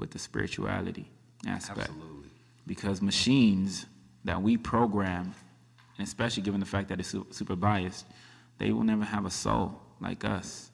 with 0.00 0.10
the 0.10 0.18
spirituality 0.18 1.08
aspect. 1.46 1.78
Absolutely. 1.78 2.28
Because 2.66 3.00
machines 3.00 3.86
that 4.24 4.42
we 4.42 4.56
program, 4.56 5.34
and 5.96 6.06
especially 6.06 6.42
given 6.42 6.58
the 6.58 6.66
fact 6.66 6.88
that 6.88 6.98
it's 6.98 7.14
super 7.30 7.54
biased, 7.54 8.06
they 8.58 8.72
will 8.72 8.82
never 8.82 9.04
have 9.04 9.24
a 9.26 9.30
soul 9.30 9.80
like 10.00 10.24
us. 10.24 10.70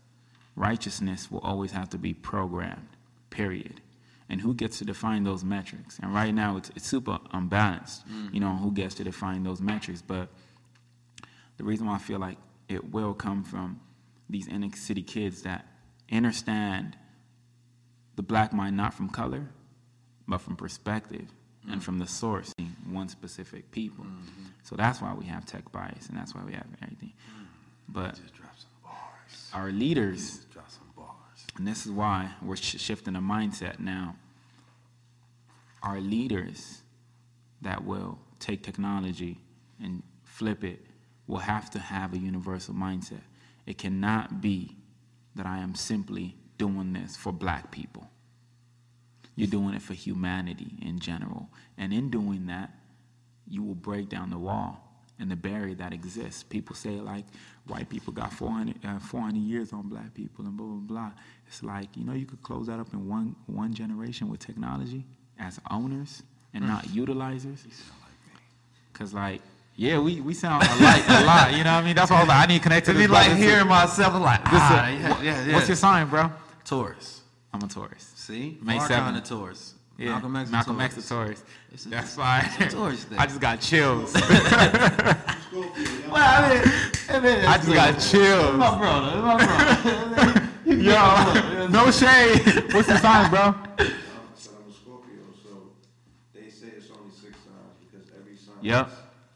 Righteousness 0.54 1.30
will 1.30 1.40
always 1.40 1.72
have 1.72 1.90
to 1.90 1.98
be 1.98 2.14
programmed, 2.14 2.88
period. 3.28 3.80
And 4.28 4.40
who 4.40 4.54
gets 4.54 4.78
to 4.78 4.84
define 4.84 5.24
those 5.24 5.44
metrics? 5.44 5.98
And 6.00 6.14
right 6.14 6.34
now, 6.34 6.56
it's, 6.56 6.70
it's 6.74 6.86
super 6.86 7.18
unbalanced, 7.32 8.08
mm. 8.08 8.32
you 8.32 8.40
know, 8.40 8.56
who 8.56 8.72
gets 8.72 8.94
to 8.96 9.04
define 9.04 9.44
those 9.44 9.60
metrics. 9.60 10.02
But 10.02 10.28
the 11.58 11.64
reason 11.64 11.86
why 11.86 11.94
I 11.94 11.98
feel 11.98 12.18
like 12.18 12.38
it 12.68 12.90
will 12.90 13.14
come 13.14 13.44
from 13.44 13.80
these 14.28 14.48
inner 14.48 14.74
city 14.74 15.02
kids 15.02 15.42
that 15.42 15.66
understand 16.10 16.96
the 18.16 18.22
black 18.22 18.52
mind 18.52 18.76
not 18.76 18.94
from 18.94 19.08
color, 19.08 19.46
but 20.26 20.38
from 20.40 20.56
perspective 20.56 21.26
and 21.70 21.82
from 21.82 21.98
the 21.98 22.06
source, 22.06 22.52
one 22.90 23.08
specific 23.08 23.70
people. 23.72 24.04
Mm-hmm. 24.04 24.44
So 24.62 24.76
that's 24.76 25.00
why 25.02 25.12
we 25.14 25.26
have 25.26 25.44
tech 25.46 25.70
bias 25.72 26.08
and 26.08 26.16
that's 26.16 26.34
why 26.34 26.42
we 26.44 26.52
have 26.52 26.66
everything. 26.82 27.12
Mm. 27.40 27.46
But 27.88 28.14
Just 28.20 28.34
drop 28.34 28.52
some 28.56 28.70
bars. 28.84 29.50
our 29.52 29.70
leaders, 29.72 30.18
Just 30.36 30.50
drop 30.52 30.70
some 30.70 30.86
bars. 30.96 31.44
and 31.56 31.66
this 31.66 31.84
is 31.84 31.90
why 31.92 32.30
we're 32.42 32.56
sh- 32.56 32.78
shifting 32.80 33.14
the 33.14 33.20
mindset 33.20 33.80
now. 33.80 34.14
Our 35.82 36.00
leaders 36.00 36.82
that 37.62 37.84
will 37.84 38.18
take 38.40 38.62
technology 38.62 39.40
and 39.82 40.02
flip 40.24 40.64
it 40.64 40.84
will 41.26 41.38
have 41.38 41.70
to 41.70 41.78
have 41.78 42.12
a 42.14 42.18
universal 42.18 42.74
mindset. 42.74 43.22
It 43.66 43.78
cannot 43.78 44.40
be 44.40 44.76
that 45.34 45.46
I 45.46 45.58
am 45.58 45.74
simply 45.74 46.36
doing 46.58 46.92
this 46.92 47.16
for 47.16 47.32
black 47.32 47.70
people. 47.70 48.08
You're 49.36 49.48
doing 49.48 49.74
it 49.74 49.82
for 49.82 49.94
humanity 49.94 50.72
in 50.80 50.98
general. 50.98 51.48
And 51.76 51.92
in 51.92 52.10
doing 52.10 52.46
that, 52.46 52.70
you 53.48 53.62
will 53.62 53.74
break 53.74 54.08
down 54.08 54.30
the 54.30 54.38
wall 54.38 54.82
and 55.18 55.30
the 55.30 55.36
barrier 55.36 55.74
that 55.74 55.92
exists. 55.92 56.42
People 56.42 56.74
say, 56.74 56.90
like, 56.90 57.24
white 57.66 57.88
people 57.88 58.12
got 58.12 58.32
400, 58.32 58.76
uh, 58.84 58.98
400 58.98 59.38
years 59.38 59.72
on 59.72 59.88
black 59.88 60.14
people 60.14 60.46
and 60.46 60.56
blah, 60.56 60.66
blah, 60.66 60.76
blah. 60.76 61.10
It's 61.46 61.62
like, 61.62 61.94
you 61.96 62.04
know, 62.04 62.14
you 62.14 62.24
could 62.24 62.42
close 62.42 62.66
that 62.66 62.80
up 62.80 62.92
in 62.92 63.08
one, 63.08 63.36
one 63.46 63.74
generation 63.74 64.28
with 64.28 64.40
technology 64.40 65.04
as 65.38 65.60
owners 65.70 66.22
and 66.54 66.66
not 66.66 66.84
utilizers. 66.86 67.60
Because, 68.92 69.12
like, 69.12 69.42
yeah, 69.76 69.98
we, 69.98 70.22
we 70.22 70.32
sound 70.32 70.62
alike 70.62 71.04
a 71.08 71.24
lot. 71.24 71.52
You 71.52 71.62
know 71.62 71.74
what 71.74 71.82
I 71.82 71.84
mean? 71.84 71.94
That's 71.94 72.10
why 72.10 72.16
I 72.16 72.20
was 72.20 72.28
like, 72.28 72.44
I 72.44 72.46
need 72.46 72.58
to 72.58 72.62
connect 72.62 72.86
to 72.86 72.94
this 72.94 73.06
be 73.06 73.12
like 73.12 73.32
hearing 73.36 73.68
myself 73.68 74.14
like, 74.14 74.40
ah, 74.46 74.88
yeah, 74.88 75.22
yeah, 75.22 75.46
yeah. 75.46 75.54
What's 75.54 75.68
your 75.68 75.76
sign, 75.76 76.08
bro? 76.08 76.30
Taurus? 76.66 77.22
I'm 77.52 77.62
a 77.62 77.68
Taurus. 77.68 78.12
See, 78.16 78.58
May 78.60 78.78
Far 78.78 78.88
7th. 78.88 78.96
kind 78.98 79.16
of 79.16 79.24
Taurus. 79.24 79.74
Yeah, 79.98 80.10
Malcolm 80.10 80.36
X. 80.36 80.48
a 80.48 80.52
Malcolm 80.52 80.76
Taurus. 80.76 80.96
X 80.98 81.06
a 81.06 81.08
Taurus. 81.08 81.44
It's 81.72 81.86
a- 81.86 81.88
That's 81.88 82.16
why. 82.18 82.50
it's 82.60 82.74
a 82.74 82.76
Taurus 82.76 83.04
day. 83.04 83.16
I 83.18 83.26
just 83.26 83.40
got 83.40 83.60
chills. 83.60 84.12
Well, 85.56 86.16
I 86.16 86.54
mean, 86.54 86.62
I 87.08 87.20
mean, 87.20 87.44
I 87.46 87.56
just 87.56 87.72
got 87.72 87.98
chills. 87.98 88.56
my 88.56 88.78
brother, 88.78 89.22
my 89.22 89.36
brother. 89.44 90.48
Yo, 90.66 91.66
no 91.68 91.90
shade. 91.90 92.72
What's 92.74 92.88
your 92.88 92.98
sign, 92.98 93.30
bro? 93.30 93.54
So 94.34 94.50
I'm 94.52 94.68
a 94.68 94.72
Scorpio, 94.72 95.22
so 95.42 95.70
they 96.34 96.48
say 96.50 96.68
it's 96.76 96.90
only 96.90 97.10
six 97.10 97.36
signs 97.38 97.76
because 97.90 98.06
every 98.20 98.36
sign 98.36 98.56
Yep. 98.60 98.90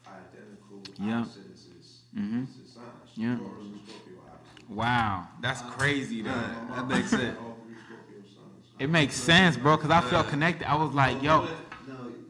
identical. 0.07 0.83
Yep. 1.07 1.17
Opposites 1.21 1.67
is, 1.79 2.01
Mhm. 2.17 2.43
is 2.45 2.73
signs. 2.73 2.87
Yep. 3.15 3.39
Taurus 3.39 3.65
and 3.65 3.81
Scorpio 3.89 4.19
opposite. 4.29 4.60
Wow, 4.71 5.27
that's 5.41 5.63
crazy, 5.63 6.23
though. 6.23 6.31
That 6.31 6.87
makes 6.87 7.11
sense. 7.11 7.37
All 7.39 7.59
three 7.67 7.75
Scorpio 7.85 8.21
signs. 8.23 8.65
It 8.79 8.89
makes 8.89 9.17
sense, 9.17 9.57
bro, 9.57 9.77
because 9.77 9.91
I 9.91 10.01
felt 10.01 10.29
connected. 10.29 10.71
I 10.71 10.77
was 10.77 10.93
like, 10.95 11.21
yo, 11.23 11.41
No, 11.41 11.45
you 11.45 11.49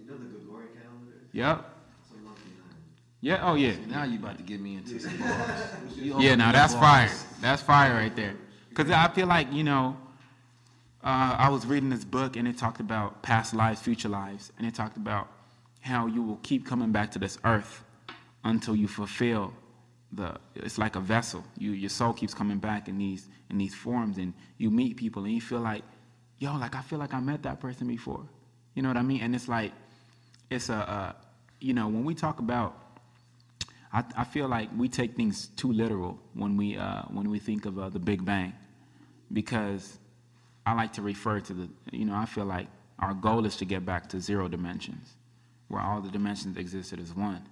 know 0.08 0.16
the 0.18 0.24
Gregorian 0.24 0.70
calendar? 0.74 1.16
yep. 1.32 1.64
It's 2.02 2.12
a 2.12 2.26
lucky 2.26 2.48
nine. 2.56 2.76
Yeah, 3.20 3.46
oh, 3.48 3.54
yeah. 3.56 3.74
Now 3.88 4.04
you 4.04 4.18
about 4.18 4.38
to 4.38 4.42
get 4.42 4.58
me 4.60 4.76
into 4.76 4.98
some 4.98 5.18
bars. 5.18 5.60
Yeah, 6.18 6.34
now 6.34 6.50
that's 6.52 6.74
bars. 6.74 7.10
fire. 7.12 7.26
That's 7.42 7.60
fire 7.62 7.92
right 7.94 8.16
there. 8.16 8.34
Because 8.70 8.90
I 8.90 9.08
feel 9.08 9.26
like, 9.26 9.52
you 9.52 9.62
know, 9.64 9.96
uh, 11.04 11.36
I 11.38 11.50
was 11.50 11.66
reading 11.66 11.90
this 11.90 12.04
book 12.04 12.36
and 12.36 12.48
it 12.48 12.56
talked 12.56 12.80
about 12.80 13.22
past 13.22 13.52
lives, 13.52 13.80
future 13.82 14.08
lives, 14.08 14.50
and 14.56 14.66
it 14.66 14.74
talked 14.74 14.96
about 14.96 15.28
how 15.82 16.06
you 16.06 16.22
will 16.22 16.38
keep 16.42 16.66
coming 16.66 16.90
back 16.90 17.10
to 17.12 17.18
this 17.18 17.38
earth 17.44 17.84
until 18.44 18.74
you 18.74 18.88
fulfill 18.88 19.52
the. 20.12 20.36
It's 20.54 20.78
like 20.78 20.96
a 20.96 21.00
vessel. 21.00 21.44
You 21.58 21.72
your 21.72 21.90
soul 21.90 22.12
keeps 22.12 22.34
coming 22.34 22.58
back 22.58 22.88
in 22.88 22.98
these 22.98 23.28
in 23.50 23.58
these 23.58 23.74
forms, 23.74 24.18
and 24.18 24.32
you 24.58 24.70
meet 24.70 24.96
people 24.96 25.24
and 25.24 25.32
you 25.32 25.40
feel 25.40 25.60
like, 25.60 25.82
yo, 26.38 26.56
like 26.56 26.74
I 26.74 26.82
feel 26.82 26.98
like 26.98 27.14
I 27.14 27.20
met 27.20 27.42
that 27.42 27.60
person 27.60 27.86
before. 27.86 28.24
You 28.74 28.82
know 28.82 28.88
what 28.88 28.96
I 28.96 29.02
mean? 29.02 29.20
And 29.20 29.34
it's 29.34 29.48
like, 29.48 29.72
it's 30.48 30.68
a, 30.68 30.74
uh, 30.74 31.12
you 31.60 31.74
know, 31.74 31.88
when 31.88 32.04
we 32.04 32.14
talk 32.14 32.38
about 32.38 32.80
I, 33.92 34.04
I 34.16 34.24
feel 34.24 34.48
like 34.48 34.68
we 34.76 34.88
take 34.88 35.16
things 35.16 35.48
too 35.56 35.72
literal 35.72 36.18
when 36.34 36.56
we 36.56 36.76
uh, 36.76 37.02
when 37.10 37.28
we 37.30 37.38
think 37.38 37.66
of 37.66 37.78
uh, 37.78 37.88
the 37.88 37.98
Big 37.98 38.24
Bang, 38.24 38.52
because 39.32 39.98
I 40.64 40.74
like 40.74 40.92
to 40.94 41.02
refer 41.02 41.40
to 41.40 41.52
the 41.52 41.68
you 41.90 42.04
know 42.04 42.14
I 42.14 42.26
feel 42.26 42.44
like 42.44 42.68
our 42.98 43.14
goal 43.14 43.46
is 43.46 43.56
to 43.56 43.64
get 43.64 43.84
back 43.84 44.08
to 44.10 44.20
zero 44.20 44.48
dimensions, 44.48 45.14
where 45.68 45.82
all 45.82 46.00
the 46.00 46.10
dimensions 46.10 46.56
existed 46.56 47.00
as 47.00 47.14
one, 47.14 47.42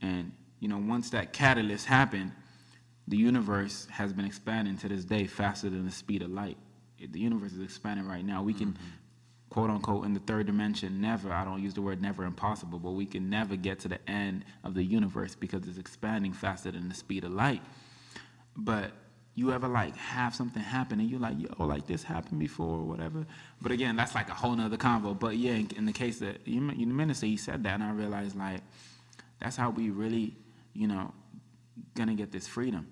and 0.00 0.32
you 0.60 0.68
know 0.68 0.78
once 0.78 1.10
that 1.10 1.32
catalyst 1.32 1.86
happened, 1.86 2.32
the 3.08 3.16
universe 3.16 3.86
has 3.90 4.12
been 4.12 4.24
expanding 4.24 4.76
to 4.78 4.88
this 4.88 5.04
day 5.04 5.26
faster 5.26 5.70
than 5.70 5.84
the 5.84 5.92
speed 5.92 6.22
of 6.22 6.30
light. 6.30 6.56
The 6.98 7.20
universe 7.20 7.52
is 7.52 7.60
expanding 7.60 8.06
right 8.06 8.24
now. 8.24 8.42
We 8.42 8.54
can 8.54 8.68
mm-hmm. 8.68 8.84
quote 9.50 9.70
unquote 9.70 10.04
in 10.04 10.14
the 10.14 10.20
third 10.20 10.46
dimension 10.46 11.00
never 11.00 11.32
i 11.32 11.44
don't 11.44 11.62
use 11.62 11.72
the 11.74 11.80
word 11.80 12.02
never 12.02 12.24
impossible 12.24 12.78
but 12.78 12.90
we 12.90 13.06
can 13.06 13.30
never 13.30 13.54
get 13.54 13.78
to 13.78 13.88
the 13.88 14.10
end 14.10 14.44
of 14.64 14.74
the 14.74 14.82
universe 14.82 15.34
because 15.34 15.66
it's 15.68 15.78
expanding 15.78 16.32
faster 16.32 16.70
than 16.70 16.88
the 16.88 16.94
speed 16.94 17.22
of 17.22 17.30
light 17.30 17.62
but 18.56 18.90
you 19.36 19.52
ever 19.52 19.68
like 19.68 19.94
have 19.96 20.34
something 20.34 20.62
happen 20.62 20.98
and 20.98 21.08
you're 21.10 21.20
like 21.20 21.36
yo 21.38 21.64
like 21.64 21.86
this 21.86 22.02
happened 22.02 22.40
before 22.40 22.78
or 22.78 22.82
whatever 22.82 23.24
but 23.60 23.70
again 23.70 23.94
that's 23.94 24.14
like 24.14 24.28
a 24.28 24.34
whole 24.34 24.56
nother 24.56 24.76
convo 24.76 25.16
but 25.16 25.36
yeah 25.36 25.52
in, 25.52 25.70
in 25.76 25.84
the 25.84 25.92
case 25.92 26.18
that 26.18 26.40
you, 26.46 26.60
you 26.72 26.86
the 26.86 26.92
minister 26.92 27.26
he 27.26 27.36
said 27.36 27.62
that 27.62 27.74
and 27.74 27.84
i 27.84 27.92
realized 27.92 28.36
like 28.36 28.60
that's 29.40 29.56
how 29.56 29.70
we 29.70 29.90
really 29.90 30.34
you 30.76 30.86
know 30.88 31.12
gonna 31.94 32.14
get 32.14 32.30
this 32.32 32.46
freedom 32.46 32.86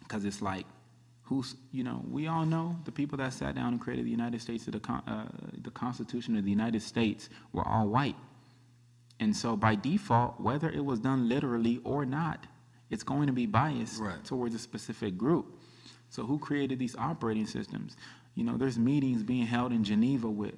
because 0.00 0.24
it's 0.24 0.40
like 0.42 0.66
who's 1.22 1.56
you 1.72 1.84
know 1.84 2.02
we 2.10 2.26
all 2.26 2.44
know 2.46 2.76
the 2.84 2.92
people 2.92 3.18
that 3.18 3.32
sat 3.32 3.54
down 3.54 3.68
and 3.74 3.80
created 3.80 4.04
the 4.06 4.10
United 4.10 4.40
States 4.40 4.66
of 4.66 4.72
the 4.74 4.80
con- 4.80 5.02
uh, 5.06 5.26
the 5.62 5.70
Constitution 5.70 6.36
of 6.36 6.44
the 6.44 6.50
United 6.50 6.82
States 6.82 7.28
were 7.52 7.66
all 7.66 7.88
white, 7.88 8.16
and 9.20 9.34
so 9.36 9.56
by 9.56 9.74
default, 9.74 10.40
whether 10.40 10.68
it 10.70 10.84
was 10.84 10.98
done 11.00 11.28
literally 11.28 11.80
or 11.84 12.04
not, 12.04 12.46
it's 12.90 13.02
going 13.02 13.26
to 13.26 13.32
be 13.32 13.46
biased 13.46 14.00
Right. 14.00 14.22
towards 14.24 14.54
a 14.54 14.58
specific 14.58 15.16
group. 15.16 15.58
So 16.10 16.24
who 16.26 16.38
created 16.38 16.78
these 16.78 16.94
operating 16.96 17.46
systems? 17.46 17.96
You 18.34 18.44
know, 18.44 18.56
there's 18.56 18.78
meetings 18.78 19.22
being 19.22 19.46
held 19.46 19.72
in 19.72 19.82
Geneva 19.84 20.28
with 20.28 20.54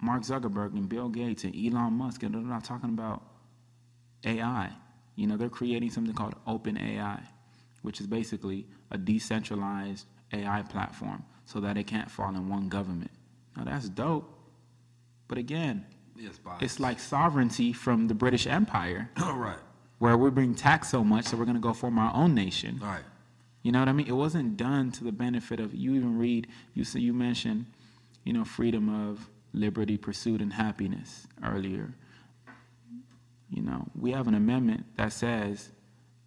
Mark 0.00 0.22
Zuckerberg 0.22 0.72
and 0.74 0.88
Bill 0.88 1.08
Gates 1.10 1.44
and 1.44 1.54
Elon 1.54 1.92
Musk, 1.94 2.22
and 2.22 2.34
they're 2.34 2.40
not 2.42 2.64
talking 2.64 2.88
about 2.90 3.22
AI. 4.24 4.70
You 5.16 5.26
know, 5.26 5.36
they're 5.36 5.48
creating 5.48 5.90
something 5.90 6.14
called 6.14 6.34
Open 6.46 6.78
AI, 6.78 7.20
which 7.82 8.00
is 8.00 8.06
basically 8.06 8.66
a 8.90 8.98
decentralized 8.98 10.06
AI 10.32 10.62
platform 10.62 11.24
so 11.44 11.60
that 11.60 11.76
it 11.76 11.86
can't 11.86 12.10
fall 12.10 12.28
in 12.34 12.48
one 12.48 12.68
government. 12.68 13.10
Now 13.56 13.64
that's 13.64 13.88
dope. 13.88 14.32
But 15.28 15.38
again, 15.38 15.84
Yes, 16.16 16.38
it's 16.60 16.78
like 16.80 16.98
sovereignty 17.00 17.72
from 17.72 18.08
the 18.08 18.14
British 18.14 18.46
Empire, 18.46 19.10
All 19.22 19.36
right. 19.36 19.58
where 19.98 20.16
we're 20.18 20.30
being 20.30 20.54
taxed 20.54 20.90
so 20.90 21.02
much, 21.02 21.26
so 21.26 21.36
we're 21.36 21.44
going 21.44 21.56
to 21.56 21.60
go 21.62 21.72
form 21.72 21.98
our 21.98 22.14
own 22.14 22.34
nation. 22.34 22.78
All 22.82 22.88
right. 22.88 23.04
You 23.62 23.72
know 23.72 23.78
what 23.80 23.88
I 23.88 23.92
mean? 23.92 24.06
It 24.06 24.12
wasn't 24.12 24.56
done 24.56 24.90
to 24.92 25.04
the 25.04 25.12
benefit 25.12 25.60
of 25.60 25.74
you. 25.74 25.94
Even 25.94 26.18
read 26.18 26.46
you 26.74 26.84
say 26.84 27.00
you 27.00 27.12
mentioned, 27.12 27.66
you 28.24 28.32
know, 28.32 28.44
freedom 28.44 28.88
of 29.10 29.28
liberty, 29.52 29.96
pursuit, 29.96 30.40
and 30.40 30.52
happiness 30.54 31.26
earlier. 31.44 31.94
You 33.50 33.62
know, 33.62 33.86
we 33.98 34.12
have 34.12 34.28
an 34.28 34.34
amendment 34.34 34.86
that 34.96 35.12
says 35.12 35.70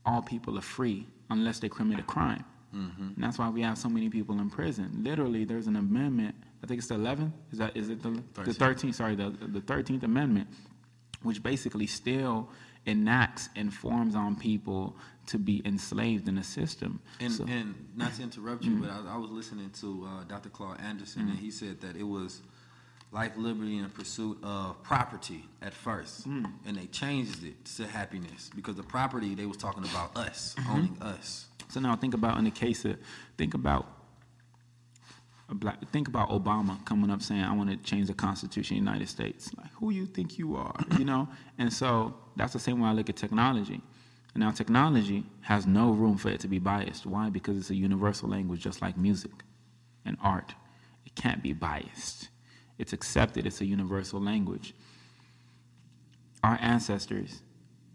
all 0.05 0.21
people 0.21 0.57
are 0.57 0.61
free 0.61 1.07
unless 1.29 1.59
they 1.59 1.69
commit 1.69 1.99
a 1.99 2.03
crime. 2.03 2.43
Mm-hmm. 2.75 3.01
And 3.15 3.23
that's 3.23 3.37
why 3.37 3.49
we 3.49 3.61
have 3.61 3.77
so 3.77 3.89
many 3.89 4.09
people 4.09 4.39
in 4.39 4.49
prison. 4.49 5.01
Literally, 5.03 5.45
there's 5.45 5.67
an 5.67 5.75
amendment. 5.75 6.35
I 6.63 6.67
think 6.67 6.79
it's 6.79 6.87
the 6.87 6.95
11th. 6.95 7.31
Is 7.51 7.59
that 7.59 7.77
is 7.77 7.89
it 7.89 8.01
the 8.01 8.11
the 8.41 8.51
13th? 8.51 8.95
Sorry, 8.95 9.15
the 9.15 9.29
the 9.29 9.61
13th 9.61 10.03
Amendment, 10.03 10.47
which 11.21 11.43
basically 11.43 11.87
still 11.87 12.49
enacts 12.85 13.49
and 13.55 13.73
forms 13.73 14.15
on 14.15 14.35
people 14.35 14.95
to 15.27 15.37
be 15.37 15.61
enslaved 15.65 16.27
in 16.27 16.35
the 16.35 16.43
system. 16.43 16.99
And, 17.19 17.31
So- 17.31 17.45
and 17.47 17.75
not 17.95 18.13
to 18.15 18.23
interrupt 18.23 18.63
you, 18.63 18.71
mm-hmm. 18.71 18.81
but 18.81 18.91
I, 18.91 19.13
I 19.13 19.17
was 19.17 19.31
listening 19.31 19.69
to 19.81 20.05
uh, 20.05 20.23
Dr. 20.25 20.49
Claude 20.49 20.81
Anderson, 20.81 21.23
mm-hmm. 21.23 21.31
and 21.31 21.39
he 21.39 21.49
said 21.49 21.79
that 21.81 21.95
it 21.95 22.03
was 22.03 22.41
life, 23.13 23.33
liberty, 23.37 23.77
and 23.77 23.85
the 23.85 23.89
pursuit 23.89 24.37
of 24.43 24.81
property 24.83 25.45
at 25.61 25.73
first, 25.73 26.23
hmm. 26.23 26.45
and 26.65 26.75
they 26.75 26.87
changed 26.87 27.45
it 27.45 27.63
to 27.63 27.87
happiness 27.87 28.49
because 28.55 28.75
the 28.75 28.83
property 28.83 29.35
they 29.35 29.45
was 29.45 29.57
talking 29.57 29.83
about 29.85 30.17
us 30.17 30.55
mm-hmm. 30.57 30.71
owning 30.71 30.97
us. 31.01 31.45
So 31.69 31.79
now 31.79 31.95
think 31.95 32.13
about 32.13 32.37
in 32.37 32.45
the 32.45 32.51
case 32.51 32.85
of 32.85 32.97
think 33.37 33.53
about 33.53 33.87
a 35.49 35.55
black 35.55 35.77
think 35.91 36.07
about 36.07 36.29
Obama 36.29 36.83
coming 36.85 37.09
up 37.09 37.21
saying 37.21 37.43
I 37.43 37.53
want 37.55 37.69
to 37.69 37.77
change 37.77 38.07
the 38.07 38.13
Constitution 38.13 38.77
of 38.77 38.83
the 38.83 38.91
United 38.91 39.09
States. 39.09 39.51
Like 39.57 39.71
who 39.73 39.91
you 39.91 40.05
think 40.07 40.37
you 40.37 40.55
are, 40.55 40.75
you 40.97 41.05
know? 41.05 41.27
And 41.59 41.71
so 41.71 42.15
that's 42.35 42.53
the 42.53 42.59
same 42.59 42.79
way 42.79 42.89
I 42.89 42.93
look 42.93 43.09
at 43.09 43.15
technology. 43.15 43.81
And 44.33 44.41
now 44.43 44.49
technology 44.49 45.23
has 45.41 45.67
no 45.67 45.91
room 45.91 46.17
for 46.17 46.29
it 46.29 46.39
to 46.39 46.47
be 46.47 46.57
biased. 46.57 47.05
Why? 47.05 47.29
Because 47.29 47.57
it's 47.57 47.69
a 47.69 47.75
universal 47.75 48.27
language 48.27 48.61
just 48.61 48.81
like 48.81 48.97
music 48.97 49.31
and 50.03 50.17
art. 50.23 50.55
It 51.05 51.13
can't 51.13 51.43
be 51.43 51.53
biased. 51.53 52.29
It's 52.77 52.93
accepted, 52.93 53.45
it's 53.45 53.61
a 53.61 53.65
universal 53.65 54.21
language. 54.21 54.73
Our 56.43 56.57
ancestors 56.61 57.41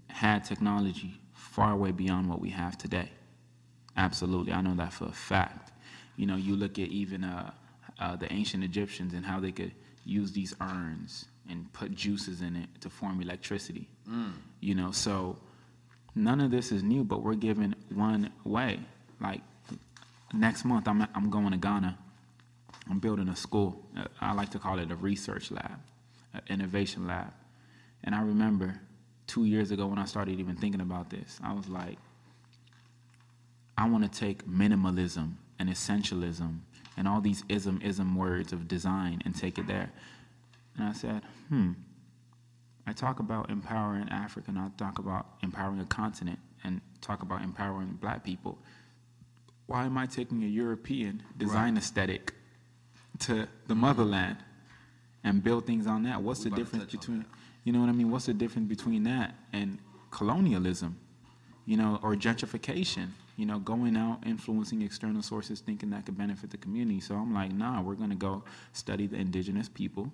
had 0.09 0.45
technology 0.45 1.21
far 1.33 1.77
way 1.77 1.91
beyond 1.91 2.29
what 2.29 2.41
we 2.41 2.51
have 2.51 2.79
today. 2.79 3.11
Absolutely, 3.97 4.53
I 4.53 4.61
know 4.61 4.75
that 4.77 4.93
for 4.93 5.07
a 5.07 5.13
fact. 5.13 5.73
You 6.17 6.27
know, 6.27 6.37
you 6.37 6.57
look 6.57 6.79
at 6.79 6.89
even 6.89 7.25
uh, 7.25 7.51
uh, 7.99 8.17
the 8.17 8.33
ancient 8.33 8.65
Egyptians 8.65 9.13
and 9.13 9.25
how 9.25 9.41
they 9.41 9.53
could 9.53 9.73
use 10.05 10.33
these 10.33 10.55
urns 10.61 11.27
and 11.49 11.71
put 11.73 11.95
juices 11.95 12.41
in 12.41 12.57
it 12.57 12.69
to 12.81 12.91
form 12.91 13.21
electricity. 13.21 13.89
You 14.61 14.75
know, 14.75 14.93
so 14.93 15.37
none 16.15 16.41
of 16.41 16.51
this 16.51 16.73
is 16.73 16.83
new, 16.83 17.05
but 17.05 17.23
we're 17.23 17.35
given 17.35 17.75
one 17.93 18.31
way. 18.45 18.81
Like 19.21 19.41
next 20.33 20.65
month, 20.65 20.89
I'm 20.89 21.07
I'm 21.15 21.31
going 21.31 21.51
to 21.51 21.57
Ghana. 21.57 21.99
I'm 22.91 22.99
building 22.99 23.29
a 23.29 23.37
school. 23.37 23.85
Uh, 23.97 24.05
I 24.21 24.33
like 24.33 24.51
to 24.51 24.59
call 24.59 24.79
it 24.79 24.91
a 24.91 24.97
research 24.97 25.51
lab, 25.51 25.79
an 26.33 26.41
innovation 26.49 27.07
lab. 27.07 27.33
And 28.05 28.15
I 28.15 28.23
remember 28.23 28.81
two 29.27 29.45
years 29.45 29.71
ago 29.71 29.87
when 29.87 29.99
I 29.99 30.05
started 30.05 30.39
even 30.41 30.57
thinking 30.57 30.81
about 30.81 31.11
this, 31.11 31.39
I 31.43 31.53
was 31.53 31.69
like, 31.69 31.99
I 33.77 33.89
want 33.89 34.11
to 34.11 34.19
take 34.19 34.47
minimalism 34.49 35.35
and 35.59 35.69
essentialism 35.69 36.59
and 36.97 37.07
all 37.07 37.21
these 37.21 37.45
ism 37.49 37.81
ism 37.83 38.17
words 38.17 38.53
of 38.53 38.67
design 38.67 39.23
and 39.25 39.35
take 39.35 39.59
it 39.59 39.67
there. 39.67 39.91
And 40.77 40.89
I 40.89 40.93
said, 40.93 41.23
hmm. 41.49 41.73
I 42.87 42.93
talk 42.93 43.21
about 43.21 43.51
empowering 43.51 44.09
Africa 44.09 44.47
and 44.49 44.59
I 44.59 44.69
talk 44.79 44.99
about 44.99 45.27
empowering 45.43 45.81
a 45.81 45.85
continent 45.85 46.39
and 46.65 46.81
talk 47.01 47.23
about 47.23 47.43
empowering 47.43 47.99
black 48.01 48.25
people. 48.25 48.59
Why 49.67 49.85
am 49.85 49.99
I 49.99 50.07
taking 50.07 50.43
a 50.43 50.47
European 50.47 51.23
design 51.37 51.77
aesthetic 51.77 52.33
to 53.21 53.49
the 53.67 53.75
motherland 53.75 54.37
and 55.25 55.43
build 55.43 55.67
things 55.67 55.87
on 55.87 56.05
that? 56.05 56.23
What's 56.23 56.45
We 56.45 56.51
the 56.51 56.57
difference 56.57 56.91
between, 56.91 57.25
you 57.65 57.73
know 57.73 57.81
what 57.81 57.89
I 57.89 57.93
mean? 57.93 58.11
What's 58.11 58.27
the 58.27 58.35
difference 58.35 58.69
between 58.69 59.05
that 59.05 59.35
and 59.53 59.79
colonialism? 60.11 60.99
you 61.69 61.77
know, 61.77 62.01
or 62.03 62.15
gentrification, 62.15 63.09
you 63.37 63.45
know, 63.45 63.59
going 63.59 63.95
out, 63.95 64.21
influencing 64.25 64.81
external 64.81 65.21
sources, 65.21 65.61
thinking 65.61 65.91
that 65.91 66.07
could 66.07 66.17
benefit 66.17 66.51
the 66.51 66.57
community. 66.57 66.99
So 66.99 67.15
I'm 67.15 67.35
like, 67.35 67.53
nah, 67.53 67.83
we're 67.83 67.95
gonna 67.95 68.15
go 68.15 68.43
study 68.73 69.07
the 69.07 69.17
indigenous 69.17 69.69
people. 69.69 70.11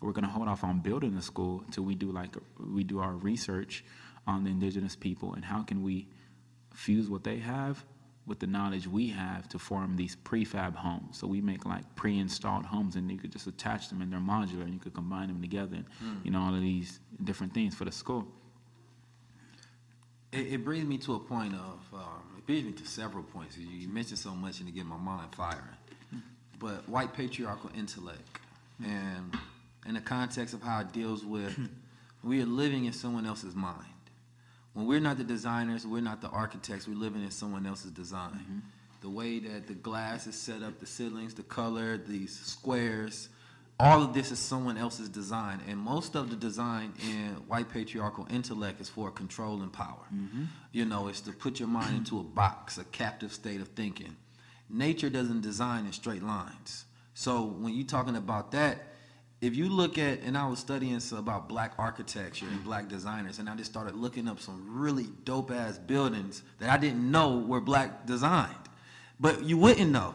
We're 0.00 0.12
gonna 0.12 0.28
hold 0.28 0.46
off 0.46 0.62
on 0.62 0.78
building 0.78 1.16
the 1.16 1.20
school 1.20 1.64
till 1.72 1.82
we 1.82 1.96
do 1.96 2.12
like 2.12 2.36
we 2.60 2.84
do 2.84 3.00
our 3.00 3.10
research 3.10 3.84
on 4.28 4.44
the 4.44 4.50
indigenous 4.50 4.94
people 4.94 5.34
and 5.34 5.44
how 5.44 5.62
can 5.64 5.82
we 5.82 6.06
fuse 6.72 7.10
what 7.10 7.24
they 7.24 7.38
have 7.38 7.84
with 8.26 8.38
the 8.38 8.46
knowledge 8.46 8.86
we 8.86 9.08
have 9.08 9.48
to 9.50 9.58
form 9.58 9.96
these 9.96 10.16
prefab 10.16 10.74
homes. 10.74 11.18
So 11.18 11.26
we 11.26 11.40
make 11.40 11.66
like 11.66 11.94
pre-installed 11.94 12.64
homes, 12.64 12.96
and 12.96 13.10
you 13.10 13.18
could 13.18 13.32
just 13.32 13.46
attach 13.46 13.88
them, 13.88 14.00
and 14.00 14.12
they're 14.12 14.20
modular, 14.20 14.62
and 14.62 14.72
you 14.72 14.80
could 14.80 14.94
combine 14.94 15.28
them 15.28 15.40
together. 15.40 15.76
And, 15.76 15.84
hmm. 16.00 16.14
You 16.24 16.30
know, 16.30 16.40
all 16.40 16.54
of 16.54 16.60
these 16.60 17.00
different 17.22 17.52
things 17.52 17.74
for 17.74 17.84
the 17.84 17.92
school. 17.92 18.26
It, 20.32 20.54
it 20.54 20.64
brings 20.64 20.86
me 20.86 20.98
to 20.98 21.14
a 21.14 21.20
point 21.20 21.54
of, 21.54 21.80
um, 21.92 22.22
it 22.38 22.46
brings 22.46 22.64
me 22.64 22.72
to 22.72 22.86
several 22.86 23.24
points. 23.24 23.58
You, 23.58 23.68
you 23.68 23.88
mentioned 23.88 24.18
so 24.18 24.30
much 24.30 24.58
and 24.60 24.68
to 24.68 24.74
get 24.74 24.86
my 24.86 24.96
mind 24.96 25.34
firing. 25.34 25.62
Hmm. 26.10 26.18
But 26.58 26.88
white 26.88 27.12
patriarchal 27.12 27.70
intellect, 27.76 28.38
hmm. 28.78 28.90
and 28.90 29.38
in 29.86 29.94
the 29.94 30.00
context 30.00 30.54
of 30.54 30.62
how 30.62 30.80
it 30.80 30.92
deals 30.92 31.26
with, 31.26 31.58
we 32.22 32.40
are 32.40 32.46
living 32.46 32.86
in 32.86 32.94
someone 32.94 33.26
else's 33.26 33.54
mind. 33.54 33.84
When 34.74 34.86
we're 34.86 35.00
not 35.00 35.18
the 35.18 35.24
designers, 35.24 35.86
we're 35.86 36.02
not 36.02 36.20
the 36.20 36.28
architects, 36.28 36.86
we're 36.86 36.96
living 36.96 37.22
in 37.22 37.30
someone 37.30 37.64
else's 37.64 37.92
design. 37.92 38.32
Mm-hmm. 38.32 38.58
The 39.00 39.08
way 39.08 39.38
that 39.38 39.66
the 39.66 39.74
glass 39.74 40.26
is 40.26 40.34
set 40.34 40.62
up, 40.62 40.80
the 40.80 40.86
ceilings, 40.86 41.34
the 41.34 41.42
color, 41.42 41.96
these 41.96 42.38
squares, 42.40 43.28
all 43.78 44.02
of 44.02 44.14
this 44.14 44.30
is 44.30 44.38
someone 44.38 44.76
else's 44.76 45.08
design. 45.08 45.60
And 45.68 45.78
most 45.78 46.14
of 46.14 46.30
the 46.30 46.36
design 46.36 46.92
in 47.02 47.34
white 47.48 47.68
patriarchal 47.68 48.26
intellect 48.30 48.80
is 48.80 48.88
for 48.88 49.10
control 49.10 49.62
and 49.62 49.72
power. 49.72 50.06
Mm-hmm. 50.14 50.44
You 50.72 50.84
know, 50.84 51.08
it's 51.08 51.20
to 51.22 51.32
put 51.32 51.58
your 51.58 51.68
mind 51.68 51.96
into 51.96 52.18
a 52.18 52.22
box, 52.22 52.78
a 52.78 52.84
captive 52.84 53.32
state 53.32 53.60
of 53.60 53.68
thinking. 53.68 54.16
Nature 54.70 55.10
doesn't 55.10 55.42
design 55.42 55.86
in 55.86 55.92
straight 55.92 56.22
lines. 56.22 56.84
So 57.14 57.44
when 57.44 57.74
you're 57.74 57.86
talking 57.86 58.16
about 58.16 58.52
that, 58.52 58.93
if 59.44 59.54
you 59.54 59.68
look 59.68 59.98
at, 59.98 60.22
and 60.22 60.38
I 60.38 60.48
was 60.48 60.58
studying 60.58 60.98
about 61.12 61.50
black 61.50 61.74
architecture 61.76 62.46
and 62.50 62.64
black 62.64 62.88
designers, 62.88 63.38
and 63.38 63.48
I 63.48 63.54
just 63.54 63.70
started 63.70 63.94
looking 63.94 64.26
up 64.26 64.40
some 64.40 64.64
really 64.66 65.08
dope 65.24 65.50
ass 65.50 65.76
buildings 65.76 66.42
that 66.60 66.70
I 66.70 66.78
didn't 66.78 67.10
know 67.10 67.38
were 67.40 67.60
black 67.60 68.06
designed. 68.06 68.54
But 69.20 69.44
you 69.44 69.58
wouldn't 69.58 69.90
know 69.90 70.14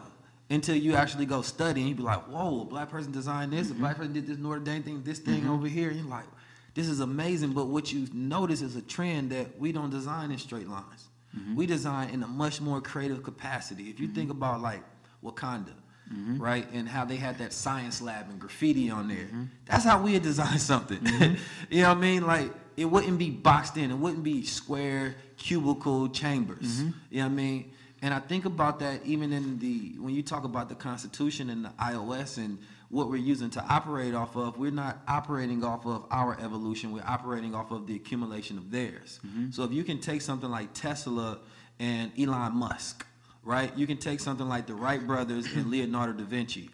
until 0.50 0.74
you 0.74 0.96
actually 0.96 1.26
go 1.26 1.42
study 1.42 1.80
and 1.80 1.88
you'd 1.88 1.98
be 1.98 2.02
like, 2.02 2.26
whoa, 2.26 2.62
a 2.62 2.64
black 2.64 2.90
person 2.90 3.12
designed 3.12 3.52
this, 3.52 3.70
a 3.70 3.74
black 3.74 3.92
mm-hmm. 3.92 4.00
person 4.00 4.12
did 4.14 4.26
this 4.26 4.38
Notre 4.38 4.58
Dame 4.58 4.82
thing, 4.82 5.02
this 5.04 5.20
thing 5.20 5.42
mm-hmm. 5.42 5.52
over 5.52 5.68
here. 5.68 5.90
And 5.90 6.00
you're 6.00 6.08
like, 6.08 6.26
this 6.74 6.88
is 6.88 6.98
amazing. 6.98 7.52
But 7.52 7.68
what 7.68 7.92
you 7.92 8.08
notice 8.12 8.62
is 8.62 8.74
a 8.74 8.82
trend 8.82 9.30
that 9.30 9.56
we 9.60 9.70
don't 9.70 9.90
design 9.90 10.32
in 10.32 10.38
straight 10.38 10.68
lines. 10.68 11.08
Mm-hmm. 11.36 11.54
We 11.54 11.66
design 11.66 12.10
in 12.10 12.24
a 12.24 12.26
much 12.26 12.60
more 12.60 12.80
creative 12.80 13.22
capacity. 13.22 13.90
If 13.90 14.00
you 14.00 14.08
think 14.08 14.30
about 14.32 14.60
like 14.60 14.82
Wakanda, 15.22 15.74
Mm-hmm. 16.12 16.42
right, 16.42 16.66
and 16.72 16.88
how 16.88 17.04
they 17.04 17.14
had 17.14 17.38
that 17.38 17.52
science 17.52 18.02
lab 18.02 18.28
and 18.30 18.40
graffiti 18.40 18.90
on 18.90 19.06
there, 19.06 19.26
mm-hmm. 19.26 19.44
that's 19.64 19.84
how 19.84 20.02
we 20.02 20.14
had 20.14 20.24
designed 20.24 20.60
something. 20.72 20.98
Mm-hmm. 20.98 21.34
you 21.70 21.82
know 21.82 21.88
what 21.90 21.98
I 21.98 22.00
mean? 22.00 22.26
Like 22.26 22.50
it 22.76 22.86
wouldn't 22.86 23.18
be 23.18 23.30
boxed 23.30 23.76
in. 23.76 23.90
It 23.92 23.96
wouldn't 23.96 24.24
be 24.24 24.44
square 24.44 25.14
cubicle 25.36 26.08
chambers. 26.08 26.82
You 26.82 26.86
know 26.86 27.24
what 27.24 27.24
I 27.24 27.28
mean? 27.28 27.72
And 28.02 28.14
I 28.14 28.18
think 28.18 28.44
about 28.44 28.80
that 28.80 29.04
even 29.04 29.32
in 29.32 29.58
the 29.58 29.94
when 29.98 30.14
you 30.14 30.22
talk 30.22 30.44
about 30.44 30.68
the 30.68 30.74
Constitution 30.74 31.50
and 31.50 31.64
the 31.64 31.68
iOS 31.80 32.38
and 32.38 32.58
what 32.88 33.08
we're 33.08 33.16
using 33.16 33.50
to 33.50 33.64
operate 33.68 34.14
off 34.14 34.36
of, 34.36 34.58
we're 34.58 34.70
not 34.72 34.98
operating 35.06 35.62
off 35.62 35.86
of 35.86 36.06
our 36.10 36.38
evolution. 36.40 36.92
We're 36.92 37.04
operating 37.06 37.54
off 37.54 37.70
of 37.70 37.86
the 37.86 37.94
accumulation 37.94 38.58
of 38.58 38.70
theirs. 38.70 39.20
So 39.52 39.62
if 39.62 39.72
you 39.72 39.84
can 39.84 40.00
take 40.00 40.22
something 40.22 40.50
like 40.50 40.72
Tesla 40.74 41.38
and 41.78 42.10
Elon 42.18 42.56
Musk, 42.56 43.06
right? 43.44 43.76
You 43.76 43.86
can 43.86 43.96
take 43.96 44.20
something 44.20 44.48
like 44.48 44.66
the 44.66 44.74
Wright 44.74 45.04
brothers 45.04 45.46
and 45.54 45.66
Leonardo 45.70 46.12
da 46.12 46.24
Vinci. 46.24 46.70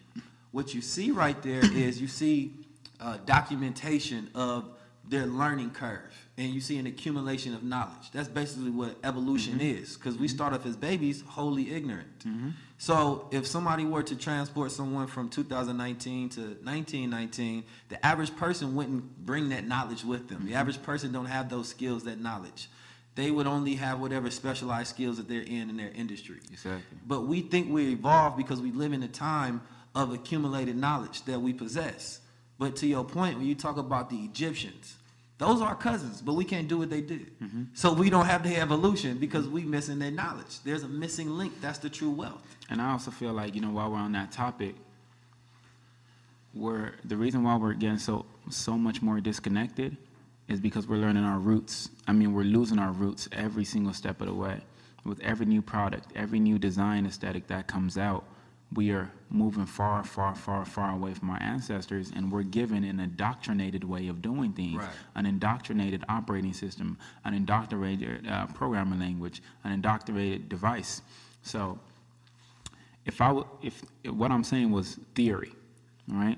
What 0.51 0.73
you 0.73 0.81
see 0.81 1.11
right 1.11 1.41
there 1.43 1.63
is 1.63 2.01
you 2.01 2.07
see 2.07 2.53
uh, 2.99 3.17
documentation 3.25 4.29
of 4.33 4.69
their 5.09 5.25
learning 5.25 5.71
curve 5.71 6.27
and 6.37 6.53
you 6.53 6.59
see 6.59 6.77
an 6.77 6.85
accumulation 6.85 7.53
of 7.53 7.63
knowledge. 7.63 8.11
That's 8.11 8.27
basically 8.27 8.69
what 8.69 8.95
evolution 9.03 9.53
mm-hmm. 9.53 9.81
is 9.81 9.95
because 9.95 10.17
we 10.17 10.27
start 10.27 10.53
off 10.53 10.65
as 10.65 10.75
babies 10.75 11.23
wholly 11.25 11.73
ignorant. 11.73 12.19
Mm-hmm. 12.19 12.49
So 12.77 13.27
if 13.31 13.47
somebody 13.47 13.85
were 13.85 14.03
to 14.03 14.15
transport 14.15 14.71
someone 14.71 15.07
from 15.07 15.29
2019 15.29 16.29
to 16.29 16.41
1919 16.41 17.63
the 17.89 18.05
average 18.05 18.35
person 18.35 18.75
wouldn't 18.75 19.25
bring 19.25 19.49
that 19.49 19.65
knowledge 19.65 20.03
with 20.03 20.27
them. 20.27 20.39
The 20.39 20.49
mm-hmm. 20.49 20.57
average 20.57 20.81
person 20.83 21.11
don't 21.11 21.25
have 21.25 21.49
those 21.49 21.69
skills 21.69 22.03
that 22.03 22.19
knowledge 22.19 22.69
they 23.17 23.31
would 23.31 23.47
only 23.47 23.75
have 23.75 23.99
whatever 23.99 24.31
specialized 24.31 24.89
skills 24.91 25.17
that 25.17 25.27
they're 25.27 25.41
in 25.41 25.69
in 25.69 25.75
their 25.75 25.91
industry 25.93 26.37
Exactly. 26.51 26.97
but 27.05 27.21
we 27.27 27.41
think 27.41 27.69
we 27.69 27.91
evolved 27.91 28.37
because 28.37 28.61
we 28.61 28.71
live 28.71 28.93
in 28.93 29.03
a 29.03 29.07
time 29.09 29.61
of 29.97 30.13
accumulated 30.13 30.77
knowledge 30.77 31.23
that 31.23 31.41
we 31.41 31.51
possess. 31.51 32.19
But 32.59 32.75
to 32.77 32.87
your 32.87 33.03
point, 33.03 33.37
when 33.37 33.47
you 33.47 33.55
talk 33.55 33.77
about 33.77 34.09
the 34.09 34.17
Egyptians, 34.17 34.95
those 35.37 35.61
are 35.61 35.75
cousins, 35.75 36.21
but 36.21 36.33
we 36.33 36.45
can't 36.45 36.67
do 36.67 36.77
what 36.77 36.89
they 36.89 37.01
did. 37.01 37.39
Mm-hmm. 37.39 37.63
So 37.73 37.93
we 37.93 38.09
don't 38.09 38.25
have 38.25 38.43
the 38.43 38.55
evolution 38.57 39.17
because 39.17 39.47
we 39.47 39.63
missing 39.63 39.99
their 39.99 40.11
knowledge. 40.11 40.59
There's 40.63 40.83
a 40.83 40.87
missing 40.87 41.29
link. 41.37 41.53
That's 41.61 41.79
the 41.79 41.89
true 41.89 42.09
wealth. 42.09 42.41
And 42.69 42.81
I 42.81 42.91
also 42.91 43.11
feel 43.11 43.33
like, 43.33 43.53
you 43.55 43.61
know, 43.61 43.69
while 43.69 43.91
we're 43.91 43.97
on 43.97 44.11
that 44.13 44.31
topic, 44.31 44.75
we're 46.53 46.93
the 47.05 47.17
reason 47.17 47.43
why 47.43 47.55
we're 47.55 47.73
getting 47.73 47.99
so 47.99 48.25
so 48.49 48.77
much 48.77 49.01
more 49.01 49.19
disconnected 49.19 49.95
is 50.47 50.59
because 50.59 50.87
we're 50.87 50.97
learning 50.97 51.23
our 51.23 51.39
roots. 51.39 51.89
I 52.07 52.13
mean, 52.13 52.33
we're 52.33 52.43
losing 52.43 52.79
our 52.79 52.91
roots 52.91 53.27
every 53.31 53.65
single 53.65 53.93
step 53.93 54.21
of 54.21 54.27
the 54.27 54.33
way. 54.33 54.61
With 55.03 55.19
every 55.21 55.45
new 55.45 55.61
product, 55.61 56.11
every 56.15 56.39
new 56.39 56.57
design 56.59 57.05
aesthetic 57.05 57.47
that 57.47 57.67
comes 57.67 57.97
out, 57.97 58.23
we 58.73 58.91
are 58.91 59.09
moving 59.29 59.65
far, 59.65 60.03
far, 60.03 60.35
far, 60.35 60.65
far 60.65 60.91
away 60.91 61.13
from 61.13 61.29
our 61.29 61.41
ancestors, 61.41 62.11
and 62.13 62.29
we're 62.29 62.43
given 62.43 62.83
an 62.83 62.99
indoctrinated 62.99 63.83
way 63.85 64.07
of 64.09 64.21
doing 64.21 64.51
things, 64.51 64.77
Right. 64.77 64.89
an 65.15 65.25
indoctrinated 65.25 66.03
operating 66.09 66.51
system, 66.53 66.97
an 67.23 67.33
indoctrinated 67.33 68.27
uh, 68.27 68.47
programming 68.47 68.99
language, 68.99 69.41
an 69.63 69.71
indoctrinated 69.71 70.49
device. 70.49 71.01
So, 71.43 71.79
if 73.05 73.21
I 73.21 73.27
w- 73.27 73.47
if 73.61 73.81
what 74.09 74.31
I'm 74.31 74.43
saying 74.43 74.71
was 74.71 74.99
theory, 75.15 75.53
right, 76.09 76.37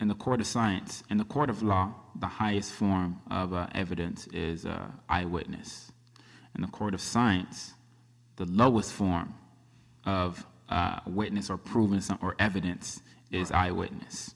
in 0.00 0.08
the 0.08 0.14
court 0.14 0.40
of 0.40 0.46
science, 0.46 1.02
in 1.10 1.18
the 1.18 1.24
court 1.26 1.50
of 1.50 1.62
law, 1.62 1.92
the 2.16 2.26
highest 2.26 2.72
form 2.72 3.20
of 3.30 3.52
uh, 3.52 3.66
evidence 3.74 4.26
is 4.28 4.66
uh, 4.66 4.86
eyewitness. 5.08 5.92
In 6.54 6.62
the 6.62 6.68
court 6.68 6.94
of 6.94 7.00
science, 7.00 7.74
the 8.36 8.46
lowest 8.46 8.92
form 8.92 9.34
of 10.06 10.46
uh, 10.68 11.00
witness 11.06 11.50
or 11.50 11.56
proven 11.56 12.00
some, 12.00 12.18
or 12.22 12.36
evidence 12.38 13.02
is 13.30 13.50
eyewitness. 13.50 14.34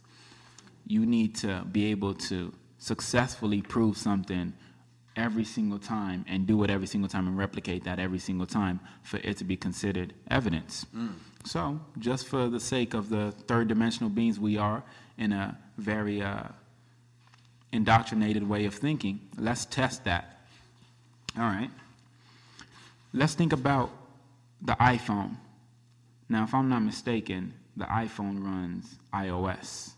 You 0.87 1.07
need 1.07 1.35
to 1.37 1.65
be 1.71 1.87
able 1.87 2.15
to 2.15 2.53
successfully 2.79 3.63
prove 3.63 3.97
something 3.97 4.53
every 5.17 5.45
single 5.45 5.79
time 5.79 6.25
and 6.29 6.47
do 6.47 6.63
it 6.63 6.71
every 6.71 6.87
single 6.87 7.09
time 7.09 7.27
and 7.27 7.37
replicate 7.37 7.85
that 7.85 7.99
every 7.99 8.19
single 8.21 8.47
time 8.47 8.79
for 9.03 9.19
it 9.19 9.37
to 9.37 9.45
be 9.45 9.57
considered 9.57 10.15
evidence. 10.31 10.87
So, 11.45 11.81
just 11.99 12.29
for 12.29 12.49
the 12.49 12.61
sake 12.61 12.95
of 12.95 13.09
the 13.09 13.33
third 13.47 13.69
dimensional 13.69 14.11
beings 14.11 14.39
we 14.39 14.57
are 14.59 14.83
in 15.17 15.33
a 15.33 15.59
very 15.77 16.23
uh, 16.23 16.45
indoctrinated 17.73 18.49
way 18.49 18.65
of 18.65 18.75
thinking, 18.75 19.21
let's 19.37 19.65
test 19.65 20.05
that. 20.05 20.41
All 21.37 21.45
right. 21.45 21.71
Let's 23.13 23.35
think 23.35 23.53
about 23.53 23.91
the 24.61 24.73
iPhone. 24.75 25.37
Now, 26.29 26.45
if 26.45 26.55
I'm 26.55 26.69
not 26.69 26.83
mistaken, 26.83 27.55
the 27.77 27.87
iPhone 27.87 28.45
runs 28.45 28.97
iOS. 29.15 29.93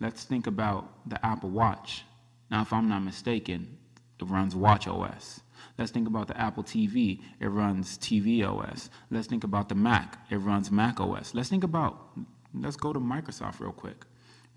Let's 0.00 0.24
think 0.24 0.46
about 0.46 1.08
the 1.08 1.24
Apple 1.24 1.50
Watch. 1.50 2.04
Now, 2.50 2.62
if 2.62 2.72
I'm 2.72 2.88
not 2.88 3.00
mistaken, 3.00 3.76
it 4.20 4.24
runs 4.24 4.54
Watch 4.54 4.86
OS. 4.88 5.40
Let's 5.78 5.90
think 5.90 6.08
about 6.08 6.28
the 6.28 6.40
Apple 6.40 6.64
TV. 6.64 7.20
It 7.40 7.48
runs 7.48 7.98
TV 7.98 8.44
OS. 8.46 8.90
Let's 9.10 9.26
think 9.26 9.44
about 9.44 9.68
the 9.68 9.74
Mac. 9.74 10.18
It 10.30 10.36
runs 10.36 10.70
Mac 10.70 11.00
OS. 11.00 11.34
Let's 11.34 11.48
think 11.48 11.64
about, 11.64 12.10
let's 12.54 12.76
go 12.76 12.92
to 12.92 13.00
Microsoft 13.00 13.60
real 13.60 13.72
quick. 13.72 14.04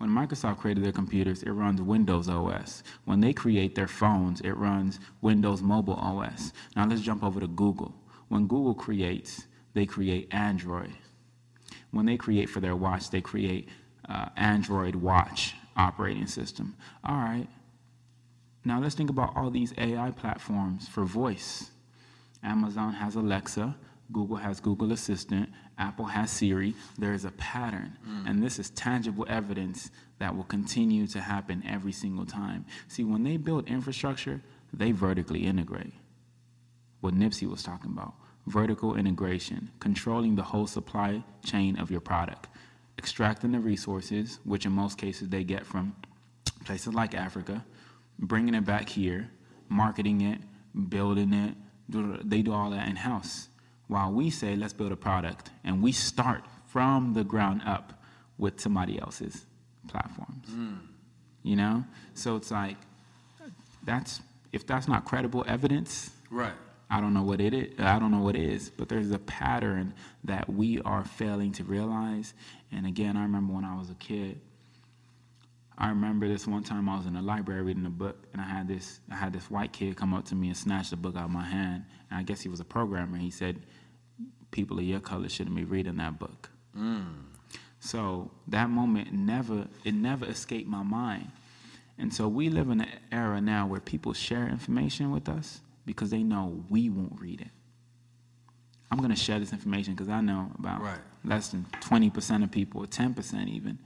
When 0.00 0.08
Microsoft 0.08 0.56
created 0.56 0.82
their 0.82 0.92
computers, 0.92 1.42
it 1.42 1.50
runs 1.50 1.82
Windows 1.82 2.26
OS. 2.26 2.82
When 3.04 3.20
they 3.20 3.34
create 3.34 3.74
their 3.74 3.86
phones, 3.86 4.40
it 4.40 4.52
runs 4.52 4.98
Windows 5.20 5.60
Mobile 5.60 5.96
OS. 5.96 6.54
Now 6.74 6.86
let's 6.86 7.02
jump 7.02 7.22
over 7.22 7.38
to 7.38 7.46
Google. 7.46 7.94
When 8.28 8.46
Google 8.46 8.72
creates, 8.72 9.46
they 9.74 9.84
create 9.84 10.28
Android. 10.32 10.94
When 11.90 12.06
they 12.06 12.16
create 12.16 12.48
for 12.48 12.60
their 12.60 12.76
watch, 12.76 13.10
they 13.10 13.20
create 13.20 13.68
uh, 14.08 14.30
Android 14.38 14.94
Watch 14.94 15.54
operating 15.76 16.26
system. 16.26 16.76
All 17.04 17.16
right. 17.16 17.48
Now 18.64 18.80
let's 18.80 18.94
think 18.94 19.10
about 19.10 19.36
all 19.36 19.50
these 19.50 19.74
AI 19.76 20.12
platforms 20.12 20.88
for 20.88 21.04
voice. 21.04 21.72
Amazon 22.42 22.94
has 22.94 23.16
Alexa, 23.16 23.76
Google 24.10 24.36
has 24.36 24.60
Google 24.60 24.92
Assistant, 24.92 25.50
Apple 25.80 26.04
has 26.04 26.30
Siri. 26.30 26.74
There 26.98 27.14
is 27.14 27.24
a 27.24 27.30
pattern, 27.32 27.96
mm. 28.08 28.28
and 28.28 28.42
this 28.42 28.58
is 28.58 28.70
tangible 28.70 29.26
evidence 29.28 29.90
that 30.18 30.36
will 30.36 30.44
continue 30.44 31.06
to 31.08 31.20
happen 31.20 31.64
every 31.66 31.92
single 31.92 32.26
time. 32.26 32.66
See, 32.86 33.02
when 33.02 33.24
they 33.24 33.38
build 33.38 33.66
infrastructure, 33.66 34.42
they 34.72 34.92
vertically 34.92 35.46
integrate. 35.46 35.94
What 37.00 37.14
Nipsey 37.14 37.48
was 37.48 37.62
talking 37.62 37.90
about 37.90 38.14
vertical 38.46 38.96
integration, 38.96 39.70
controlling 39.80 40.34
the 40.36 40.42
whole 40.42 40.66
supply 40.66 41.22
chain 41.44 41.78
of 41.78 41.90
your 41.90 42.00
product, 42.00 42.48
extracting 42.98 43.52
the 43.52 43.60
resources, 43.60 44.38
which 44.44 44.66
in 44.66 44.72
most 44.72 44.98
cases 44.98 45.28
they 45.28 45.44
get 45.44 45.64
from 45.64 45.94
places 46.64 46.92
like 46.94 47.14
Africa, 47.14 47.64
bringing 48.18 48.54
it 48.54 48.64
back 48.64 48.88
here, 48.88 49.30
marketing 49.68 50.20
it, 50.22 50.40
building 50.88 51.32
it. 51.32 51.54
They 51.88 52.42
do 52.42 52.52
all 52.52 52.70
that 52.70 52.88
in 52.88 52.96
house. 52.96 53.49
While 53.90 54.12
we 54.12 54.30
say, 54.30 54.54
let's 54.54 54.72
build 54.72 54.92
a 54.92 54.96
product, 54.96 55.50
and 55.64 55.82
we 55.82 55.90
start 55.90 56.44
from 56.66 57.12
the 57.12 57.24
ground 57.24 57.62
up 57.66 58.00
with 58.38 58.60
somebody 58.60 59.00
else's 59.00 59.44
platforms. 59.88 60.46
Hmm. 60.48 60.74
You 61.42 61.56
know? 61.56 61.84
So 62.14 62.36
it's 62.36 62.52
like, 62.52 62.76
that's, 63.82 64.20
if 64.52 64.64
that's 64.64 64.86
not 64.86 65.04
credible 65.04 65.44
evidence, 65.48 66.10
Right. 66.30 66.52
I 66.88 67.00
don't 67.00 67.14
know 67.14 67.22
what 67.22 67.40
it 67.40 67.52
is. 67.52 67.80
I 67.80 67.98
don't 67.98 68.12
know 68.12 68.20
what 68.20 68.36
it 68.36 68.48
is, 68.48 68.70
but 68.70 68.88
there's 68.88 69.10
a 69.10 69.18
pattern 69.18 69.92
that 70.24 70.48
we 70.48 70.80
are 70.82 71.04
failing 71.04 71.50
to 71.54 71.64
realize. 71.64 72.34
And 72.70 72.86
again, 72.86 73.16
I 73.16 73.22
remember 73.22 73.52
when 73.52 73.64
I 73.64 73.76
was 73.76 73.90
a 73.90 73.94
kid. 73.94 74.40
I 75.76 75.88
remember 75.88 76.28
this 76.28 76.46
one 76.46 76.62
time 76.62 76.88
I 76.88 76.96
was 76.96 77.06
in 77.06 77.14
the 77.14 77.22
library 77.22 77.62
reading 77.62 77.86
a 77.86 77.90
book, 77.90 78.16
and 78.32 78.40
I 78.40 78.44
had 78.44 78.68
this 78.68 79.00
I 79.10 79.16
had 79.16 79.32
this 79.32 79.50
white 79.50 79.72
kid 79.72 79.96
come 79.96 80.14
up 80.14 80.26
to 80.26 80.34
me 80.36 80.48
and 80.48 80.56
snatch 80.56 80.90
the 80.90 80.96
book 80.96 81.16
out 81.16 81.24
of 81.24 81.30
my 81.30 81.44
hand. 81.44 81.84
And 82.10 82.20
I 82.20 82.22
guess 82.22 82.40
he 82.40 82.48
was 82.48 82.60
a 82.60 82.64
programmer. 82.64 83.16
He 83.16 83.30
said, 83.30 83.56
"People 84.50 84.78
of 84.78 84.84
your 84.84 85.00
color 85.00 85.28
shouldn't 85.28 85.56
be 85.56 85.64
reading 85.64 85.96
that 85.96 86.18
book." 86.18 86.50
Mm. 86.76 87.24
So 87.80 88.30
that 88.48 88.68
moment 88.70 89.12
never 89.12 89.68
it 89.84 89.94
never 89.94 90.26
escaped 90.26 90.68
my 90.68 90.82
mind. 90.82 91.30
And 91.98 92.12
so 92.14 92.28
we 92.28 92.48
live 92.48 92.70
in 92.70 92.80
an 92.80 92.88
era 93.12 93.40
now 93.40 93.66
where 93.66 93.80
people 93.80 94.12
share 94.14 94.48
information 94.48 95.10
with 95.10 95.28
us 95.28 95.60
because 95.84 96.10
they 96.10 96.22
know 96.22 96.64
we 96.70 96.88
won't 96.88 97.20
read 97.20 97.40
it. 97.42 97.50
I'm 98.90 98.98
going 98.98 99.10
to 99.10 99.16
share 99.16 99.38
this 99.38 99.52
information 99.52 99.94
because 99.94 100.08
I 100.08 100.20
know 100.20 100.50
about 100.58 100.82
Right. 100.82 100.98
less 101.24 101.48
than 101.50 101.66
20% 101.80 102.42
of 102.42 102.50
people, 102.50 102.82
or 102.82 102.86
10% 102.86 103.48
even. 103.48 103.78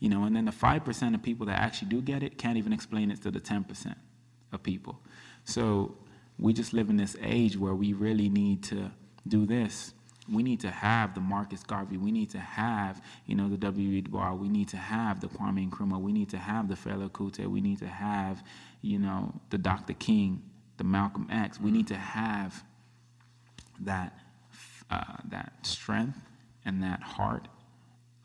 You 0.00 0.08
know, 0.08 0.24
and 0.24 0.34
then 0.34 0.46
the 0.46 0.52
5% 0.52 1.14
of 1.14 1.22
people 1.22 1.46
that 1.46 1.58
actually 1.60 1.88
do 1.88 2.02
get 2.02 2.22
it 2.22 2.38
can't 2.38 2.58
even 2.58 2.72
explain 2.72 3.10
it 3.10 3.22
to 3.22 3.30
the 3.30 3.40
10% 3.40 3.96
of 4.52 4.62
people. 4.62 5.00
So 5.44 5.96
we 6.38 6.52
just 6.52 6.72
live 6.72 6.90
in 6.90 6.96
this 6.96 7.16
age 7.20 7.56
where 7.56 7.74
we 7.74 7.92
really 7.92 8.28
need 8.28 8.62
to 8.64 8.90
do 9.26 9.46
this. 9.46 9.94
We 10.32 10.42
need 10.42 10.60
to 10.60 10.70
have 10.70 11.14
the 11.14 11.20
Marcus 11.20 11.62
Garvey. 11.62 11.96
We 11.96 12.12
need 12.12 12.30
to 12.30 12.38
have, 12.38 13.02
you 13.26 13.34
know, 13.34 13.48
the 13.48 13.56
W.E.B. 13.56 14.02
Du 14.02 14.10
Bois. 14.10 14.32
We 14.34 14.48
need 14.48 14.68
to 14.68 14.76
have 14.76 15.20
the 15.20 15.28
Kwame 15.28 15.68
Nkrumah. 15.68 16.00
We 16.00 16.12
need 16.12 16.30
to 16.30 16.38
have 16.38 16.68
the 16.68 16.74
Fela 16.74 17.10
Kuti. 17.10 17.46
We 17.46 17.60
need 17.60 17.78
to 17.80 17.88
have, 17.88 18.42
you 18.82 18.98
know, 18.98 19.34
the 19.50 19.58
Dr. 19.58 19.94
King, 19.94 20.42
the 20.76 20.84
Malcolm 20.84 21.26
X. 21.30 21.60
We 21.60 21.70
need 21.70 21.88
to 21.88 21.96
have 21.96 22.62
that 23.80 24.18
uh, 24.90 25.16
that 25.28 25.52
strength 25.62 26.18
and 26.64 26.82
that 26.82 27.02
heart 27.02 27.48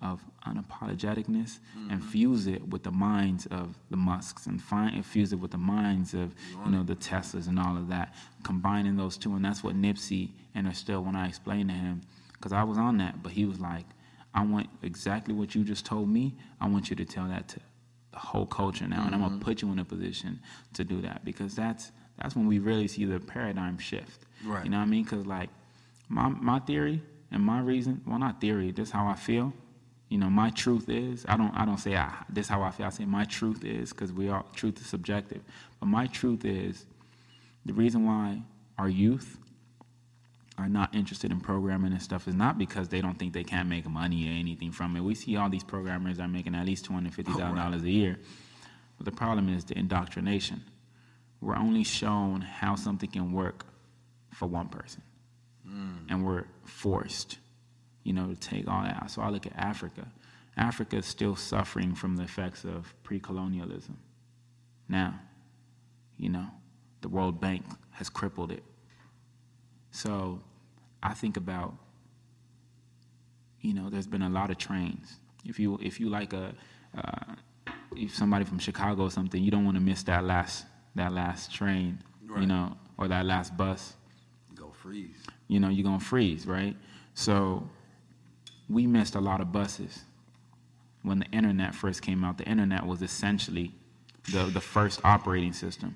of 0.02 0.22
unapologeticness 0.46 1.60
and 1.90 2.00
mm-hmm. 2.00 2.10
fuse 2.10 2.48
it 2.48 2.68
with 2.68 2.84
the 2.84 2.92
minds 2.92 3.46
of 3.48 3.78
the 3.90 3.98
Musks 3.98 4.46
and 4.46 4.62
find 4.62 5.06
fuse 5.06 5.34
it 5.34 5.38
with 5.38 5.52
the 5.52 5.58
minds 5.58 6.14
of 6.14 6.36
you 6.66 6.72
know 6.72 6.84
the 6.84 6.96
Teslas 6.96 7.48
and 7.48 7.60
all 7.60 7.78
of 7.78 7.88
that, 7.90 8.14
combining 8.44 8.96
those 8.96 9.18
two, 9.18 9.34
and 9.36 9.44
that's 9.44 9.64
what 9.64 9.76
Nipsey 9.76 10.32
understood 10.56 11.06
when 11.06 11.16
I 11.16 11.28
explained 11.28 11.70
to 11.70 11.76
him, 11.76 12.02
because 12.34 12.54
I 12.54 12.64
was 12.64 12.78
on 12.78 12.98
that, 12.98 13.24
but 13.24 13.32
he 13.32 13.46
was 13.46 13.60
like, 13.60 13.86
I 14.34 14.44
want 14.44 14.68
exactly 14.84 15.34
what 15.34 15.56
you 15.56 15.64
just 15.64 15.86
told 15.86 16.10
me. 16.10 16.36
I 16.60 16.68
want 16.68 16.90
you 16.90 16.96
to 16.98 17.06
tell 17.06 17.28
that 17.28 17.48
to 17.50 17.60
the 18.12 18.20
whole 18.20 18.46
culture 18.46 18.88
now, 18.88 19.06
and 19.06 19.16
I'm 19.16 19.22
gonna 19.22 19.36
mm-hmm. 19.36 19.44
put 19.44 19.62
you 19.62 19.72
in 19.72 19.80
a 19.80 19.86
position 19.86 20.40
to 20.74 20.84
do 20.84 21.02
that 21.02 21.24
because 21.24 21.56
that's 21.56 21.92
that's 22.22 22.36
when 22.36 22.48
we 22.48 22.60
really 22.60 22.88
see 22.88 23.06
the 23.06 23.20
paradigm 23.20 23.78
shift. 23.78 24.26
Right. 24.46 24.64
You 24.64 24.72
know 24.72 24.78
what 24.78 24.84
I 24.84 24.88
mean? 24.88 25.04
Because 25.04 25.26
like 25.26 25.50
my 26.10 26.30
my 26.30 26.60
theory 26.60 27.02
and 27.32 27.44
my 27.44 27.60
reason, 27.60 28.02
well, 28.06 28.20
not 28.20 28.42
theory. 28.42 28.72
This 28.72 28.92
how 28.92 29.08
I 29.08 29.16
feel. 29.16 29.54
You 30.10 30.20
know, 30.20 30.30
my 30.30 30.52
truth 30.52 30.88
is. 30.88 31.26
I 31.28 31.36
don't 31.38 31.54
I 31.56 31.66
don't 31.66 31.80
say 31.80 31.96
I, 31.96 32.14
this 32.30 32.48
how 32.48 32.62
I 32.62 32.72
feel. 32.72 32.86
I 32.86 32.90
say 32.90 33.06
my 33.06 33.26
truth 33.26 33.64
is 33.64 33.92
because 33.92 34.14
we 34.14 34.30
all 34.30 34.46
truth 34.56 34.80
is 34.80 34.88
subjective. 34.88 35.42
But 35.80 35.88
my 35.88 36.08
truth 36.08 36.46
is 36.46 36.86
the 37.66 37.74
reason 37.74 38.06
why 38.06 38.42
our 38.78 38.90
youth 38.90 39.38
are 40.58 40.70
not 40.70 40.96
interested 40.96 41.32
in 41.32 41.42
programming 41.42 41.92
and 41.92 42.02
stuff 42.02 42.28
is 42.28 42.36
not 42.36 42.58
because 42.58 42.88
they 42.88 43.02
don't 43.02 43.20
think 43.20 43.34
they 43.34 43.44
can't 43.44 43.68
make 43.68 43.88
money 43.90 44.28
or 44.28 44.32
anything 44.32 44.72
from 44.72 44.96
it. 44.96 45.02
We 45.02 45.16
see 45.16 45.36
all 45.36 45.50
these 45.50 45.64
programmers 45.64 46.20
are 46.20 46.28
making 46.28 46.56
at 46.56 46.66
least 46.66 46.86
two 46.86 46.94
hundred 46.94 47.14
fifty 47.14 47.32
thousand 47.32 47.58
oh, 47.58 47.64
dollars 47.64 47.84
a 47.84 47.90
year. 47.90 48.20
But 48.98 49.06
the 49.06 49.12
problem 49.12 49.50
is 49.50 49.66
the 49.66 49.78
indoctrination. 49.78 50.64
We're 51.42 51.58
only 51.58 51.84
shown 51.84 52.42
how 52.42 52.76
something 52.76 53.10
can 53.10 53.34
work 53.34 53.66
for 54.32 54.48
one 54.48 54.70
person, 54.70 55.02
mm. 55.68 55.98
and 56.10 56.26
we're 56.26 56.46
forced, 56.64 57.38
you 58.06 58.14
know, 58.14 58.28
to 58.28 58.36
take 58.36 58.70
all 58.70 58.84
that. 58.84 59.12
So 59.12 59.22
I 59.22 59.30
look 59.30 59.46
at 59.46 59.54
Africa. 59.58 60.08
Africa 60.56 60.98
is 60.98 61.06
still 61.06 61.36
suffering 61.36 61.96
from 61.96 62.16
the 62.16 62.24
effects 62.24 62.64
of 62.64 62.94
pre-colonialism. 63.04 63.98
Now, 64.88 65.20
you 66.18 66.30
know, 66.30 66.46
the 67.02 67.10
World 67.10 67.42
Bank 67.42 67.66
has 67.92 68.10
crippled 68.10 68.52
it. 68.52 68.64
So 69.92 70.40
I 71.04 71.14
think 71.14 71.36
about, 71.36 71.76
you 73.60 73.74
know, 73.74 73.90
there's 73.90 74.08
been 74.08 74.22
a 74.22 74.30
lot 74.30 74.52
of 74.52 74.58
trains. 74.58 75.20
If 75.44 75.60
you 75.60 75.80
if 75.82 76.00
you 76.00 76.10
like 76.10 76.34
a 76.34 76.54
uh, 76.98 77.34
if 77.96 78.16
somebody 78.16 78.46
from 78.46 78.60
Chicago 78.60 79.04
or 79.04 79.12
something, 79.12 79.44
you 79.44 79.52
don't 79.52 79.66
want 79.66 79.78
to 79.78 79.82
miss 79.82 80.04
that 80.04 80.24
last 80.24 80.66
that 80.96 81.12
last 81.12 81.54
train, 81.54 82.00
you 82.42 82.48
know, 82.48 82.78
or 82.98 83.08
that 83.08 83.26
last 83.26 83.58
bus. 83.58 83.94
Go 84.54 84.70
freeze. 84.72 85.18
You 85.48 85.60
know, 85.60 85.70
you're 85.70 85.84
gonna 85.84 86.00
freeze, 86.00 86.46
right? 86.46 86.76
So 87.16 87.68
we 88.70 88.88
missed 88.88 89.16
a 89.16 89.22
lot 89.22 89.42
of 89.42 89.52
buses 89.52 90.02
when 91.04 91.20
the 91.20 91.26
internet 91.28 91.76
first 91.76 92.02
came 92.02 92.24
out. 92.24 92.38
The 92.38 92.46
internet 92.46 92.86
was 92.86 93.02
essentially 93.02 93.72
the 94.32 94.44
the 94.46 94.62
first 94.62 95.02
operating 95.04 95.54
system, 95.54 95.96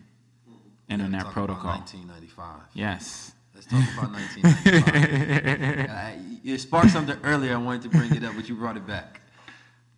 internet 0.89 1.25
protocol. 1.25 1.71
About 1.71 1.93
1995. 1.93 2.61
Yes. 2.73 3.33
Let's 3.53 3.67
talk 3.67 3.83
about 3.97 4.13
1995. 4.13 5.89
Uh, 5.89 6.11
you 6.43 6.57
sparked 6.57 6.91
something 6.91 7.17
earlier. 7.23 7.53
I 7.53 7.57
wanted 7.57 7.81
to 7.83 7.89
bring 7.89 8.15
it 8.15 8.23
up, 8.23 8.33
but 8.35 8.47
you 8.47 8.55
brought 8.55 8.77
it 8.77 8.87
back. 8.87 9.19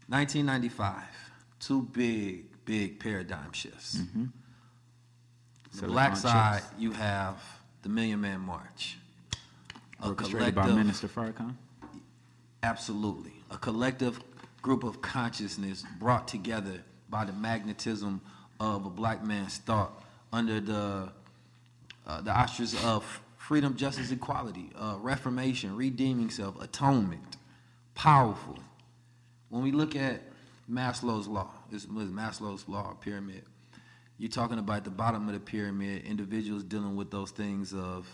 1995. 0.07 1.03
Two 1.59 1.83
big, 1.93 2.65
big 2.65 2.99
paradigm 2.99 3.53
shifts. 3.53 3.97
Mm-hmm. 3.97 4.25
The 5.79 5.87
black 5.87 6.17
side, 6.17 6.61
chips. 6.61 6.73
you 6.79 6.91
have 6.91 7.41
the 7.83 7.89
Million 7.89 8.19
Man 8.19 8.41
March. 8.41 8.97
Orchestrated 10.03 10.55
by 10.55 10.67
Minister 10.67 11.07
Farrakhan. 11.07 11.53
Absolutely. 12.63 13.33
A 13.49 13.57
collective 13.57 14.19
group 14.61 14.83
of 14.83 15.01
consciousness 15.01 15.83
brought 15.99 16.27
together 16.27 16.83
by 17.09 17.25
the 17.25 17.33
magnetism 17.33 18.21
of 18.59 18.85
a 18.85 18.89
black 18.89 19.23
man's 19.23 19.57
thought 19.57 20.03
under 20.31 20.59
the 20.59 21.09
uh, 22.07 22.21
the 22.21 22.31
auspices 22.31 22.83
of 22.83 23.21
freedom, 23.37 23.75
justice, 23.75 24.11
equality, 24.11 24.69
uh, 24.75 24.95
reformation, 24.99 25.75
redeeming 25.75 26.29
self, 26.29 26.59
atonement. 26.61 27.37
Powerful. 27.95 28.57
When 29.49 29.63
we 29.63 29.71
look 29.71 29.95
at 29.95 30.21
Maslow's 30.69 31.27
law, 31.27 31.51
this 31.69 31.85
Maslow's 31.85 32.67
law 32.67 32.93
pyramid. 33.01 33.43
You're 34.17 34.29
talking 34.29 34.59
about 34.59 34.83
the 34.83 34.91
bottom 34.91 35.27
of 35.27 35.33
the 35.33 35.39
pyramid, 35.39 36.05
individuals 36.05 36.63
dealing 36.63 36.95
with 36.95 37.11
those 37.11 37.31
things 37.31 37.73
of, 37.73 38.07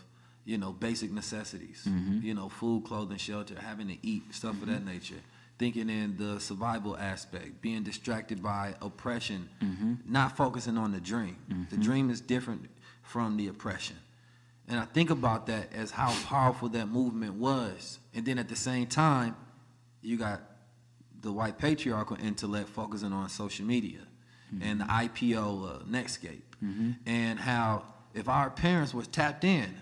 you 0.47 0.57
know, 0.57 0.71
basic 0.71 1.11
necessities. 1.11 1.83
Mm-hmm. 1.87 2.25
You 2.25 2.33
know, 2.33 2.47
food, 2.47 2.85
clothing, 2.85 3.17
shelter, 3.17 3.55
having 3.59 3.89
to 3.89 3.97
eat, 4.01 4.33
stuff 4.33 4.53
of 4.53 4.67
that 4.67 4.77
mm-hmm. 4.77 4.93
nature. 4.93 5.21
Thinking 5.59 5.89
in 5.89 6.15
the 6.17 6.39
survival 6.39 6.95
aspect, 6.95 7.61
being 7.61 7.83
distracted 7.83 8.41
by 8.41 8.75
oppression, 8.81 9.49
mm-hmm. 9.61 9.95
not 10.07 10.37
focusing 10.37 10.77
on 10.77 10.93
the 10.93 11.01
dream. 11.01 11.35
The 11.69 11.77
dream 11.77 12.09
is 12.09 12.21
different 12.21 12.69
from 13.01 13.37
the 13.37 13.47
oppression. 13.47 13.97
And 14.69 14.79
I 14.79 14.85
think 14.85 15.09
about 15.09 15.47
that 15.47 15.73
as 15.73 15.91
how 15.91 16.13
powerful 16.25 16.69
that 16.69 16.87
movement 16.87 17.33
was. 17.33 17.99
And 18.13 18.25
then 18.25 18.37
at 18.37 18.47
the 18.47 18.55
same 18.55 18.85
time, 18.85 19.35
you 20.01 20.17
got 20.17 20.41
the 21.21 21.33
white 21.33 21.57
patriarchal 21.57 22.17
intellect 22.23 22.69
focusing 22.69 23.11
on 23.11 23.27
social 23.29 23.65
media 23.65 23.99
and 24.61 24.79
the 24.79 24.85
IPO 24.85 25.35
uh, 25.35 25.83
Netscape, 25.85 26.43
and 27.05 27.39
how 27.39 27.83
if 28.13 28.29
our 28.29 28.49
parents 28.49 28.93
was 28.93 29.07
tapped 29.07 29.43
in, 29.43 29.75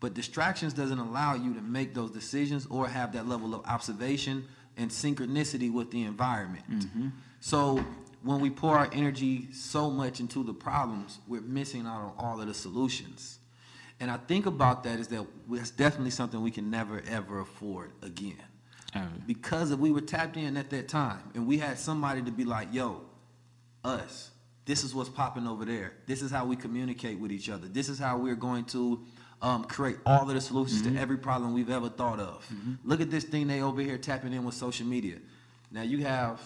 but 0.00 0.14
distractions 0.14 0.72
doesn't 0.72 0.98
allow 0.98 1.34
you 1.34 1.54
to 1.54 1.60
make 1.60 1.94
those 1.94 2.10
decisions 2.10 2.66
or 2.66 2.86
have 2.86 3.12
that 3.12 3.26
level 3.26 3.54
of 3.54 3.64
observation 3.66 4.44
and 4.76 4.90
synchronicity 4.90 5.72
with 5.72 5.90
the 5.90 6.02
environment. 6.02 6.68
Mm-hmm. 6.70 7.08
So 7.40 7.84
when 8.22 8.40
we 8.40 8.50
pour 8.50 8.76
our 8.76 8.90
energy 8.92 9.48
so 9.52 9.90
much 9.90 10.20
into 10.20 10.42
the 10.44 10.52
problems, 10.52 11.18
we're 11.26 11.40
missing 11.40 11.86
out 11.86 12.00
on 12.00 12.12
all 12.18 12.40
of 12.40 12.46
the 12.46 12.54
solutions. 12.54 13.38
And 14.00 14.10
I 14.10 14.18
think 14.18 14.46
about 14.46 14.84
that 14.84 14.98
is 14.98 15.08
that 15.08 15.26
that's 15.48 15.70
definitely 15.70 16.10
something 16.10 16.42
we 16.42 16.50
can 16.50 16.70
never 16.70 17.02
ever 17.08 17.40
afford 17.40 17.92
again. 18.02 18.42
Because 19.26 19.70
if 19.72 19.78
we 19.78 19.90
were 19.90 20.00
tapped 20.00 20.36
in 20.38 20.56
at 20.56 20.70
that 20.70 20.88
time 20.88 21.30
and 21.34 21.46
we 21.46 21.58
had 21.58 21.78
somebody 21.78 22.22
to 22.22 22.30
be 22.30 22.44
like, 22.44 22.68
yo, 22.72 23.02
us, 23.84 24.30
this 24.64 24.84
is 24.84 24.94
what's 24.94 25.10
popping 25.10 25.46
over 25.46 25.64
there. 25.64 25.92
This 26.06 26.22
is 26.22 26.30
how 26.30 26.46
we 26.46 26.56
communicate 26.56 27.18
with 27.18 27.30
each 27.30 27.50
other. 27.50 27.68
This 27.68 27.88
is 27.88 27.98
how 27.98 28.16
we're 28.16 28.34
going 28.34 28.64
to 28.66 29.04
um, 29.42 29.64
create 29.64 29.98
all 30.06 30.28
of 30.28 30.34
the 30.34 30.40
solutions 30.40 30.82
to 30.82 30.96
every 30.98 31.16
problem 31.18 31.52
we've 31.52 31.70
ever 31.70 31.88
thought 31.88 32.20
of. 32.20 32.46
Look 32.84 33.00
at 33.00 33.10
this 33.10 33.24
thing 33.24 33.46
they 33.46 33.60
over 33.60 33.80
here 33.80 33.98
tapping 33.98 34.32
in 34.32 34.44
with 34.44 34.54
social 34.54 34.86
media. 34.86 35.16
Now 35.70 35.82
you 35.82 36.04
have 36.04 36.40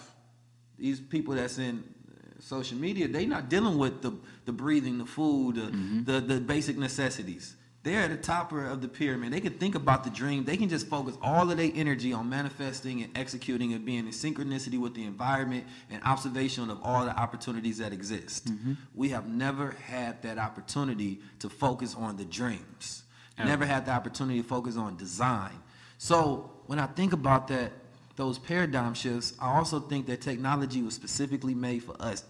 these 0.77 0.99
people 0.99 1.35
that's 1.35 1.57
in 1.57 1.83
uh, 2.09 2.41
social 2.41 2.77
media, 2.77 3.07
they 3.07 3.25
not 3.25 3.49
dealing 3.49 3.77
with 3.77 4.01
the, 4.01 4.11
the 4.45 4.51
breathing, 4.51 4.97
the 4.97 5.05
food, 5.05 5.55
the, 5.55 6.11
the, 6.11 6.19
the 6.21 6.41
basic 6.41 6.77
necessities. 6.77 7.55
They're 7.83 8.01
at 8.01 8.11
the 8.11 8.17
top 8.17 8.51
of 8.51 8.81
the 8.81 8.87
pyramid. 8.87 9.33
They 9.33 9.39
can 9.39 9.53
think 9.53 9.73
about 9.73 10.03
the 10.03 10.11
dream. 10.11 10.43
They 10.43 10.55
can 10.55 10.69
just 10.69 10.87
focus 10.87 11.17
all 11.21 11.49
of 11.49 11.57
their 11.57 11.71
energy 11.73 12.13
on 12.13 12.29
manifesting 12.29 13.01
and 13.01 13.17
executing 13.17 13.73
and 13.73 13.83
being 13.83 14.05
in 14.05 14.11
synchronicity 14.11 14.79
with 14.79 14.93
the 14.93 15.03
environment 15.03 15.65
and 15.89 16.03
observation 16.03 16.69
of 16.69 16.79
all 16.83 17.05
the 17.05 17.17
opportunities 17.17 17.79
that 17.79 17.91
exist. 17.91 18.45
Mm-hmm. 18.45 18.73
We 18.93 19.09
have 19.09 19.27
never 19.27 19.71
had 19.71 20.21
that 20.21 20.37
opportunity 20.37 21.21
to 21.39 21.49
focus 21.49 21.95
on 21.95 22.17
the 22.17 22.25
dreams. 22.25 23.03
Never 23.43 23.65
had 23.65 23.87
the 23.87 23.91
opportunity 23.91 24.39
to 24.39 24.47
focus 24.47 24.77
on 24.77 24.97
design. 24.97 25.53
So 25.97 26.51
when 26.67 26.77
I 26.77 26.85
think 26.85 27.11
about 27.11 27.47
that, 27.47 27.71
those 28.15 28.37
paradigm 28.37 28.93
shifts, 28.93 29.33
I 29.41 29.55
also 29.55 29.79
think 29.79 30.05
that 30.05 30.21
technology 30.21 30.83
was 30.83 30.93
specifically 30.93 31.55
made 31.55 31.81
for 31.81 31.99
us 31.99 32.23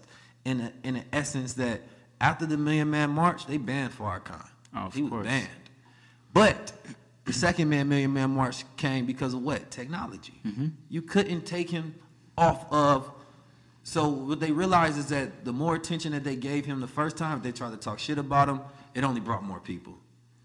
in 0.46 0.62
a, 0.62 0.72
in 0.84 0.96
an 0.96 1.04
essence 1.12 1.52
that 1.54 1.82
after 2.18 2.46
the 2.46 2.56
Million 2.56 2.90
Man 2.90 3.10
March, 3.10 3.46
they 3.46 3.58
banned 3.58 3.92
Farrakhan. 3.92 4.48
Oh, 4.74 4.86
of 4.86 4.94
he 4.94 5.02
was 5.02 5.24
banned. 5.24 5.48
But 6.32 6.72
the 7.24 7.32
second 7.32 7.68
Man 7.68 7.88
Million 7.88 8.12
Man 8.12 8.30
March 8.30 8.64
came 8.76 9.06
because 9.06 9.34
of 9.34 9.42
what? 9.42 9.70
Technology. 9.70 10.40
Mm-hmm. 10.46 10.68
You 10.88 11.02
couldn't 11.02 11.42
take 11.46 11.70
him 11.70 11.94
off 12.36 12.70
of. 12.72 13.10
So 13.84 14.08
what 14.08 14.40
they 14.40 14.52
realized 14.52 14.98
is 14.98 15.08
that 15.08 15.44
the 15.44 15.52
more 15.52 15.74
attention 15.74 16.12
that 16.12 16.24
they 16.24 16.36
gave 16.36 16.64
him 16.64 16.80
the 16.80 16.86
first 16.86 17.16
time, 17.16 17.36
if 17.36 17.42
they 17.42 17.52
tried 17.52 17.72
to 17.72 17.76
talk 17.76 17.98
shit 17.98 18.18
about 18.18 18.48
him, 18.48 18.60
it 18.94 19.04
only 19.04 19.20
brought 19.20 19.42
more 19.42 19.60
people. 19.60 19.94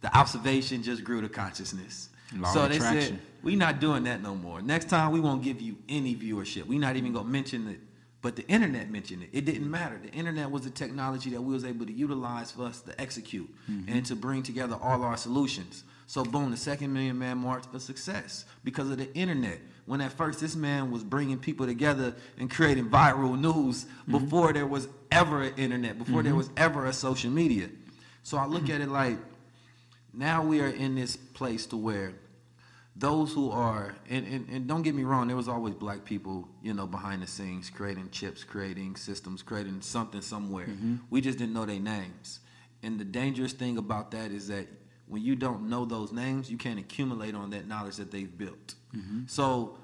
The 0.01 0.15
observation 0.17 0.83
just 0.83 1.03
grew 1.03 1.21
to 1.21 1.29
consciousness. 1.29 2.09
Law 2.35 2.51
so 2.51 2.67
they 2.67 2.79
said, 2.79 3.19
we 3.41 3.55
not 3.55 3.79
doing 3.79 4.03
that 4.03 4.21
no 4.21 4.35
more. 4.35 4.61
Next 4.61 4.89
time 4.89 5.11
we 5.11 5.19
won't 5.19 5.43
give 5.43 5.61
you 5.61 5.77
any 5.87 6.15
viewership. 6.15 6.65
We 6.65 6.77
not 6.77 6.95
even 6.95 7.13
gonna 7.13 7.29
mention 7.29 7.67
it. 7.69 7.79
But 8.27 8.35
the 8.35 8.45
internet 8.49 8.89
mentioned 8.89 9.23
it. 9.23 9.29
It 9.31 9.45
didn't 9.45 9.71
matter. 9.71 9.97
The 10.03 10.11
internet 10.11 10.51
was 10.51 10.63
the 10.63 10.69
technology 10.69 11.29
that 11.29 11.39
we 11.39 11.53
was 11.53 11.63
able 11.63 11.85
to 11.85 11.93
utilize 11.93 12.51
for 12.51 12.63
us 12.63 12.81
to 12.81 12.99
execute 12.99 13.49
mm-hmm. 13.71 13.89
and 13.89 14.05
to 14.05 14.17
bring 14.17 14.43
together 14.43 14.75
all 14.81 15.01
our 15.01 15.15
solutions. 15.15 15.85
So 16.07 16.25
boom, 16.25 16.51
the 16.51 16.57
second 16.57 16.91
Million 16.91 17.17
Man 17.17 17.37
March 17.37 17.63
a 17.73 17.79
success 17.79 18.43
because 18.65 18.91
of 18.91 18.97
the 18.97 19.09
internet. 19.15 19.59
When 19.85 20.01
at 20.01 20.11
first 20.11 20.41
this 20.41 20.57
man 20.57 20.91
was 20.91 21.05
bringing 21.05 21.39
people 21.39 21.67
together 21.67 22.15
and 22.37 22.51
creating 22.51 22.89
viral 22.89 23.39
news 23.39 23.85
mm-hmm. 23.85 24.11
before 24.17 24.51
there 24.51 24.67
was 24.67 24.89
ever 25.09 25.43
an 25.43 25.53
internet, 25.55 25.97
before 25.97 26.21
there 26.21 26.33
mm-hmm. 26.33 26.39
was 26.39 26.49
ever 26.57 26.85
a 26.85 26.91
social 26.91 27.31
media. 27.31 27.69
So 28.23 28.37
I 28.37 28.45
look 28.45 28.69
at 28.69 28.81
it 28.81 28.89
like 28.89 29.17
now 30.13 30.43
we 30.43 30.59
are 30.59 30.67
in 30.67 30.95
this 30.95 31.15
place 31.15 31.65
to 31.67 31.77
where 31.77 32.11
those 32.99 33.31
who 33.33 33.51
are 33.51 33.95
and, 34.09 34.25
and, 34.25 34.49
and 34.49 34.67
don't 34.67 34.81
get 34.81 34.95
me 34.95 35.03
wrong 35.03 35.27
there 35.27 35.35
was 35.35 35.47
always 35.47 35.75
black 35.75 36.03
people 36.03 36.47
you 36.63 36.73
know 36.73 36.87
behind 36.87 37.21
the 37.21 37.27
scenes 37.27 37.69
creating 37.69 38.09
chips 38.09 38.43
creating 38.43 38.95
systems 38.95 39.43
creating 39.43 39.81
something 39.81 40.21
somewhere. 40.21 40.65
Mm-hmm. 40.65 40.95
We 41.09 41.21
just 41.21 41.37
didn't 41.37 41.53
know 41.53 41.65
their 41.65 41.79
names. 41.79 42.39
And 42.83 42.99
the 42.99 43.05
dangerous 43.05 43.53
thing 43.53 43.77
about 43.77 44.11
that 44.11 44.31
is 44.31 44.47
that 44.47 44.67
when 45.07 45.21
you 45.21 45.35
don't 45.35 45.69
know 45.69 45.85
those 45.85 46.11
names 46.11 46.49
you 46.49 46.57
can't 46.57 46.79
accumulate 46.79 47.35
on 47.35 47.49
that 47.51 47.67
knowledge 47.67 47.97
that 47.97 48.11
they've 48.11 48.35
built. 48.35 48.75
Mm-hmm. 48.95 49.21
So 49.27 49.77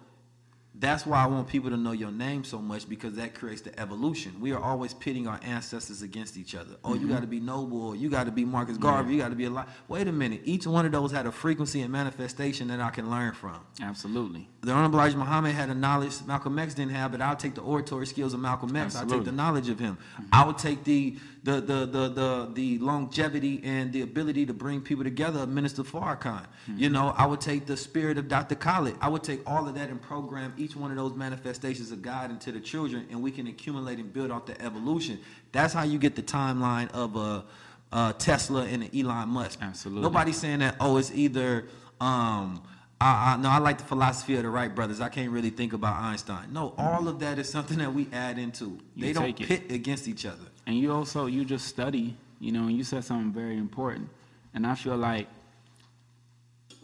that's 0.75 1.05
why 1.05 1.23
I 1.23 1.27
want 1.27 1.47
people 1.47 1.69
to 1.69 1.77
know 1.77 1.91
your 1.91 2.11
name 2.11 2.43
so 2.43 2.57
much 2.57 2.89
because 2.89 3.15
that 3.15 3.35
creates 3.35 3.61
the 3.61 3.79
evolution. 3.79 4.41
We 4.41 4.53
are 4.53 4.59
always 4.59 4.93
pitting 4.93 5.27
our 5.27 5.39
ancestors 5.43 6.01
against 6.01 6.35
each 6.35 6.55
other. 6.55 6.75
Oh, 6.83 6.93
you 6.93 7.01
mm-hmm. 7.01 7.09
got 7.09 7.21
to 7.21 7.27
be 7.27 7.39
Noble, 7.39 7.95
you 7.95 8.09
got 8.09 8.25
to 8.25 8.31
be 8.31 8.43
Marcus 8.43 8.77
Garvey, 8.77 9.13
you 9.13 9.21
got 9.21 9.29
to 9.29 9.35
be 9.35 9.45
a 9.45 9.49
lot. 9.51 9.69
Wait 9.87 10.07
a 10.07 10.11
minute. 10.11 10.41
Each 10.45 10.65
one 10.65 10.85
of 10.85 10.91
those 10.91 11.11
had 11.11 11.27
a 11.27 11.31
frequency 11.31 11.81
and 11.81 11.91
manifestation 11.91 12.69
that 12.69 12.79
I 12.79 12.89
can 12.89 13.09
learn 13.09 13.33
from. 13.33 13.59
Absolutely. 13.81 14.49
The 14.61 14.71
Honorable 14.71 14.99
Elijah 14.99 15.17
Muhammad 15.17 15.53
had 15.53 15.69
a 15.69 15.75
knowledge 15.75 16.15
Malcolm 16.25 16.57
X 16.57 16.73
didn't 16.73 16.93
have, 16.93 17.11
but 17.11 17.21
I'll 17.21 17.35
take 17.35 17.53
the 17.53 17.61
oratory 17.61 18.07
skills 18.07 18.33
of 18.33 18.39
Malcolm 18.39 18.75
X. 18.75 18.95
I'll 18.95 19.05
take 19.05 19.25
the 19.25 19.31
knowledge 19.31 19.69
of 19.69 19.77
him. 19.77 19.97
Mm-hmm. 19.97 20.23
I 20.33 20.43
will 20.45 20.53
take 20.53 20.83
the 20.83 21.17
the, 21.43 21.59
the 21.59 21.85
the 21.85 22.09
the 22.09 22.49
the 22.53 22.77
longevity 22.79 23.61
and 23.63 23.91
the 23.91 24.01
ability 24.01 24.45
to 24.45 24.53
bring 24.53 24.81
people 24.81 25.03
together 25.03 25.45
Minister 25.45 25.83
Farrakhan. 25.83 26.45
You 26.75 26.89
know, 26.89 27.13
I 27.17 27.25
would 27.25 27.41
take 27.41 27.65
the 27.65 27.75
spirit 27.75 28.17
of 28.17 28.29
Dr. 28.29 28.55
Khaled. 28.55 28.95
I 29.01 29.09
would 29.09 29.23
take 29.23 29.47
all 29.47 29.67
of 29.67 29.75
that 29.75 29.89
and 29.89 30.01
program 30.01 30.53
each 30.57 30.75
one 30.75 30.89
of 30.89 30.97
those 30.97 31.13
manifestations 31.13 31.91
of 31.91 32.01
God 32.01 32.31
into 32.31 32.51
the 32.53 32.61
children, 32.61 33.07
and 33.11 33.21
we 33.21 33.29
can 33.31 33.47
accumulate 33.47 33.99
and 33.99 34.11
build 34.11 34.31
off 34.31 34.45
the 34.45 34.59
evolution. 34.61 35.19
That's 35.51 35.73
how 35.73 35.83
you 35.83 35.99
get 35.99 36.15
the 36.15 36.23
timeline 36.23 36.89
of 36.91 37.15
a. 37.15 37.45
Uh, 37.91 38.11
Tesla 38.13 38.65
and 38.65 38.81
an 38.81 38.89
Elon 38.99 39.29
Musk. 39.29 39.59
Absolutely. 39.61 40.01
Nobody 40.01 40.33
saying 40.33 40.61
that. 40.61 40.77
Oh, 40.79 40.97
it's 40.97 41.11
either 41.11 41.67
um, 42.01 42.63
I, 42.99 43.33
I 43.33 43.37
no, 43.37 43.49
I 43.49 43.59
like 43.59 43.77
the 43.77 43.83
philosophy 43.83 44.35
of 44.35 44.43
the 44.43 44.49
Wright 44.49 44.73
brothers. 44.73 45.01
I 45.01 45.09
can't 45.09 45.29
really 45.29 45.49
think 45.49 45.73
about 45.73 45.97
Einstein. 45.97 46.53
No, 46.53 46.73
all 46.77 47.07
of 47.07 47.19
that 47.19 47.37
is 47.37 47.49
something 47.49 47.77
that 47.77 47.93
we 47.93 48.07
add 48.11 48.39
into. 48.39 48.79
You 48.95 49.05
they 49.05 49.13
don't 49.13 49.35
pit 49.35 49.71
against 49.71 50.07
each 50.07 50.25
other. 50.25 50.45
And 50.65 50.77
you 50.77 50.91
also 50.93 51.25
you 51.25 51.43
just 51.45 51.67
study 51.67 52.15
you 52.39 52.51
know 52.51 52.63
and 52.67 52.77
you 52.77 52.83
said 52.83 53.03
something 53.03 53.31
very 53.31 53.57
important. 53.57 54.09
And 54.53 54.67
i 54.67 54.75
feel 54.75 54.97
like 54.97 55.27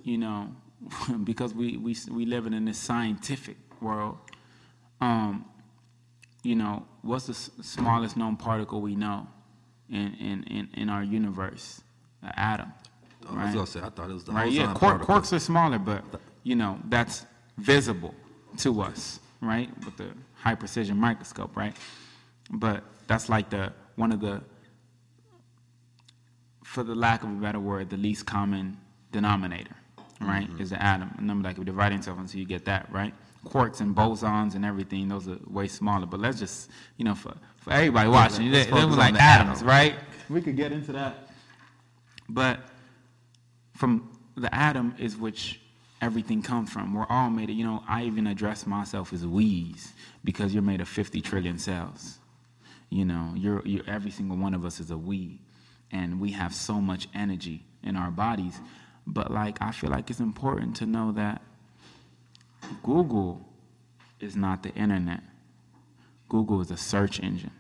you 0.03 0.17
know 0.17 0.49
because 1.23 1.53
we 1.53 1.77
we 1.77 1.95
we 2.09 2.25
living 2.25 2.53
in 2.53 2.65
this 2.65 2.77
scientific 2.77 3.57
world 3.81 4.17
um 5.01 5.45
you 6.43 6.55
know 6.55 6.85
what's 7.01 7.25
the 7.27 7.33
s- 7.33 7.51
smallest 7.61 8.15
known 8.17 8.35
particle 8.37 8.81
we 8.81 8.95
know 8.95 9.27
in 9.89 10.13
in 10.15 10.43
in, 10.43 10.69
in 10.73 10.89
our 10.89 11.03
universe? 11.03 11.81
The 12.23 12.37
atom 12.39 12.71
Oh, 13.31 13.35
I 13.37 13.45
was 13.45 13.53
gonna 13.53 13.67
say, 13.67 13.81
I 13.81 13.89
thought 13.89 14.09
it 14.09 14.13
was 14.13 14.23
the 14.23 14.31
right 14.31 14.51
yeah 14.51 14.63
ozone 14.63 14.75
quark, 14.75 14.93
particle. 15.05 15.15
quarks 15.15 15.33
are 15.33 15.39
smaller 15.39 15.77
but 15.77 16.03
you 16.43 16.55
know 16.55 16.79
that's 16.89 17.25
visible 17.57 18.15
to 18.57 18.81
us 18.81 19.19
right? 19.41 19.69
With 19.85 19.95
the 19.97 20.09
high 20.35 20.55
precision 20.55 20.97
microscope 20.97 21.55
right? 21.55 21.75
But 22.49 22.83
that's 23.09 23.27
like 23.27 23.49
the 23.49 23.73
one 23.95 24.11
of 24.11 24.21
the 24.21 24.41
for 26.63 26.83
the 26.83 26.93
lack 26.93 27.23
of 27.23 27.29
a 27.29 27.33
better 27.33 27.59
word 27.59 27.89
the 27.89 27.97
least 27.97 28.25
common 28.25 28.77
denominator 29.11 29.75
right 30.21 30.47
is 30.59 30.69
the 30.69 30.81
atom 30.81 31.09
a 31.17 31.21
number 31.21 31.47
that 31.47 31.55
can 31.55 31.65
divide 31.65 31.91
itself 31.91 32.19
until 32.19 32.39
you 32.39 32.45
get 32.45 32.65
that 32.65 32.87
right 32.91 33.13
quarks 33.47 33.81
and 33.81 33.95
bosons 33.95 34.53
and 34.53 34.63
everything 34.63 35.07
those 35.07 35.27
are 35.27 35.39
way 35.47 35.67
smaller 35.67 36.05
but 36.05 36.19
let's 36.19 36.37
just 36.39 36.69
you 36.97 37.05
know 37.05 37.15
for, 37.15 37.33
for 37.57 37.73
everybody 37.73 38.07
watching 38.07 38.51
let's 38.51 38.69
they, 38.69 38.71
they 38.71 38.85
like 38.85 39.15
atoms 39.15 39.57
atom. 39.57 39.67
right 39.67 39.95
we 40.29 40.41
could 40.41 40.55
get 40.55 40.71
into 40.71 40.91
that 40.91 41.29
but 42.27 42.59
from 43.75 44.09
the 44.35 44.53
atom 44.53 44.93
is 44.99 45.17
which 45.17 45.59
everything 46.01 46.41
comes 46.41 46.69
from. 46.71 46.93
We're 46.93 47.07
all 47.09 47.29
made 47.29 47.49
of, 47.49 47.55
you 47.55 47.65
know, 47.65 47.83
I 47.87 48.03
even 48.03 48.27
address 48.27 48.65
myself 48.65 49.13
as 49.13 49.25
we's 49.25 49.93
because 50.23 50.53
you're 50.53 50.63
made 50.63 50.81
of 50.81 50.87
50 50.87 51.21
trillion 51.21 51.57
cells. 51.57 52.18
You 52.89 53.05
know, 53.05 53.33
you're, 53.35 53.61
you're, 53.65 53.83
every 53.87 54.11
single 54.11 54.37
one 54.37 54.53
of 54.53 54.65
us 54.65 54.79
is 54.79 54.91
a 54.91 54.97
we. 54.97 55.41
And 55.91 56.19
we 56.19 56.31
have 56.31 56.53
so 56.53 56.75
much 56.75 57.07
energy 57.13 57.65
in 57.83 57.95
our 57.95 58.11
bodies. 58.11 58.59
But, 59.05 59.31
like, 59.31 59.61
I 59.61 59.71
feel 59.71 59.89
like 59.89 60.09
it's 60.09 60.19
important 60.19 60.75
to 60.77 60.85
know 60.85 61.11
that 61.13 61.41
Google 62.83 63.45
is 64.19 64.35
not 64.35 64.63
the 64.63 64.69
internet, 64.71 65.21
Google 66.27 66.61
is 66.61 66.71
a 66.71 66.77
search 66.77 67.19
engine. 67.19 67.51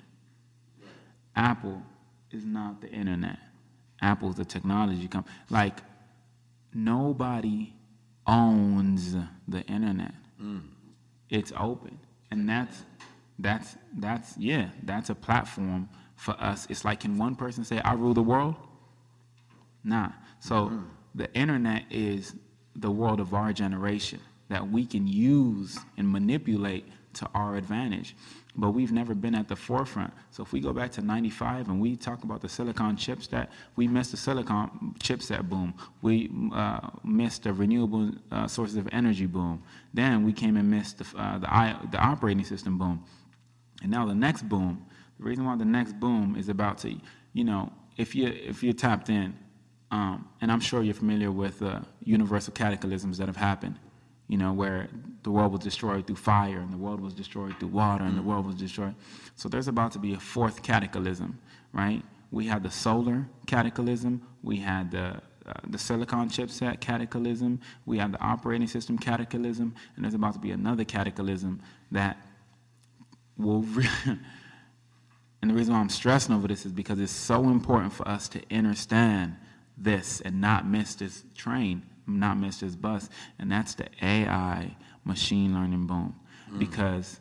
Apple 1.35 1.81
is 2.31 2.45
not 2.45 2.81
the 2.81 2.89
internet. 2.89 3.37
Apple's 4.01 4.35
the 4.35 4.45
technology 4.45 5.07
company. 5.07 5.35
Like 5.49 5.79
nobody 6.73 7.73
owns 8.27 9.15
the 9.47 9.61
internet. 9.61 10.13
Mm. 10.41 10.61
It's 11.29 11.51
open, 11.57 11.99
and 12.31 12.47
that's 12.47 12.83
that's 13.39 13.77
that's 13.97 14.37
yeah, 14.37 14.69
that's 14.83 15.09
a 15.09 15.15
platform 15.15 15.89
for 16.15 16.31
us. 16.39 16.67
It's 16.69 16.85
like 16.85 16.99
can 16.99 17.17
one 17.17 17.35
person 17.35 17.63
say 17.63 17.79
I 17.79 17.93
rule 17.93 18.13
the 18.13 18.21
world? 18.21 18.55
Nah. 19.83 20.09
So 20.39 20.71
the 21.15 21.33
internet 21.33 21.83
is 21.89 22.35
the 22.75 22.91
world 22.91 23.19
of 23.19 23.33
our 23.33 23.53
generation 23.53 24.19
that 24.49 24.69
we 24.69 24.85
can 24.85 25.07
use 25.07 25.77
and 25.97 26.09
manipulate 26.11 26.85
to 27.13 27.29
our 27.33 27.55
advantage. 27.55 28.15
But 28.55 28.71
we've 28.71 28.91
never 28.91 29.15
been 29.15 29.35
at 29.35 29.47
the 29.47 29.55
forefront. 29.55 30.13
So 30.31 30.43
if 30.43 30.51
we 30.51 30.59
go 30.59 30.73
back 30.73 30.91
to 30.93 31.01
95 31.01 31.69
and 31.69 31.79
we 31.79 31.95
talk 31.95 32.23
about 32.23 32.41
the 32.41 32.49
silicon 32.49 32.97
chips 32.97 33.27
that 33.27 33.51
we 33.75 33.87
missed 33.87 34.11
the 34.11 34.17
silicon 34.17 34.95
chipset 34.99 35.47
boom. 35.47 35.73
We 36.01 36.29
uh, 36.53 36.89
missed 37.03 37.43
the 37.43 37.53
renewable 37.53 38.11
uh, 38.31 38.47
sources 38.47 38.75
of 38.75 38.89
energy 38.91 39.27
boom. 39.27 39.63
Then 39.93 40.25
we 40.25 40.33
came 40.33 40.57
and 40.57 40.69
missed 40.69 40.97
the, 40.97 41.17
uh, 41.17 41.37
the, 41.37 41.53
I, 41.53 41.77
the 41.91 41.99
operating 41.99 42.43
system 42.43 42.77
boom. 42.77 43.03
And 43.81 43.91
now 43.91 44.05
the 44.05 44.15
next 44.15 44.47
boom, 44.47 44.85
the 45.17 45.25
reason 45.25 45.45
why 45.45 45.55
the 45.55 45.65
next 45.65 45.99
boom 45.99 46.35
is 46.37 46.49
about 46.49 46.77
to, 46.79 46.95
you 47.33 47.43
know, 47.43 47.71
if 47.97 48.15
you 48.15 48.27
if 48.27 48.63
you're 48.63 48.73
tapped 48.73 49.09
in, 49.09 49.37
um, 49.91 50.27
and 50.41 50.51
I'm 50.51 50.59
sure 50.59 50.81
you're 50.83 50.93
familiar 50.93 51.31
with 51.31 51.61
uh, 51.61 51.81
universal 52.03 52.53
cataclysms 52.53 53.17
that 53.17 53.27
have 53.27 53.35
happened, 53.35 53.77
you 54.27 54.37
know, 54.37 54.53
where 54.53 54.87
the 55.23 55.31
world 55.31 55.51
was 55.51 55.61
destroyed 55.61 56.07
through 56.07 56.15
fire 56.15 56.59
and 56.59 56.71
the 56.71 56.77
world 56.77 57.01
was 57.01 57.13
destroyed 57.13 57.59
through 57.59 57.69
water 57.69 58.03
and 58.03 58.17
the 58.17 58.21
world 58.21 58.45
was 58.45 58.55
destroyed. 58.55 58.95
So 59.35 59.49
there's 59.49 59.67
about 59.67 59.91
to 59.93 59.99
be 59.99 60.13
a 60.13 60.19
fourth 60.19 60.63
cataclysm, 60.63 61.39
right? 61.73 62.03
We 62.31 62.45
had 62.47 62.63
the 62.63 62.71
solar 62.71 63.27
cataclysm, 63.47 64.21
we 64.43 64.57
had 64.57 64.91
the 64.91 65.21
uh, 65.45 65.53
the 65.69 65.79
silicon 65.79 66.29
chipset 66.29 66.79
cataclysm, 66.79 67.59
we 67.87 67.97
had 67.97 68.11
the 68.11 68.21
operating 68.21 68.67
system 68.67 68.99
cataclysm, 68.99 69.73
and 69.95 70.05
there's 70.05 70.13
about 70.13 70.33
to 70.33 70.39
be 70.39 70.51
another 70.51 70.83
cataclysm 70.83 71.59
that 71.91 72.17
will 73.39 73.61
re- 73.61 73.87
and 75.41 75.49
the 75.49 75.53
reason 75.53 75.73
why 75.73 75.79
I'm 75.79 75.89
stressing 75.89 76.35
over 76.35 76.47
this 76.47 76.65
is 76.65 76.71
because 76.71 76.99
it's 76.99 77.11
so 77.11 77.45
important 77.45 77.93
for 77.93 78.07
us 78.07 78.27
to 78.29 78.41
understand 78.55 79.35
this 79.77 80.21
and 80.21 80.41
not 80.41 80.67
miss 80.67 80.95
this 80.95 81.23
train, 81.35 81.83
not 82.05 82.37
miss 82.37 82.59
this 82.59 82.75
bus, 82.75 83.09
and 83.39 83.51
that's 83.51 83.75
the 83.75 83.87
AI 84.01 84.75
machine 85.05 85.53
learning 85.53 85.87
boom. 85.87 86.15
Mm. 86.51 86.59
Because 86.59 87.19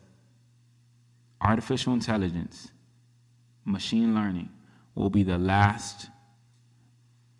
artificial 1.41 1.93
intelligence, 1.93 2.69
machine 3.65 4.13
learning, 4.13 4.49
will 4.95 5.09
be 5.09 5.23
the 5.23 5.37
last 5.37 6.09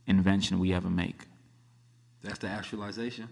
invention 0.08 0.60
we 0.60 0.74
ever 0.74 0.90
make. 0.90 1.26
That's 2.24 2.40
the 2.40 2.48
actualization. 2.48 3.28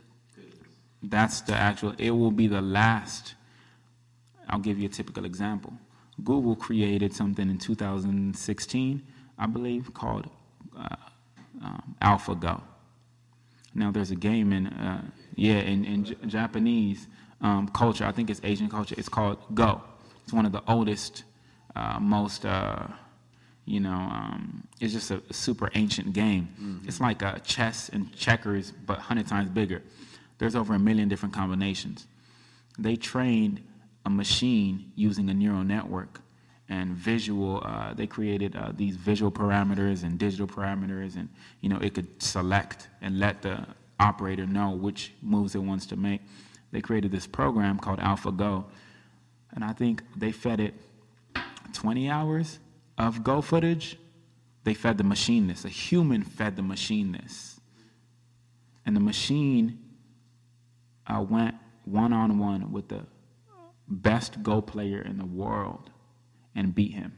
That's 1.01 1.41
the 1.41 1.55
actual, 1.55 1.93
it 1.97 2.11
will 2.11 2.31
be 2.31 2.47
the 2.47 2.61
last. 2.61 3.35
I'll 4.49 4.59
give 4.59 4.79
you 4.79 4.87
a 4.87 4.91
typical 4.91 5.25
example. 5.25 5.73
Google 6.23 6.55
created 6.55 7.13
something 7.13 7.49
in 7.49 7.57
2016, 7.57 9.03
I 9.37 9.45
believe, 9.45 9.93
called 9.93 10.29
uh, 10.77 10.95
um, 11.63 11.95
AlphaGo. 12.01 12.61
Now, 13.75 13.91
there's 13.91 14.11
a 14.11 14.15
game 14.15 14.51
in, 14.53 14.67
uh, 14.67 15.03
yeah, 15.35 15.59
in, 15.59 15.85
in 15.85 16.05
J- 16.05 16.15
Japanese 16.25 17.07
um, 17.41 17.67
culture, 17.67 18.05
I 18.05 18.11
think 18.11 18.29
it's 18.29 18.41
Asian 18.43 18.69
culture, 18.69 18.95
it's 18.97 19.09
called 19.09 19.37
Go. 19.53 19.81
It's 20.23 20.33
one 20.33 20.45
of 20.45 20.51
the 20.51 20.63
oldest, 20.67 21.23
uh, 21.75 21.99
most, 21.99 22.45
uh, 22.45 22.87
you 23.65 23.79
know, 23.79 23.91
um, 23.91 24.67
it's 24.79 24.93
just 24.93 25.11
a, 25.11 25.21
super 25.31 25.69
ancient 25.75 26.13
game. 26.13 26.47
It's 26.87 26.99
like 26.99 27.21
uh, 27.21 27.37
chess 27.39 27.89
and 27.89 28.13
checkers, 28.15 28.71
but 28.71 28.97
100 28.97 29.27
times 29.27 29.49
bigger. 29.49 29.83
There's 30.39 30.55
over 30.55 30.73
a 30.73 30.79
million 30.79 31.09
different 31.09 31.35
combinations. 31.35 32.07
They 32.79 32.95
trained 32.95 33.61
a 34.07 34.09
machine 34.09 34.89
using 34.95 35.29
a 35.29 35.33
neural 35.33 35.65
network 35.65 36.21
and 36.69 36.95
visual. 36.95 37.61
Uh, 37.63 37.93
they 37.93 38.07
created 38.07 38.55
uh, 38.55 38.71
these 38.73 38.95
visual 38.95 39.29
parameters 39.29 40.03
and 40.03 40.17
digital 40.17 40.47
parameters, 40.47 41.17
and 41.17 41.27
you 41.59 41.67
know 41.67 41.77
it 41.79 41.93
could 41.93 42.07
select 42.23 42.87
and 43.01 43.19
let 43.19 43.41
the 43.41 43.67
operator 43.99 44.45
know 44.45 44.69
which 44.71 45.11
moves 45.21 45.55
it 45.55 45.59
wants 45.59 45.85
to 45.87 45.97
make. 45.97 46.21
They 46.71 46.79
created 46.79 47.11
this 47.11 47.27
program 47.27 47.79
called 47.79 47.99
AlphaGo, 47.99 48.63
and 49.51 49.63
I 49.63 49.73
think 49.73 50.03
they 50.15 50.31
fed 50.31 50.61
it 50.61 50.73
20 51.73 52.09
hours 52.09 52.59
of 52.97 53.23
Go 53.25 53.41
footage. 53.41 53.97
They 54.63 54.73
fed 54.73 54.97
the 54.97 55.03
machine 55.03 55.47
this. 55.47 55.65
A 55.65 55.69
human 55.69 56.23
fed 56.23 56.55
the 56.55 56.61
machine 56.61 57.11
this, 57.11 57.59
and 58.85 58.95
the 58.95 59.01
machine 59.01 59.79
uh, 61.07 61.25
went 61.29 61.55
one 61.83 62.13
on 62.13 62.39
one 62.39 62.71
with 62.71 62.87
the 62.87 63.01
best 63.87 64.43
Go 64.43 64.61
player 64.61 65.01
in 65.01 65.17
the 65.17 65.25
world 65.25 65.89
and 66.55 66.75
beat 66.75 66.93
him. 66.93 67.13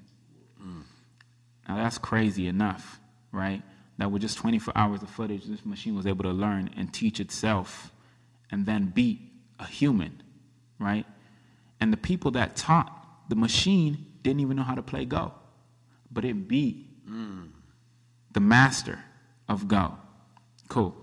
Now 1.68 1.76
that's 1.76 1.98
crazy 2.00 2.48
enough, 2.48 3.00
right? 3.32 3.62
That 3.98 4.12
with 4.12 4.22
just 4.22 4.38
24 4.38 4.76
hours 4.76 5.04
of 5.04 5.10
footage, 5.10 5.46
this 5.46 5.66
machine 5.66 5.96
was 5.96 6.08
able 6.08 6.24
to 6.24 6.32
learn 6.32 6.70
and 6.76 6.92
teach 6.92 7.20
itself 7.20 7.92
and 8.50 8.66
then 8.66 8.92
beat 8.96 9.20
a 9.60 9.68
human, 9.68 10.24
right? 10.80 11.06
And 11.80 11.94
the 11.94 11.98
people 11.98 12.32
that 12.32 12.56
taught 12.56 12.92
the 13.30 13.36
machine 13.36 14.06
didn't 14.24 14.40
even 14.40 14.58
know 14.58 14.64
how 14.64 14.74
to 14.76 14.82
play 14.82 15.06
Go, 15.06 15.34
but 16.12 16.26
it 16.26 16.48
beat 16.48 16.88
the 18.32 18.40
master 18.40 19.04
of 19.48 19.68
Go. 19.68 19.98
Cool. 20.70 20.96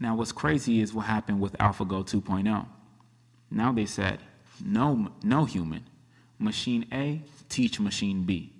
Now, 0.00 0.14
what's 0.16 0.32
crazy 0.32 0.80
is 0.80 0.94
what 0.94 1.06
happened 1.06 1.40
with 1.40 1.52
AlphaGo 1.58 2.06
2.0. 2.06 2.66
Now 3.50 3.72
they 3.72 3.86
said, 3.86 4.20
no, 4.64 5.12
no 5.22 5.44
human. 5.44 5.84
Machine 6.38 6.86
A, 6.92 7.22
teach 7.48 7.80
machine 7.80 8.24
B. 8.24 8.52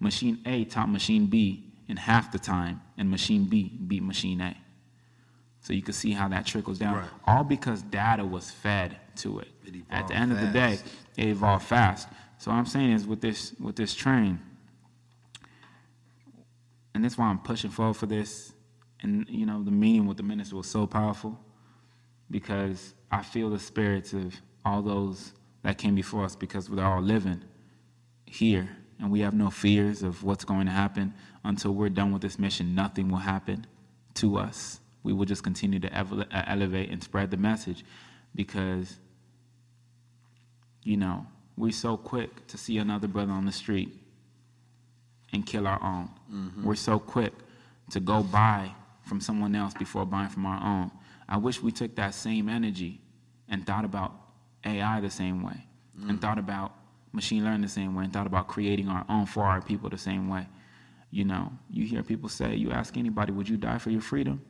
Machine 0.00 0.40
A 0.46 0.64
taught 0.64 0.90
machine 0.90 1.26
B 1.26 1.64
in 1.88 1.96
half 1.96 2.32
the 2.32 2.38
time, 2.38 2.82
and 2.98 3.10
machine 3.10 3.44
B 3.44 3.70
beat 3.86 4.02
machine 4.02 4.40
A. 4.40 4.56
So 5.60 5.72
you 5.72 5.82
can 5.82 5.94
see 5.94 6.12
how 6.12 6.28
that 6.28 6.46
trickles 6.46 6.78
down. 6.78 6.96
Right. 6.96 7.08
All 7.26 7.44
because 7.44 7.82
data 7.82 8.24
was 8.24 8.50
fed 8.50 8.98
to 9.16 9.40
it. 9.40 9.48
It 9.66 9.84
At 9.90 10.08
the 10.08 10.14
end 10.14 10.32
of 10.32 10.40
the 10.40 10.48
day, 10.48 10.78
it 11.16 11.28
evolved 11.28 11.64
fast. 11.66 12.08
So 12.38 12.50
what 12.50 12.58
I'm 12.58 12.66
saying 12.66 12.92
is 12.92 13.06
with 13.06 13.20
this 13.22 13.54
with 13.60 13.76
this 13.76 13.94
train, 13.94 14.40
and 16.94 17.04
that's 17.04 17.16
why 17.18 17.26
I'm 17.26 17.38
pushing 17.38 17.70
forward 17.70 17.94
for 17.96 18.06
this. 18.06 18.52
And 19.02 19.26
you 19.28 19.46
know, 19.46 19.62
the 19.62 19.70
meeting 19.70 20.06
with 20.06 20.16
the 20.18 20.22
minister 20.22 20.56
was 20.56 20.68
so 20.68 20.86
powerful. 20.86 21.38
because 22.30 22.94
I 23.10 23.22
feel 23.22 23.50
the 23.50 23.58
spirits 23.58 24.12
of 24.12 24.34
all 24.64 24.82
those 24.82 25.32
that 25.62 25.78
came 25.78 25.94
before 25.94 26.24
us 26.24 26.36
because 26.36 26.68
we're 26.70 26.84
all 26.84 27.00
living 27.02 27.42
here 28.26 28.68
and 29.00 29.10
we 29.10 29.20
have 29.20 29.34
no 29.34 29.50
fears 29.50 30.02
of 30.02 30.22
what's 30.22 30.44
going 30.44 30.66
to 30.66 30.72
happen 30.72 31.14
until 31.44 31.72
we're 31.72 31.88
done 31.88 32.12
with 32.12 32.22
this 32.22 32.38
mission. 32.38 32.74
Nothing 32.74 33.10
will 33.10 33.18
happen 33.18 33.66
to 34.14 34.36
us. 34.38 34.80
We 35.02 35.12
will 35.12 35.26
just 35.26 35.42
continue 35.42 35.78
to 35.80 35.88
uh, 35.98 36.24
elevate 36.46 36.90
and 36.90 37.02
spread 37.02 37.30
the 37.30 37.36
message 37.36 37.84
because, 38.34 38.96
you 40.82 40.96
know, 40.96 41.26
we're 41.56 41.72
so 41.72 41.96
quick 41.96 42.46
to 42.48 42.58
see 42.58 42.78
another 42.78 43.06
brother 43.08 43.32
on 43.32 43.44
the 43.46 43.52
street 43.52 43.90
and 45.32 45.44
kill 45.44 45.66
our 45.66 45.82
own. 45.82 46.10
We're 46.64 46.74
so 46.76 46.98
quick 46.98 47.32
to 47.90 48.00
go 48.00 48.22
buy 48.22 48.70
from 49.02 49.20
someone 49.20 49.54
else 49.54 49.74
before 49.74 50.06
buying 50.06 50.30
from 50.30 50.46
our 50.46 50.62
own. 50.64 50.90
I 51.28 51.36
wish 51.36 51.62
we 51.62 51.72
took 51.72 51.94
that 51.96 52.14
same 52.14 52.48
energy 52.48 53.00
and 53.48 53.66
thought 53.66 53.84
about 53.84 54.14
AI 54.64 55.00
the 55.00 55.10
same 55.10 55.42
way, 55.42 55.66
and 56.08 56.20
thought 56.20 56.38
about 56.38 56.72
machine 57.12 57.44
learning 57.44 57.62
the 57.62 57.68
same 57.68 57.94
way, 57.94 58.04
and 58.04 58.12
thought 58.12 58.26
about 58.26 58.48
creating 58.48 58.88
our 58.88 59.04
own 59.08 59.26
for 59.26 59.44
our 59.44 59.60
people 59.60 59.88
the 59.88 59.98
same 59.98 60.28
way. 60.28 60.46
You 61.10 61.24
know, 61.24 61.52
you 61.70 61.86
hear 61.86 62.02
people 62.02 62.28
say, 62.28 62.56
you 62.56 62.72
ask 62.72 62.96
anybody, 62.96 63.32
would 63.32 63.48
you 63.48 63.56
die 63.56 63.78
for 63.78 63.90
your 63.90 64.00
freedom? 64.00 64.42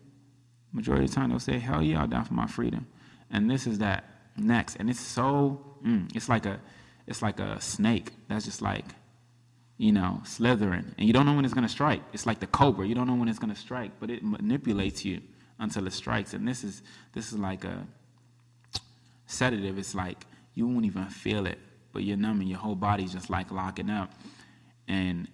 Majority 0.72 1.04
of 1.04 1.10
the 1.10 1.16
time 1.16 1.30
they'll 1.30 1.38
say, 1.38 1.58
hell 1.58 1.82
yeah, 1.82 2.00
I'll 2.00 2.06
die 2.06 2.24
for 2.24 2.34
my 2.34 2.46
freedom. 2.46 2.86
And 3.30 3.50
this 3.50 3.66
is 3.66 3.78
that 3.78 4.04
next, 4.36 4.76
and 4.76 4.88
it's 4.88 5.00
so, 5.00 5.60
mm, 5.84 6.10
it's 6.16 6.28
like 6.28 6.46
a, 6.46 6.60
it's 7.06 7.20
like 7.20 7.38
a 7.38 7.60
snake 7.60 8.12
that's 8.28 8.46
just 8.46 8.62
like, 8.62 8.86
you 9.76 9.92
know, 9.92 10.22
slithering, 10.24 10.94
and 10.96 11.06
you 11.06 11.12
don't 11.12 11.26
know 11.26 11.34
when 11.34 11.44
it's 11.44 11.54
gonna 11.54 11.68
strike. 11.68 12.00
It's 12.12 12.26
like 12.26 12.40
the 12.40 12.46
cobra, 12.46 12.86
you 12.86 12.94
don't 12.94 13.06
know 13.06 13.14
when 13.16 13.28
it's 13.28 13.38
gonna 13.38 13.56
strike, 13.56 13.92
but 14.00 14.08
it 14.08 14.22
manipulates 14.24 15.04
you 15.04 15.20
until 15.58 15.86
it 15.86 15.92
strikes. 15.92 16.32
And 16.32 16.46
this 16.46 16.64
is, 16.64 16.82
this 17.12 17.32
is 17.32 17.38
like 17.38 17.64
a 17.64 17.86
sedative. 19.26 19.78
It's 19.78 19.94
like 19.94 20.26
you 20.54 20.66
won't 20.66 20.84
even 20.84 21.06
feel 21.06 21.46
it, 21.46 21.58
but 21.92 22.02
you're 22.02 22.16
numb 22.16 22.40
and 22.40 22.48
your 22.48 22.58
whole 22.58 22.74
body's 22.74 23.12
just 23.12 23.30
like 23.30 23.50
locking 23.50 23.90
up. 23.90 24.12
And 24.88 25.28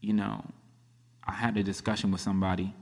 you 0.00 0.12
know, 0.12 0.44
I 1.26 1.32
had 1.32 1.56
a 1.56 1.62
discussion 1.62 2.12
with 2.12 2.20
somebody 2.20 2.72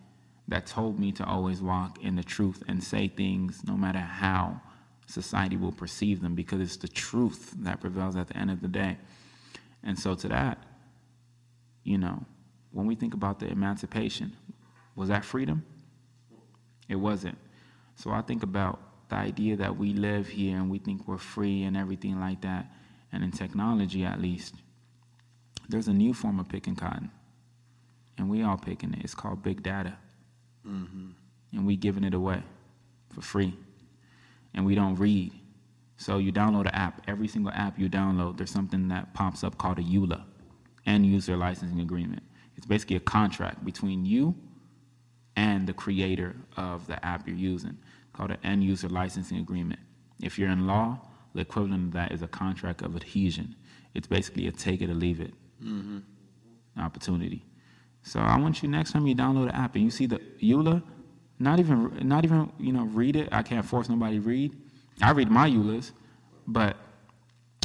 that 0.49 0.67
told 0.67 0.99
me 0.99 1.11
to 1.13 1.25
always 1.25 1.63
walk 1.63 2.03
in 2.03 2.17
the 2.17 2.23
truth 2.23 2.63
and 2.69 2.83
say 2.83 3.09
things 3.09 3.63
no 3.67 3.77
matter 3.77 3.99
how 3.99 4.61
society 5.07 5.57
will 5.57 5.73
perceive 5.73 6.21
them 6.21 6.35
because 6.35 6.61
it's 6.61 6.77
the 6.77 6.89
truth 6.89 7.55
that 7.59 7.81
prevails 7.81 8.17
at 8.17 8.29
the 8.29 8.37
end 8.37 8.51
of 8.51 8.61
the 8.61 8.69
day. 8.69 8.99
And 9.83 9.99
so, 9.99 10.15
to 10.15 10.29
that, 10.29 10.59
you 11.83 11.99
know, 11.99 12.25
when 12.73 12.87
we 12.87 12.95
think 12.95 13.15
about 13.15 13.39
the 13.39 13.47
emancipation, 13.47 14.35
was 14.97 15.09
that 15.09 15.25
freedom? 15.25 15.65
It 16.89 16.97
wasn't. 16.97 17.39
So, 17.97 18.11
I 18.11 18.23
think 18.23 18.43
about 18.43 18.81
the 19.15 19.21
idea 19.21 19.57
that 19.57 19.77
we 19.77 19.93
live 19.93 20.27
here 20.29 20.57
and 20.57 20.69
we 20.69 20.79
think 20.79 21.07
we're 21.07 21.19
free 21.19 21.63
and 21.63 21.77
everything 21.77 22.19
like 22.19 22.41
that, 22.41 22.67
and 23.13 23.23
in 23.23 23.31
technology 23.31 24.05
at 24.05 24.21
least, 24.21 24.55
there's 25.69 25.87
a 25.87 25.93
new 25.93 26.13
form 26.13 26.41
of 26.41 26.49
picking 26.49 26.75
cotton, 26.75 27.11
and 28.19 28.29
we 28.29 28.43
all 28.43 28.59
picking 28.59 28.93
it. 28.93 29.05
It's 29.05 29.15
called 29.15 29.43
big 29.43 29.63
data, 29.63 29.97
mm-hmm. 30.67 31.11
and 31.53 31.67
we 31.67 31.77
giving 31.77 32.03
it 32.03 32.13
away 32.13 32.43
for 33.11 33.21
free, 33.21 33.57
and 34.53 34.67
we 34.67 34.75
don't 34.75 34.97
read. 34.97 35.33
So 35.97 36.19
you 36.19 36.33
download 36.33 36.63
an 36.63 36.75
app. 36.75 37.03
Every 37.07 37.29
single 37.29 37.53
app 37.53 37.79
you 37.79 37.89
download, 37.89 38.37
there's 38.37 38.51
something 38.51 38.89
that 38.89 39.15
pops 39.15 39.45
up 39.45 39.57
called 39.57 39.79
a 39.79 39.83
EULA, 39.83 40.25
End 40.87 41.07
User 41.07 41.37
Licensing 41.37 41.81
Agreement. 41.81 42.25
It's 42.57 42.67
basically 42.67 42.97
a 42.97 43.01
contract 43.01 43.65
between 43.65 44.05
you 44.05 44.35
and 45.37 45.69
the 45.69 45.73
creator 45.73 46.35
of 46.57 46.89
the 46.89 47.05
app 47.05 47.29
you're 47.29 47.37
using, 47.37 47.79
called 48.15 48.31
an 48.31 48.39
End 48.43 48.65
User 48.65 48.89
Licensing 48.89 49.39
Agreement. 49.39 49.81
If 50.23 50.39
you're 50.39 50.51
in 50.51 50.67
law, 50.67 51.01
the 51.35 51.43
equivalent 51.43 51.89
of 51.89 51.93
that 51.93 52.13
is 52.13 52.23
a 52.23 52.29
contract 52.29 52.81
of 52.81 52.97
adhesion. 52.97 53.55
It's 53.93 54.07
basically 54.07 54.47
a 54.47 54.53
take 54.53 54.81
it 54.81 54.89
or 54.89 54.95
leave 54.95 55.21
it 55.21 55.35
mm-hmm. 55.63 55.99
opportunity. 56.79 57.45
So 58.03 58.21
I 58.21 58.39
want 58.39 58.63
you 58.63 58.69
next 58.69 58.93
time 58.93 59.07
you 59.07 59.15
download 59.15 59.47
the 59.47 59.57
app 59.57 59.75
and 59.75 59.85
you 59.85 59.91
see 59.91 60.07
the 60.07 60.21
EULA, 60.41 60.83
not 61.39 61.59
even 61.59 62.07
not 62.07 62.25
even 62.25 62.53
you 62.59 62.73
know 62.73 62.85
read 62.85 63.17
it. 63.17 63.29
I 63.33 63.43
can't 63.43 63.65
force 63.65 63.89
nobody 63.89 64.17
to 64.17 64.23
read. 64.23 64.57
I 65.03 65.11
read 65.11 65.31
my 65.31 65.49
EULAs, 65.49 65.91
but 66.47 66.77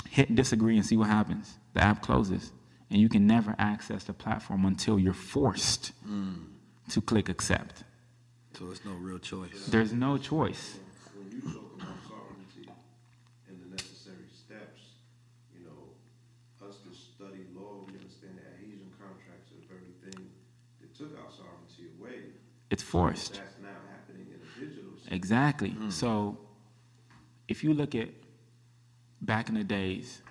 hit 0.09 0.33
disagree 0.33 0.77
and 0.77 0.85
see 0.85 0.97
what 0.97 1.07
happens. 1.07 1.57
The 1.73 1.83
app 1.83 2.01
closes, 2.01 2.51
and 2.89 2.99
you 2.99 3.09
can 3.09 3.27
never 3.27 3.55
access 3.59 4.05
the 4.05 4.13
platform 4.13 4.65
until 4.65 4.97
you're 4.97 5.13
forced 5.13 5.91
mm. 6.07 6.45
to 6.89 7.01
click 7.01 7.29
accept. 7.29 7.83
So 8.59 8.69
it's 8.71 8.83
no 8.83 8.91
real 8.91 9.19
choice. 9.19 9.67
There's 9.69 9.93
no 9.93 10.17
choice. 10.17 10.79
When 11.15 11.31
you 11.31 11.39
talk 11.53 11.71
about 11.79 11.95
sovereignty 12.03 12.67
and 13.47 13.55
the 13.63 13.69
necessary 13.71 14.27
steps, 14.35 14.81
you 15.57 15.63
know, 15.63 16.67
us 16.67 16.75
to 16.83 16.93
study 16.93 17.45
law, 17.55 17.85
we 17.87 17.93
understand 17.93 18.35
that 18.35 18.59
adhesion 18.59 18.91
contracts 18.99 19.49
are 19.53 19.61
the 19.61 19.67
very 19.71 20.11
thing 20.11 20.27
that 20.81 20.93
took 20.93 21.17
our 21.17 21.31
sovereignty 21.31 21.87
away. 21.97 22.33
It's 22.69 22.83
forced. 22.83 23.35
That's 23.35 23.61
now 23.61 23.79
happening 23.93 24.27
in 24.27 24.41
a 24.43 24.59
digital 24.59 24.91
sense. 24.91 25.07
Exactly. 25.09 25.69
Hmm. 25.69 25.89
So 25.89 26.37
if 27.47 27.63
you 27.63 27.73
look 27.73 27.95
at 27.95 28.09
back 29.21 29.47
in 29.47 29.55
the 29.55 29.63
days, 29.63 30.21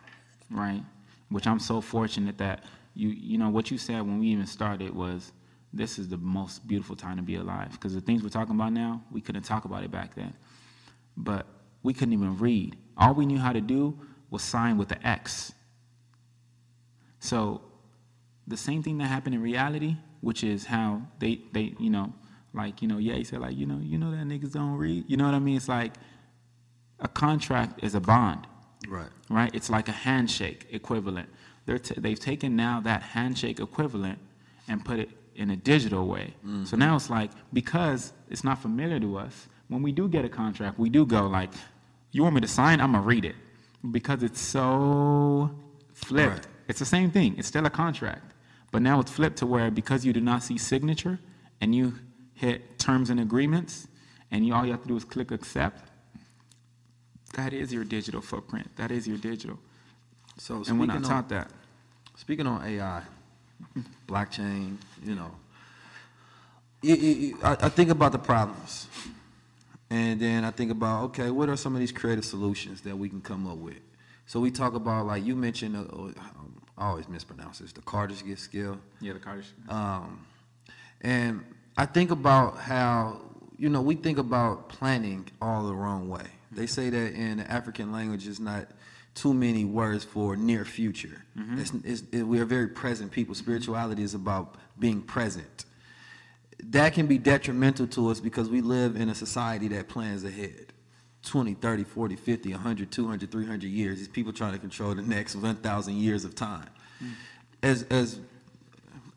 right, 0.50 0.84
which 1.30 1.46
I'm 1.46 1.60
so 1.60 1.80
fortunate 1.80 2.36
that 2.36 2.64
you 2.92 3.08
you 3.08 3.38
know 3.38 3.48
what 3.48 3.70
you 3.70 3.78
said 3.78 4.02
when 4.02 4.18
we 4.18 4.26
even 4.26 4.46
started 4.46 4.94
was 4.94 5.32
this 5.72 5.98
is 5.98 6.08
the 6.08 6.16
most 6.16 6.66
beautiful 6.66 6.96
time 6.96 7.16
to 7.16 7.22
be 7.22 7.36
alive. 7.36 7.72
Because 7.72 7.94
the 7.94 8.00
things 8.00 8.22
we're 8.22 8.28
talking 8.28 8.54
about 8.54 8.72
now 8.72 9.02
we 9.10 9.20
couldn't 9.20 9.42
talk 9.42 9.64
about 9.64 9.84
it 9.84 9.90
back 9.90 10.14
then. 10.14 10.34
But 11.16 11.46
we 11.82 11.92
couldn't 11.92 12.14
even 12.14 12.38
read. 12.38 12.76
All 12.96 13.14
we 13.14 13.26
knew 13.26 13.38
how 13.38 13.52
to 13.52 13.60
do 13.60 13.98
was 14.30 14.42
sign 14.42 14.78
with 14.78 14.88
the 14.88 15.06
x. 15.06 15.52
So 17.20 17.62
the 18.46 18.56
same 18.56 18.82
thing 18.82 18.98
that 18.98 19.06
happened 19.06 19.34
in 19.34 19.42
reality, 19.42 19.96
which 20.20 20.42
is 20.42 20.66
how 20.66 21.02
they 21.18 21.40
they 21.52 21.74
you 21.78 21.90
know 21.90 22.12
like 22.54 22.82
you 22.82 22.88
know 22.88 22.98
yeah 22.98 23.14
he 23.14 23.24
said 23.24 23.40
like 23.40 23.56
you 23.56 23.66
know 23.66 23.78
you 23.82 23.98
know 23.98 24.10
that 24.10 24.26
niggas 24.26 24.52
don't 24.52 24.76
read? 24.76 25.04
You 25.08 25.16
know 25.16 25.24
what 25.24 25.34
I 25.34 25.38
mean? 25.38 25.56
It's 25.56 25.68
like 25.68 25.94
a 27.00 27.08
contract 27.08 27.82
is 27.82 27.94
a 27.94 28.00
bond. 28.00 28.46
Right. 28.88 29.08
right? 29.28 29.54
It's 29.54 29.70
like 29.70 29.88
a 29.88 29.92
handshake 29.92 30.66
equivalent. 30.70 31.28
They're 31.66 31.78
t- 31.78 32.00
they've 32.00 32.18
taken 32.18 32.56
now 32.56 32.80
that 32.80 33.02
handshake 33.02 33.60
equivalent 33.60 34.18
and 34.68 34.84
put 34.84 35.00
it 35.00 35.10
in 35.38 35.50
a 35.50 35.56
digital 35.56 36.06
way 36.14 36.26
so 36.42 36.48
mm-hmm. 36.48 36.78
now 36.78 36.96
it's 36.96 37.10
like 37.18 37.30
because 37.52 38.12
it's 38.28 38.44
not 38.44 38.56
familiar 38.60 38.98
to 39.00 39.16
us 39.16 39.46
when 39.68 39.82
we 39.82 39.92
do 39.92 40.04
get 40.08 40.24
a 40.24 40.28
contract 40.28 40.78
we 40.78 40.90
do 40.90 41.06
go 41.06 41.22
like 41.26 41.50
you 42.12 42.22
want 42.24 42.34
me 42.34 42.40
to 42.40 42.48
sign 42.48 42.80
I'm 42.80 42.92
gonna 42.92 43.04
read 43.14 43.24
it 43.24 43.36
because 43.98 44.22
it's 44.22 44.40
so 44.40 45.50
flipped 45.92 46.32
Right. 46.46 46.46
it's 46.68 46.78
the 46.80 46.84
same 46.96 47.10
thing. 47.10 47.36
It's 47.38 47.48
still 47.48 47.66
a 47.66 47.70
contract. 47.70 48.34
But 48.72 48.82
now 48.82 49.00
it's 49.00 49.10
flipped 49.10 49.38
to 49.38 49.46
where 49.46 49.70
because 49.70 50.04
you 50.04 50.12
do 50.12 50.20
not 50.20 50.42
see 50.42 50.58
signature 50.58 51.18
and 51.60 51.74
you 51.74 51.94
hit 52.34 52.78
terms 52.78 53.08
and 53.10 53.18
agreements 53.20 53.88
and 54.30 54.46
you 54.46 54.54
all 54.54 54.64
you 54.66 54.72
have 54.72 54.82
to 54.82 54.88
do 54.88 54.96
is 54.96 55.04
click 55.04 55.30
accept, 55.30 55.88
that 57.34 57.52
is 57.52 57.72
your 57.72 57.84
digital 57.84 58.20
footprint. 58.20 58.68
That 58.76 58.90
is 58.90 59.06
your 59.06 59.16
digital. 59.18 59.58
So 60.38 60.62
and 60.68 60.78
we're 60.78 60.86
not 60.86 60.96
on- 60.98 61.02
taught 61.02 61.28
that. 61.30 61.50
Speaking 62.16 62.46
on 62.46 62.64
AI, 62.64 63.02
blockchain, 64.06 64.76
you 65.04 65.14
know, 65.14 65.30
you- 66.82 66.94
you- 66.94 67.14
you- 67.14 67.38
I, 67.42 67.52
I 67.62 67.68
think 67.68 67.90
about 67.90 68.12
the 68.12 68.18
problems, 68.18 68.86
and 69.90 70.20
then 70.20 70.44
I 70.44 70.50
think 70.50 70.70
about 70.70 71.04
okay, 71.04 71.30
what 71.30 71.48
are 71.48 71.56
some 71.56 71.74
of 71.74 71.80
these 71.80 71.92
creative 71.92 72.24
solutions 72.24 72.82
that 72.82 72.96
we 72.96 73.08
can 73.08 73.20
come 73.20 73.46
up 73.46 73.58
with? 73.58 73.78
So 74.26 74.40
we 74.40 74.50
talk 74.50 74.74
about 74.74 75.06
like 75.06 75.24
you 75.24 75.34
mentioned, 75.34 75.76
uh, 75.76 75.80
uh, 75.80 76.02
um, 76.06 76.60
I 76.76 76.88
always 76.88 77.08
mispronounce 77.08 77.58
this, 77.58 77.72
the 77.72 77.80
Kardashev 77.80 78.38
scale. 78.38 78.78
Yeah, 79.00 79.14
the 79.14 79.18
Carter. 79.18 79.42
Um, 79.68 80.24
and 81.00 81.44
I 81.76 81.86
think 81.86 82.10
about 82.10 82.58
how, 82.58 83.20
you 83.56 83.68
know, 83.68 83.80
we 83.82 83.94
think 83.94 84.18
about 84.18 84.68
planning 84.68 85.26
all 85.40 85.66
the 85.66 85.74
wrong 85.74 86.08
way. 86.08 86.26
They 86.52 86.66
say 86.66 86.90
that 86.90 87.12
in 87.14 87.38
the 87.38 87.50
African 87.50 87.90
language, 87.92 88.26
it's 88.28 88.38
not 88.40 88.68
too 89.20 89.34
many 89.34 89.64
words 89.64 90.04
for 90.04 90.36
near 90.36 90.64
future. 90.64 91.24
Mm-hmm. 91.38 91.60
It's, 91.60 91.72
it's, 91.84 92.02
it, 92.12 92.22
we're 92.22 92.44
very 92.44 92.68
present 92.68 93.10
people. 93.10 93.34
Spirituality 93.34 94.02
is 94.02 94.14
about 94.14 94.56
being 94.78 95.02
present. 95.02 95.64
That 96.62 96.92
can 96.94 97.06
be 97.06 97.18
detrimental 97.18 97.86
to 97.88 98.10
us 98.10 98.20
because 98.20 98.48
we 98.48 98.60
live 98.60 98.96
in 98.96 99.08
a 99.08 99.14
society 99.14 99.68
that 99.68 99.88
plans 99.88 100.24
ahead. 100.24 100.72
20, 101.24 101.54
30, 101.54 101.84
40, 101.84 102.16
50, 102.16 102.50
100, 102.52 102.90
200, 102.90 103.30
300 103.30 103.66
years. 103.66 103.98
These 103.98 104.08
people 104.08 104.32
trying 104.32 104.52
to 104.52 104.58
control 104.58 104.94
the 104.94 105.02
next 105.02 105.36
1,000 105.36 105.96
years 105.96 106.24
of 106.24 106.34
time. 106.34 106.68
Mm. 107.02 107.10
As, 107.62 107.82
as 107.84 108.20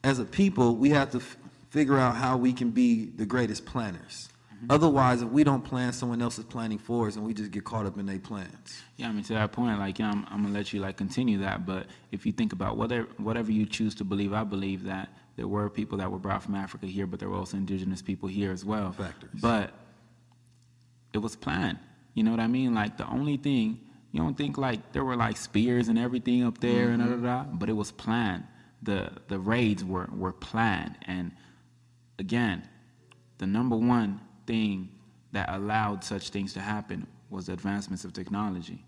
as 0.04 0.20
a 0.20 0.26
people, 0.26 0.76
we 0.76 0.90
have 0.90 1.12
to 1.12 1.18
f- 1.18 1.38
figure 1.70 1.98
out 1.98 2.16
how 2.16 2.38
we 2.38 2.54
can 2.54 2.72
be 2.72 3.06
the 3.06 3.26
greatest 3.26 3.66
planners. 3.66 4.30
Mm-hmm. 4.62 4.72
Otherwise, 4.72 5.24
if 5.24 5.30
we 5.30 5.44
don't 5.44 5.64
plan, 5.64 5.92
someone 5.92 6.22
else 6.22 6.38
is 6.38 6.46
planning 6.46 6.78
for 6.78 7.08
us, 7.08 7.16
and 7.16 7.26
we 7.26 7.34
just 7.34 7.50
get 7.50 7.64
caught 7.64 7.88
up 7.88 7.98
in 7.98 8.06
their 8.06 8.20
plans. 8.20 8.84
Yeah, 8.96 9.10
I 9.10 9.12
mean 9.12 9.24
to 9.24 9.34
that 9.34 9.52
point, 9.52 9.80
like 9.80 9.98
yeah, 9.98 10.12
I'm, 10.12 10.24
I'm 10.30 10.44
gonna 10.44 10.54
let 10.54 10.72
you 10.72 10.80
like 10.80 10.98
continue 10.98 11.40
that. 11.40 11.66
But 11.66 11.88
if 12.12 12.28
you 12.28 12.32
think 12.32 12.54
about 12.54 12.78
whatever 12.78 13.08
whatever 13.18 13.52
you 13.52 13.66
choose 13.66 13.96
to 13.96 14.04
believe, 14.04 14.34
I 14.34 14.44
believe 14.44 14.84
that 14.84 15.10
there 15.36 15.48
were 15.48 15.68
people 15.68 15.98
that 15.98 16.12
were 16.12 16.20
brought 16.20 16.44
from 16.44 16.54
Africa 16.54 16.86
here, 16.86 17.08
but 17.08 17.20
there 17.20 17.30
were 17.30 17.38
also 17.38 17.58
indigenous 17.58 18.04
people 18.04 18.30
here 18.30 18.52
as 18.52 18.64
well. 18.64 18.92
Factors. 18.92 19.32
But 19.42 19.72
it 21.12 21.18
was 21.18 21.36
planned. 21.36 21.80
You 22.14 22.24
know 22.24 22.32
what 22.32 22.40
I 22.40 22.48
mean? 22.48 22.76
Like 22.76 22.98
the 22.98 23.08
only 23.08 23.38
thing 23.38 23.80
you 24.12 24.22
don't 24.22 24.38
think 24.38 24.60
like 24.60 24.92
there 24.92 25.04
were 25.04 25.16
like 25.16 25.38
spears 25.38 25.88
and 25.88 25.98
everything 25.98 26.44
up 26.44 26.60
there 26.60 26.90
and 26.90 27.00
da, 27.00 27.06
da, 27.06 27.14
mm-hmm. 27.14 27.26
da, 27.26 27.44
but 27.46 27.68
it 27.68 27.74
was 27.74 27.92
planned. 27.92 28.44
The 28.84 29.12
the 29.28 29.40
raids 29.40 29.84
were 29.84 30.08
were 30.12 30.34
planned, 30.34 30.98
and 31.08 31.32
again, 32.20 32.68
the 33.40 33.48
number 33.48 33.76
one 33.76 34.22
thing 34.52 34.90
that 35.32 35.48
allowed 35.50 36.04
such 36.04 36.30
things 36.30 36.52
to 36.54 36.60
happen 36.60 37.08
was 37.30 37.46
the 37.46 37.54
advancements 37.54 38.04
of 38.04 38.12
technology. 38.12 38.84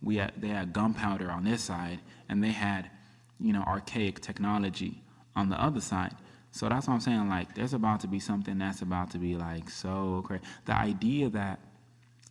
We 0.00 0.16
had, 0.16 0.32
they 0.38 0.48
had 0.48 0.72
gunpowder 0.72 1.30
on 1.30 1.44
this 1.44 1.62
side, 1.62 2.00
and 2.28 2.42
they 2.42 2.54
had, 2.66 2.90
you 3.38 3.52
know, 3.52 3.62
archaic 3.74 4.20
technology 4.20 5.02
on 5.36 5.50
the 5.50 5.62
other 5.62 5.80
side. 5.80 6.14
So 6.50 6.68
that's 6.68 6.86
what 6.88 6.94
I'm 6.94 7.00
saying. 7.00 7.28
Like, 7.28 7.54
there's 7.54 7.74
about 7.74 8.00
to 8.00 8.08
be 8.08 8.20
something 8.20 8.56
that's 8.58 8.82
about 8.82 9.10
to 9.10 9.18
be 9.18 9.36
like 9.36 9.68
so 9.70 10.22
crazy. 10.26 10.44
The 10.64 10.76
idea 10.76 11.28
that 11.30 11.60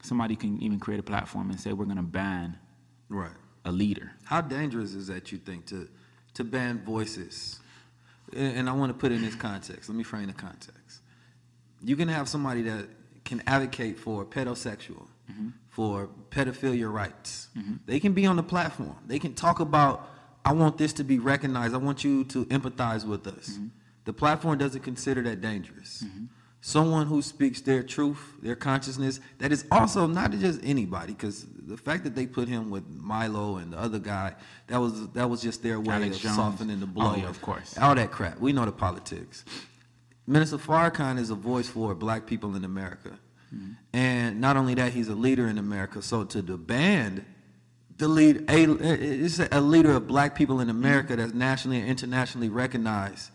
somebody 0.01 0.35
can 0.35 0.61
even 0.61 0.79
create 0.79 0.99
a 0.99 1.03
platform 1.03 1.51
and 1.51 1.59
say 1.59 1.73
we're 1.73 1.85
going 1.85 1.97
to 2.07 2.11
ban 2.21 2.57
Right. 3.09 3.37
a 3.65 3.71
leader. 3.71 4.11
How 4.23 4.41
dangerous 4.41 4.93
is 4.95 5.05
that 5.07 5.31
you 5.31 5.37
think 5.37 5.65
to 5.67 5.87
to 6.33 6.43
ban 6.43 6.81
voices? 6.83 7.59
And, 8.33 8.57
and 8.57 8.69
I 8.69 8.73
want 8.73 8.89
to 8.93 8.97
put 8.97 9.11
it 9.11 9.15
in 9.15 9.21
this 9.21 9.35
context. 9.35 9.89
Let 9.89 9.97
me 9.97 10.03
frame 10.03 10.27
the 10.27 10.33
context. 10.47 10.80
You 11.83 11.95
can 11.95 12.07
have 12.07 12.29
somebody 12.29 12.61
that 12.63 12.87
can 13.23 13.41
advocate 13.47 13.97
for 13.97 14.25
pedosexual, 14.25 15.07
mm-hmm. 15.31 15.49
for 15.69 16.09
pedophilia 16.29 16.91
rights. 16.91 17.49
Mm-hmm. 17.57 17.75
They 17.85 17.99
can 17.99 18.13
be 18.13 18.25
on 18.25 18.35
the 18.35 18.43
platform. 18.43 18.97
They 19.07 19.19
can 19.19 19.33
talk 19.33 19.59
about, 19.59 20.09
I 20.43 20.53
want 20.53 20.77
this 20.77 20.93
to 20.93 21.03
be 21.03 21.19
recognized. 21.19 21.73
I 21.73 21.77
want 21.77 22.03
you 22.03 22.23
to 22.25 22.45
empathize 22.45 23.05
with 23.05 23.27
us. 23.27 23.51
Mm-hmm. 23.51 23.67
The 24.05 24.13
platform 24.13 24.57
doesn't 24.57 24.81
consider 24.81 25.21
that 25.23 25.41
dangerous. 25.41 26.03
Someone 26.63 27.07
who 27.07 27.23
speaks 27.23 27.61
their 27.61 27.81
truth, 27.81 28.19
their 28.41 28.55
consciousness, 28.55 29.19
that 29.39 29.51
is 29.51 29.65
also 29.71 30.05
not 30.05 30.31
just 30.31 30.59
anybody, 30.63 31.13
because 31.13 31.45
the 31.67 31.77
fact 31.77 32.03
that 32.03 32.15
they 32.15 32.27
put 32.27 32.47
him 32.47 32.69
with 32.69 32.87
Milo 32.87 33.57
and 33.57 33.73
the 33.73 33.79
other 33.79 33.97
guy, 33.97 34.35
that 34.67 34.77
was 34.79 35.07
that 35.09 35.27
was 35.27 35.41
just 35.41 35.63
their 35.63 35.79
way 35.79 35.95
Alex 35.95 36.17
of 36.17 36.21
Jones. 36.21 36.35
softening 36.35 36.79
the 36.79 36.85
blow. 36.85 37.13
Oh, 37.13 37.15
yeah, 37.15 37.29
of 37.29 37.41
course. 37.41 37.77
All 37.79 37.95
that 37.95 38.11
crap. 38.11 38.39
We 38.39 38.53
know 38.53 38.65
the 38.65 38.71
politics. 38.71 39.43
Minister 40.31 40.57
Farrakhan 40.57 41.19
is 41.19 41.29
a 41.29 41.35
voice 41.35 41.67
for 41.67 41.93
black 41.93 42.25
people 42.25 42.55
in 42.55 42.63
America. 42.63 43.19
Mm-hmm. 43.53 43.71
And 43.91 44.39
not 44.39 44.55
only 44.55 44.73
that, 44.75 44.93
he's 44.93 45.09
a 45.09 45.15
leader 45.15 45.47
in 45.47 45.57
America. 45.57 46.01
So 46.01 46.23
to 46.23 46.41
the 46.41 46.57
band, 46.57 47.25
the 47.97 48.07
lead, 48.07 48.49
a, 48.49 48.63
it's 48.81 49.39
a 49.39 49.59
leader 49.59 49.91
of 49.91 50.07
black 50.07 50.33
people 50.33 50.61
in 50.61 50.69
America 50.69 51.17
that's 51.17 51.33
nationally 51.33 51.79
and 51.79 51.89
internationally 51.89 52.47
recognized 52.47 53.31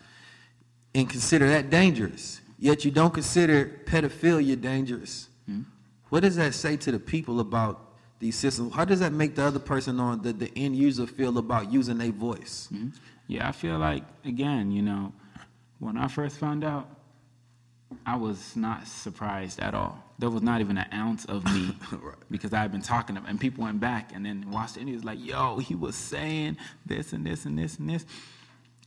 and 0.94 1.08
consider 1.08 1.48
that 1.50 1.68
dangerous. 1.68 2.40
Yet 2.58 2.86
you 2.86 2.90
don't 2.90 3.12
consider 3.12 3.82
pedophilia 3.84 4.58
dangerous. 4.58 5.28
Mm-hmm. 5.50 5.62
What 6.08 6.20
does 6.20 6.36
that 6.36 6.54
say 6.54 6.78
to 6.78 6.92
the 6.92 6.98
people 6.98 7.40
about 7.40 7.92
these 8.20 8.36
systems? 8.36 8.74
How 8.74 8.86
does 8.86 9.00
that 9.00 9.12
make 9.12 9.34
the 9.34 9.44
other 9.44 9.58
person 9.58 10.00
on 10.00 10.22
the, 10.22 10.32
the 10.32 10.50
end 10.56 10.74
user 10.74 11.06
feel 11.06 11.36
about 11.36 11.70
using 11.70 11.98
their 11.98 12.10
voice? 12.10 12.70
Mm-hmm. 12.72 12.88
Yeah, 13.26 13.48
I 13.48 13.52
feel 13.52 13.76
like 13.76 14.04
again, 14.24 14.72
you 14.72 14.80
know, 14.80 15.12
when 15.78 15.96
I 15.96 16.08
first 16.08 16.38
found 16.38 16.64
out, 16.64 16.88
I 18.04 18.16
was 18.16 18.56
not 18.56 18.86
surprised 18.88 19.60
at 19.60 19.74
all. 19.74 20.02
There 20.18 20.30
was 20.30 20.42
not 20.42 20.60
even 20.60 20.76
an 20.78 20.86
ounce 20.92 21.24
of 21.26 21.44
me 21.44 21.76
Right. 21.92 22.16
because 22.30 22.52
I 22.52 22.58
had 22.60 22.72
been 22.72 22.82
talking 22.82 23.14
to 23.16 23.20
him, 23.20 23.26
and 23.28 23.38
people 23.40 23.64
went 23.64 23.80
back 23.80 24.12
and 24.14 24.24
then 24.26 24.50
watched 24.50 24.76
it, 24.76 24.80
and 24.80 24.88
he 24.88 24.94
was 24.94 25.04
like, 25.04 25.24
"Yo, 25.24 25.58
he 25.58 25.74
was 25.74 25.94
saying 25.94 26.56
this 26.84 27.12
and 27.12 27.24
this 27.24 27.44
and 27.44 27.58
this 27.58 27.78
and 27.78 27.88
this," 27.88 28.04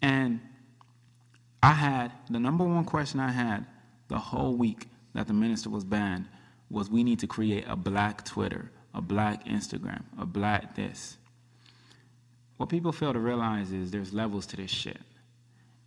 and 0.02 0.40
I 1.62 1.74
had 1.74 2.12
the 2.30 2.40
number 2.40 2.64
one 2.64 2.86
question 2.86 3.20
I 3.20 3.32
had 3.32 3.66
the 4.08 4.18
whole 4.18 4.56
week 4.56 4.88
that 5.14 5.28
the 5.28 5.34
minister 5.34 5.70
was 5.70 5.84
banned 5.84 6.28
was 6.70 6.90
we 6.90 7.04
need 7.04 7.20
to 7.20 7.28
create 7.28 7.66
a 7.68 7.76
black 7.76 8.24
Twitter, 8.26 8.72
a 8.94 9.02
black 9.02 9.46
Instagram, 9.46 10.04
a 10.18 10.26
black 10.26 10.76
this. 10.76 11.18
What 12.58 12.70
people 12.70 12.92
fail 12.92 13.14
to 13.14 13.20
realize 13.20 13.72
is 13.72 13.92
there's 13.92 14.14
levels 14.14 14.46
to 14.48 14.58
this 14.58 14.72
shit. 14.72 15.00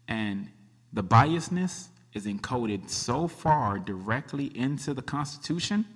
And 0.09 0.49
the 0.93 1.03
biasness 1.03 1.89
is 2.13 2.27
encoded 2.27 2.91
so 2.91 3.27
far 3.27 3.79
directly 3.79 4.47
into 4.57 4.93
the 4.93 5.03
constitution 5.03 5.87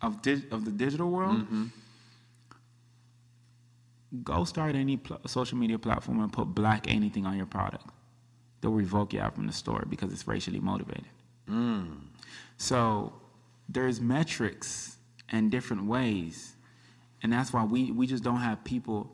of, 0.00 0.14
of 0.50 0.64
the 0.64 0.70
digital 0.70 1.10
world. 1.10 1.42
Mm-hmm. 1.42 1.64
Go 4.24 4.44
start 4.44 4.74
any 4.74 4.96
pl- 4.96 5.20
social 5.26 5.58
media 5.58 5.78
platform 5.78 6.20
and 6.20 6.32
put 6.32 6.46
black 6.46 6.90
anything 6.90 7.26
on 7.26 7.36
your 7.36 7.46
product. 7.46 7.84
They'll 8.60 8.72
revoke 8.72 9.12
you 9.12 9.20
out 9.20 9.34
from 9.34 9.46
the 9.46 9.52
store 9.52 9.84
because 9.88 10.12
it's 10.12 10.26
racially 10.26 10.60
motivated. 10.60 11.04
Mm. 11.48 11.98
So 12.56 13.12
there's 13.68 14.00
metrics 14.00 14.96
and 15.28 15.50
different 15.50 15.84
ways. 15.84 16.54
And 17.22 17.32
that's 17.32 17.52
why 17.52 17.64
we, 17.64 17.92
we 17.92 18.06
just 18.06 18.24
don't 18.24 18.40
have 18.40 18.64
people 18.64 19.12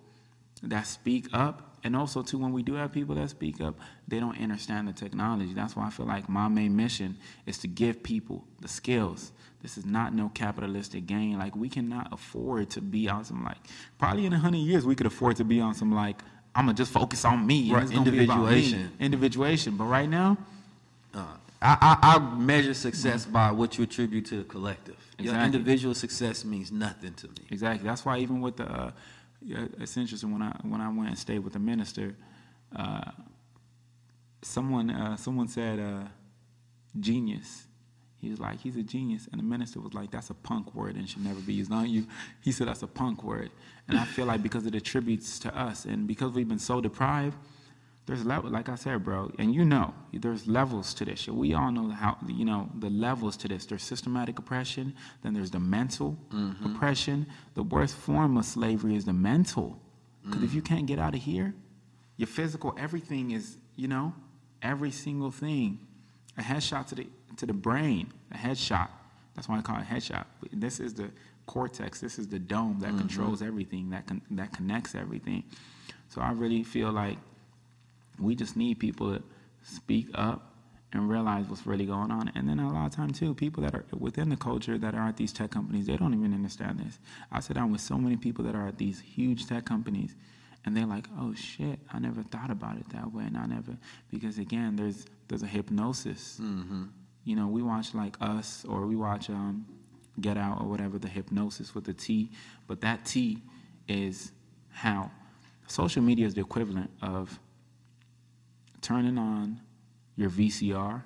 that 0.63 0.87
speak 0.87 1.27
up. 1.33 1.74
And 1.85 1.95
also, 1.95 2.23
too, 2.23 2.39
when 2.39 2.53
we 2.53 2.63
do 2.63 2.75
have 2.75 2.93
people 2.93 3.15
that 3.17 3.29
speak 3.29 3.61
up, 3.61 3.79
they 4.09 4.19
don't 4.19 4.41
understand 4.41 4.89
the 4.89 4.93
technology. 4.93 5.53
That's 5.53 5.77
why 5.77 5.87
I 5.87 5.91
feel 5.91 6.07
like 6.07 6.29
my 6.29 6.49
main 6.49 6.75
mission 6.75 7.19
is 7.47 7.59
to 7.59 7.69
give 7.69 8.03
people 8.03 8.45
the 8.61 8.69
skills. 8.69 9.33
This 9.63 9.77
is 9.79 9.85
not 9.85 10.15
no 10.15 10.31
capitalistic 10.35 11.07
gain. 11.07 11.39
Like, 11.39 11.55
we 11.55 11.69
cannot 11.69 12.11
afford 12.11 12.71
to 12.71 12.81
be 12.81 13.09
on 13.09 13.25
some, 13.25 13.45
like, 13.45 13.59
probably 13.99 14.25
in 14.25 14.33
a 14.33 14.39
hundred 14.39 14.59
years, 14.59 14.87
we 14.87 14.95
could 14.95 15.07
afford 15.07 15.37
to 15.37 15.45
be 15.45 15.61
on 15.61 15.75
some, 15.75 15.93
like, 15.93 16.23
I'm 16.55 16.65
going 16.67 16.75
to 16.77 16.81
just 16.81 16.93
focus 16.93 17.25
on 17.25 17.47
me. 17.47 17.71
Right, 17.71 17.83
it's 17.83 17.93
gonna 17.93 18.11
be 18.11 18.25
about 18.25 18.39
me. 18.39 18.43
individuation. 18.45 18.93
Individuation. 18.99 19.77
But 19.77 19.85
right 19.85 20.09
now, 20.09 20.39
Uh, 21.15 21.37
I, 21.63 21.77
I, 21.81 22.17
I 22.17 22.19
measure 22.37 22.75
success 22.75 23.25
by 23.25 23.51
what 23.51 23.79
you 23.79 23.85
attribute 23.85 24.27
to 24.27 24.39
the 24.39 24.45
collective. 24.45 24.97
Your 25.19 25.35
individual 25.37 25.95
success 25.95 26.45
means 26.45 26.71
nothing 26.73 27.15
to 27.15 27.29
me. 27.29 27.47
Exactly. 27.51 27.87
That's 27.89 28.05
why 28.05 28.19
even 28.19 28.41
with 28.41 28.57
the, 28.57 28.71
uh, 28.71 28.91
it's 29.47 29.97
interesting 29.97 30.33
when 30.33 30.43
I 30.43 30.57
when 30.63 30.81
I 30.81 30.89
went 30.89 31.09
and 31.09 31.19
stayed 31.19 31.41
with 31.41 31.53
the 31.53 31.59
minister, 31.59 32.17
uh, 32.75 33.11
someone 34.43 34.91
uh, 34.91 35.17
someone 35.17 35.49
said 35.49 35.79
uh, 35.79 36.09
genius. 36.99 37.67
He 38.21 38.31
was 38.31 38.41
like, 38.41 38.59
he's 38.61 38.77
a 38.77 38.83
genius, 38.83 39.29
and 39.31 39.39
the 39.39 39.45
minister 39.45 39.81
was 39.81 39.93
like, 39.93 40.11
that's 40.11 40.31
a 40.31 40.35
punk 40.35 40.75
word 40.75 40.97
and 40.97 41.07
should 41.07 41.23
never 41.23 41.41
be 41.41 41.53
used 41.53 41.71
on 41.71 41.91
you. 41.91 42.07
He 42.41 42.53
said 42.53 42.69
that's 42.69 42.83
a 42.83 42.87
punk 42.87 43.23
word, 43.23 43.51
and 43.87 43.99
I 43.99 44.07
feel 44.07 44.25
like 44.25 44.43
because 44.43 44.65
it 44.65 44.75
attributes 44.75 45.39
to 45.41 45.55
us, 45.55 45.85
and 45.85 46.07
because 46.07 46.33
we've 46.33 46.49
been 46.49 46.59
so 46.59 46.81
deprived, 46.81 47.37
there's 48.07 48.25
level, 48.25 48.51
like 48.51 48.69
I 48.69 48.75
said, 48.75 49.03
bro, 49.03 49.31
and 49.39 49.55
you 49.55 49.65
know, 49.65 49.95
there's 50.13 50.47
levels 50.47 50.93
to 50.95 51.07
this 51.07 51.21
shit. 51.21 51.35
We 51.35 51.55
all 51.55 51.73
know 51.73 51.89
how, 51.91 52.19
you 52.27 52.45
know, 52.45 52.69
the 52.79 52.91
levels 52.91 53.37
to 53.39 53.49
this. 53.49 53.65
There's 53.65 53.83
systematic 53.83 54.39
oppression, 54.39 54.95
then 55.23 55.33
there's 55.33 55.51
the 55.51 55.61
mental 55.61 56.19
mm-hmm. 56.31 56.67
oppression. 56.67 57.27
The 57.55 57.63
worst 57.63 57.95
form 57.97 58.37
of 58.37 58.45
slavery 58.45 58.95
is 58.95 59.07
the 59.07 59.15
mental, 59.15 59.81
because 60.25 60.43
if 60.43 60.53
you 60.53 60.61
mm. 60.61 60.67
can't 60.67 60.87
get 60.87 60.99
out 60.99 61.15
of 61.15 61.23
here, 61.23 61.55
your 62.17 62.27
physical, 62.27 62.75
everything 62.79 63.31
is, 63.31 63.57
you 63.77 63.89
know, 63.89 64.15
every 64.63 64.91
single 64.91 65.31
thing. 65.31 65.79
A 66.37 66.43
headshot 66.43 66.89
to 66.89 66.95
the 66.97 67.07
to 67.37 67.47
the 67.47 67.53
brain, 67.53 68.13
a 68.33 68.37
headshot. 68.37 68.89
That's 69.35 69.49
why 69.49 69.59
I 69.59 69.63
call 69.63 69.79
it 69.79 69.87
headshot. 69.87 70.25
This 70.53 70.81
is 70.81 70.95
the 70.95 71.11
cortex. 71.47 72.01
This 72.01 72.19
is 72.19 72.29
the 72.29 72.39
dome 72.39 72.79
that 72.81 72.89
mm-hmm. 72.89 72.99
controls 72.99 73.41
everything. 73.41 73.91
That 73.91 74.07
con- 74.07 74.23
that 74.33 74.53
connects 74.53 74.95
everything. 74.95 75.45
So 76.09 76.21
I 76.21 76.33
really 76.33 76.65
feel 76.65 76.91
like 76.91 77.19
we 78.19 78.35
just 78.35 78.57
need 78.57 78.79
people 78.79 79.15
to 79.15 79.23
speak 79.63 80.09
up 80.15 80.51
and 80.93 81.09
realize 81.11 81.47
what's 81.49 81.67
really 81.67 81.87
going 81.87 82.11
on. 82.11 82.31
And 82.37 82.49
then 82.49 82.61
a 82.61 82.73
lot 82.73 82.87
of 82.87 82.93
time 82.95 83.11
too, 83.11 83.35
people 83.35 83.63
that 83.65 83.75
are 83.75 83.85
within 83.99 84.29
the 84.29 84.37
culture 84.37 84.79
that 84.79 84.95
are 84.95 85.09
at 85.09 85.17
these 85.17 85.33
tech 85.33 85.51
companies, 85.51 85.87
they 85.87 85.97
don't 85.97 86.15
even 86.15 86.33
understand 86.33 86.79
this. 86.79 86.99
I 87.33 87.41
sit 87.41 87.55
down 87.55 87.73
with 87.73 87.81
so 87.81 87.99
many 87.99 88.17
people 88.17 88.45
that 88.45 88.55
are 88.55 88.69
at 88.69 88.79
these 88.79 89.01
huge 89.01 89.47
tech 89.47 89.65
companies 89.65 90.15
and 90.65 90.77
they're 90.77 90.87
like, 90.87 91.09
oh 91.19 91.35
shit, 91.35 91.79
I 91.93 91.99
never 91.99 92.23
thought 92.23 92.51
about 92.51 92.77
it 92.79 92.89
that 92.91 93.13
way. 93.13 93.25
And 93.25 93.37
I 93.37 93.47
never, 93.47 93.77
because 94.11 94.39
again, 94.39 94.77
there's, 94.77 95.07
there's 95.29 95.43
a 95.43 95.47
hypnosis. 95.49 96.39
You 97.25 97.37
know, 97.37 97.49
we 97.49 97.63
watch 97.63 97.93
like 97.95 98.17
Us 98.21 98.65
or 98.69 98.87
we 98.87 98.97
watch 98.97 99.29
um, 99.31 99.67
Get 100.21 100.37
Out 100.37 100.61
or 100.61 100.69
whatever, 100.69 100.99
the 100.99 101.09
hypnosis 101.09 101.75
with 101.75 101.85
the 101.85 101.93
T. 101.95 102.31
But 102.67 102.81
that 102.83 103.05
T 103.05 103.43
is 103.89 104.33
how 104.71 105.11
social 105.67 106.03
media 106.03 106.27
is 106.27 106.35
the 106.35 106.41
equivalent 106.41 106.91
of 107.03 107.39
turning 108.85 109.19
on 109.19 109.61
your 110.17 110.31
VCR, 110.31 111.03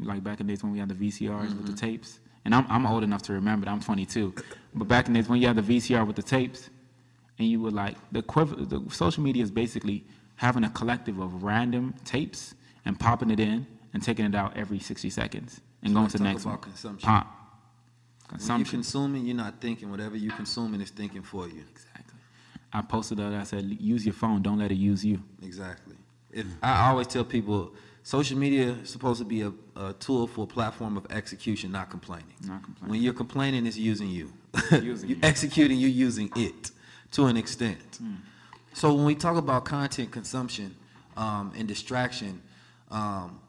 like 0.00 0.22
back 0.22 0.40
in 0.40 0.46
the 0.46 0.52
days 0.52 0.62
when 0.62 0.72
we 0.72 0.78
had 0.78 0.88
the 0.88 0.94
VCRs 0.94 1.56
with 1.56 1.66
the 1.66 1.72
mm-hmm. 1.72 1.74
tapes. 1.74 2.20
And 2.44 2.54
I'm, 2.54 2.66
I'm 2.68 2.86
old 2.86 3.04
enough 3.04 3.22
to 3.22 3.32
remember 3.32 3.66
that. 3.66 3.72
I'm 3.72 3.80
22. 3.80 4.34
But 4.74 4.88
back 4.88 5.06
in 5.06 5.12
the 5.12 5.20
days 5.20 5.28
when 5.28 5.40
you 5.40 5.46
had 5.46 5.56
the 5.56 5.62
VCR 5.62 6.06
with 6.06 6.16
the 6.16 6.22
tapes, 6.22 6.70
and 7.38 7.48
you 7.48 7.60
were 7.60 7.70
like, 7.70 7.96
the, 8.12 8.20
the 8.20 8.84
social 8.90 9.22
media 9.22 9.42
is 9.42 9.50
basically 9.50 10.04
having 10.36 10.64
a 10.64 10.70
collective 10.70 11.18
of 11.18 11.42
random 11.42 11.94
tapes 12.04 12.54
and 12.84 12.98
popping 12.98 13.30
it 13.30 13.40
in 13.40 13.66
and 13.94 14.02
taking 14.02 14.24
it 14.26 14.34
out 14.34 14.56
every 14.56 14.78
60 14.78 15.08
seconds 15.10 15.60
and 15.82 15.92
So 15.92 15.94
going 15.94 16.08
to 16.08 16.18
the 16.18 16.24
next 16.24 16.44
one. 16.44 16.58
consumption. 16.58 17.06
Pop. 17.06 17.26
When 17.26 18.38
you 18.38 18.46
Consumption. 18.46 18.78
consuming, 18.78 19.26
you're 19.26 19.36
not 19.36 19.60
thinking. 19.60 19.90
Whatever 19.90 20.16
you're 20.16 20.36
consuming 20.36 20.80
is 20.80 20.90
thinking 20.90 21.22
for 21.22 21.48
you. 21.48 21.64
Exactly. 21.70 22.18
I 22.72 22.82
posted 22.82 23.18
that. 23.18 23.32
I 23.32 23.42
said, 23.42 23.64
use 23.80 24.06
your 24.06 24.12
phone. 24.12 24.42
Don't 24.42 24.58
let 24.58 24.70
it 24.70 24.76
use 24.76 25.04
you. 25.04 25.20
Exactly. 25.42 25.96
If 26.32 26.46
I 26.62 26.88
always 26.88 27.06
tell 27.06 27.24
people, 27.24 27.72
social 28.02 28.38
media 28.38 28.76
is 28.82 28.90
supposed 28.90 29.18
to 29.20 29.24
be 29.24 29.42
a, 29.42 29.52
a 29.76 29.92
tool 29.94 30.26
for 30.26 30.44
a 30.44 30.46
platform 30.46 30.96
of 30.96 31.06
execution, 31.10 31.72
not 31.72 31.90
complaining. 31.90 32.34
Not 32.46 32.62
complaining. 32.62 32.90
When 32.90 33.02
you're 33.02 33.14
complaining, 33.14 33.66
it's 33.66 33.76
using 33.76 34.08
you. 34.08 34.32
Using 34.70 35.08
you 35.10 35.16
you. 35.16 35.20
executing, 35.22 35.78
you're 35.78 35.90
using 35.90 36.30
it 36.36 36.70
to 37.12 37.26
an 37.26 37.36
extent. 37.36 37.98
So 38.72 38.94
when 38.94 39.04
we 39.04 39.14
talk 39.14 39.36
about 39.36 39.64
content 39.64 40.10
consumption 40.12 40.76
um, 41.16 41.52
and 41.56 41.66
distraction, 41.66 42.40
um, 42.90 43.40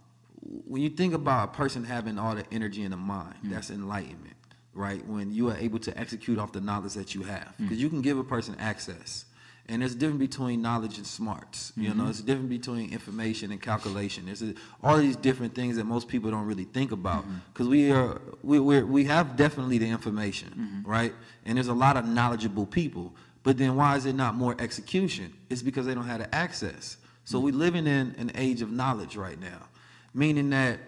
when 0.68 0.82
you 0.82 0.90
think 0.90 1.14
about 1.14 1.50
a 1.50 1.52
person 1.52 1.84
having 1.84 2.18
all 2.18 2.34
the 2.36 2.46
energy 2.52 2.84
in 2.84 2.92
the 2.92 2.98
mind, 2.98 3.36
that's 3.44 3.70
enlightenment, 3.70 4.36
right? 4.74 5.06
When 5.06 5.32
you 5.32 5.50
are 5.50 5.58
able 5.58 5.78
to 5.80 5.96
execute 5.98 6.40
off 6.40 6.52
the 6.52 6.62
knowledge 6.62 6.94
that 6.94 7.14
you 7.14 7.22
have, 7.24 7.54
because 7.60 7.80
you 7.80 7.90
can 7.90 8.02
give 8.02 8.18
a 8.18 8.24
person 8.24 8.56
access. 8.60 9.26
And 9.70 9.82
there's 9.82 9.93
a 9.93 9.97
difference 9.97 10.20
between 10.20 10.62
knowledge 10.62 10.97
and 10.97 11.07
smarts. 11.07 11.72
You 11.78 11.89
know, 11.89 12.01
mm-hmm. 12.01 12.09
it's 12.09 12.20
a 12.20 12.24
difference 12.24 12.49
between 12.49 12.91
information 12.91 13.51
and 13.51 13.62
calculation. 13.62 14.26
There's 14.26 14.41
a, 14.41 14.53
all 14.84 14.97
these 14.97 15.16
different 15.16 15.55
things 15.55 15.78
that 15.78 15.86
most 15.86 16.07
people 16.07 16.30
don't 16.30 16.45
really 16.45 16.66
think 16.66 16.91
about 16.91 17.24
mm-hmm. 17.24 17.36
because 17.53 17.68
we 17.68 17.91
are 17.91 18.20
we 18.43 18.59
we're, 18.59 18.86
we 18.86 19.05
have 19.05 19.38
definitely 19.38 19.78
the 19.78 19.89
information, 19.89 20.49
mm-hmm. 20.49 20.89
right? 20.89 21.14
And 21.45 21.57
there's 21.57 21.70
a 21.70 21.74
lot 21.74 21.95
of 21.95 22.05
knowledgeable 22.05 22.66
people. 22.66 23.14
But 23.43 23.57
then 23.57 23.76
why 23.76 23.95
is 23.95 24.05
it 24.05 24.14
not 24.14 24.36
more 24.36 24.55
execution? 24.59 25.34
It's 25.49 25.62
because 25.62 25.86
they 25.86 25.95
don't 25.95 26.05
have 26.05 26.20
the 26.20 26.34
access. 26.34 26.97
So 27.24 27.39
we're 27.39 27.53
living 27.53 27.88
in 27.88 28.16
an 28.18 28.32
age 28.36 28.62
of 28.62 28.72
knowledge 28.72 29.16
right 29.16 29.39
now, 29.39 29.68
meaning 30.14 30.49
that 30.49 30.80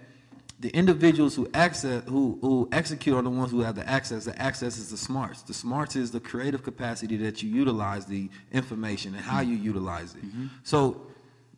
the 0.64 0.70
individuals 0.70 1.36
who 1.36 1.46
access 1.54 2.06
who, 2.06 2.40
who 2.40 2.70
execute 2.72 3.14
are 3.18 3.22
the 3.22 3.30
ones 3.30 3.52
who 3.52 3.60
have 3.60 3.76
the 3.76 3.88
access. 3.88 4.24
The 4.24 4.42
access 4.42 4.78
is 4.78 4.90
the 4.90 4.98
smarts. 4.98 5.42
The 5.42 5.54
smarts 5.54 5.98
is 5.98 6.10
the 6.10 6.22
creative 6.22 6.64
capacity 6.64 7.18
that 7.18 7.44
you 7.44 7.50
utilize 7.50 8.06
the 8.06 8.30
information 8.54 9.14
and 9.14 9.22
how 9.22 9.42
you 9.42 9.58
utilize 9.58 10.16
it. 10.16 10.26
Mm-hmm. 10.26 10.48
So 10.64 11.02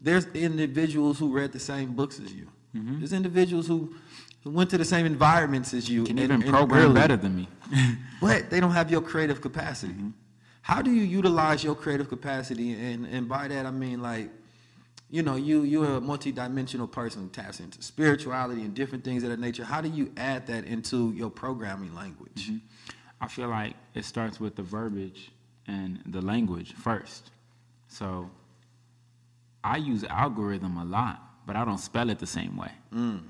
there's 0.01 0.25
individuals 0.33 1.19
who 1.19 1.31
read 1.31 1.51
the 1.51 1.59
same 1.59 1.93
books 1.93 2.19
as 2.19 2.33
you. 2.33 2.47
Mm-hmm. 2.75 2.97
There's 2.97 3.13
individuals 3.13 3.67
who, 3.67 3.93
went 4.43 4.69
to 4.71 4.77
the 4.77 4.85
same 4.85 5.05
environments 5.05 5.73
as 5.73 5.87
you. 5.87 6.03
Can 6.03 6.17
and- 6.17 6.31
even 6.31 6.51
program 6.51 6.85
early. 6.85 6.93
better 6.93 7.17
than 7.17 7.35
me. 7.35 7.47
but 8.21 8.49
they 8.49 8.59
don't 8.59 8.71
have 8.71 8.89
your 8.89 9.01
creative 9.01 9.39
capacity. 9.39 9.93
Mm-hmm. 9.93 10.09
How 10.63 10.81
do 10.81 10.89
you 10.91 11.03
utilize 11.03 11.63
your 11.63 11.75
creative 11.75 12.09
capacity? 12.09 12.73
And 12.73 13.05
and 13.05 13.29
by 13.29 13.47
that 13.49 13.67
I 13.67 13.71
mean 13.71 14.01
like, 14.01 14.31
you 15.15 15.23
know, 15.23 15.37
you 15.37 15.63
you're 15.63 15.95
a 15.95 16.01
multidimensional 16.01 16.91
person 16.91 17.29
taps 17.29 17.61
into 17.61 17.81
spirituality 17.81 18.63
and 18.63 18.73
different 18.73 19.05
things 19.05 19.23
of 19.23 19.29
that 19.29 19.39
nature. 19.39 19.63
How 19.63 19.79
do 19.79 19.87
you 19.87 20.11
add 20.17 20.45
that 20.47 20.65
into 20.65 21.13
your 21.13 21.29
programming 21.29 21.95
language? 21.95 22.49
Mm-hmm. 22.49 22.57
I 23.21 23.27
feel 23.29 23.47
like 23.47 23.75
it 23.93 24.03
starts 24.03 24.41
with 24.41 24.57
the 24.57 24.61
verbiage 24.61 25.31
and 25.67 26.01
the 26.05 26.19
language 26.19 26.73
first. 26.73 27.31
So 27.87 28.29
I 29.63 29.77
use 29.77 30.03
algorithm 30.03 30.75
a 30.75 30.83
lot, 30.83 31.21
but 31.47 31.55
I 31.55 31.63
don't 31.63 31.77
spell 31.77 32.09
it 32.09 32.19
the 32.19 32.27
same 32.27 32.57
way. 32.57 32.71
Mm. 32.93 33.21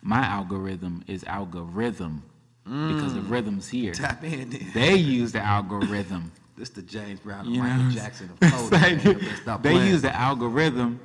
My 0.00 0.24
algorithm 0.24 1.02
is 1.08 1.24
algorithm 1.24 2.22
because 2.62 3.14
the 3.14 3.20
mm. 3.20 3.30
rhythm's 3.30 3.68
here. 3.68 3.92
Tap 3.92 4.22
in. 4.22 4.70
They 4.72 4.94
use 4.94 5.32
the 5.32 5.40
algorithm. 5.40 6.30
This 6.58 6.70
the 6.70 6.82
James 6.82 7.20
Brown 7.20 7.46
and 7.46 7.54
You 7.54 7.62
Michael 7.62 7.90
Jackson 7.92 8.30
of 8.30 8.38
saying? 8.40 8.50
coding. 8.50 8.70
man. 8.80 8.98
You 8.98 9.14
better 9.14 9.36
stop 9.36 9.62
they 9.62 9.74
use 9.74 10.02
the 10.02 10.12
algorithm 10.12 10.98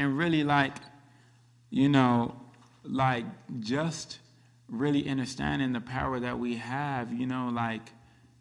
and 0.00 0.16
really 0.18 0.42
like 0.42 0.76
you 1.70 1.88
know 1.88 2.34
like 2.84 3.24
just 3.60 4.18
really 4.68 5.08
understanding 5.08 5.72
the 5.72 5.80
power 5.80 6.18
that 6.26 6.38
we 6.38 6.56
have 6.56 7.12
you 7.12 7.26
know 7.26 7.50
like 7.52 7.84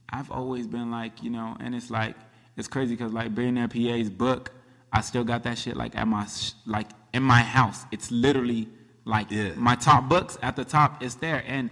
i've 0.09 0.31
always 0.31 0.65
been 0.75 0.89
like 0.99 1.21
you 1.21 1.29
know 1.29 1.55
and 1.59 1.75
it's 1.75 1.91
like 1.91 2.15
it's 2.57 2.67
crazy 2.67 2.95
because 2.95 3.13
like 3.13 3.35
billionaire 3.35 3.67
pa's 3.67 4.09
book 4.09 4.51
i 4.93 5.01
still 5.01 5.23
got 5.23 5.43
that 5.43 5.57
shit 5.57 5.75
like 5.75 5.95
at 5.95 6.07
my 6.07 6.25
sh- 6.25 6.53
like 6.65 6.87
in 7.13 7.23
my 7.23 7.41
house 7.41 7.85
it's 7.91 8.09
literally 8.11 8.67
like 9.05 9.29
Yeah. 9.31 9.51
my 9.55 9.75
top 9.75 10.07
books 10.07 10.37
at 10.41 10.55
the 10.55 10.65
top 10.65 11.03
is 11.03 11.15
there 11.15 11.43
and 11.47 11.69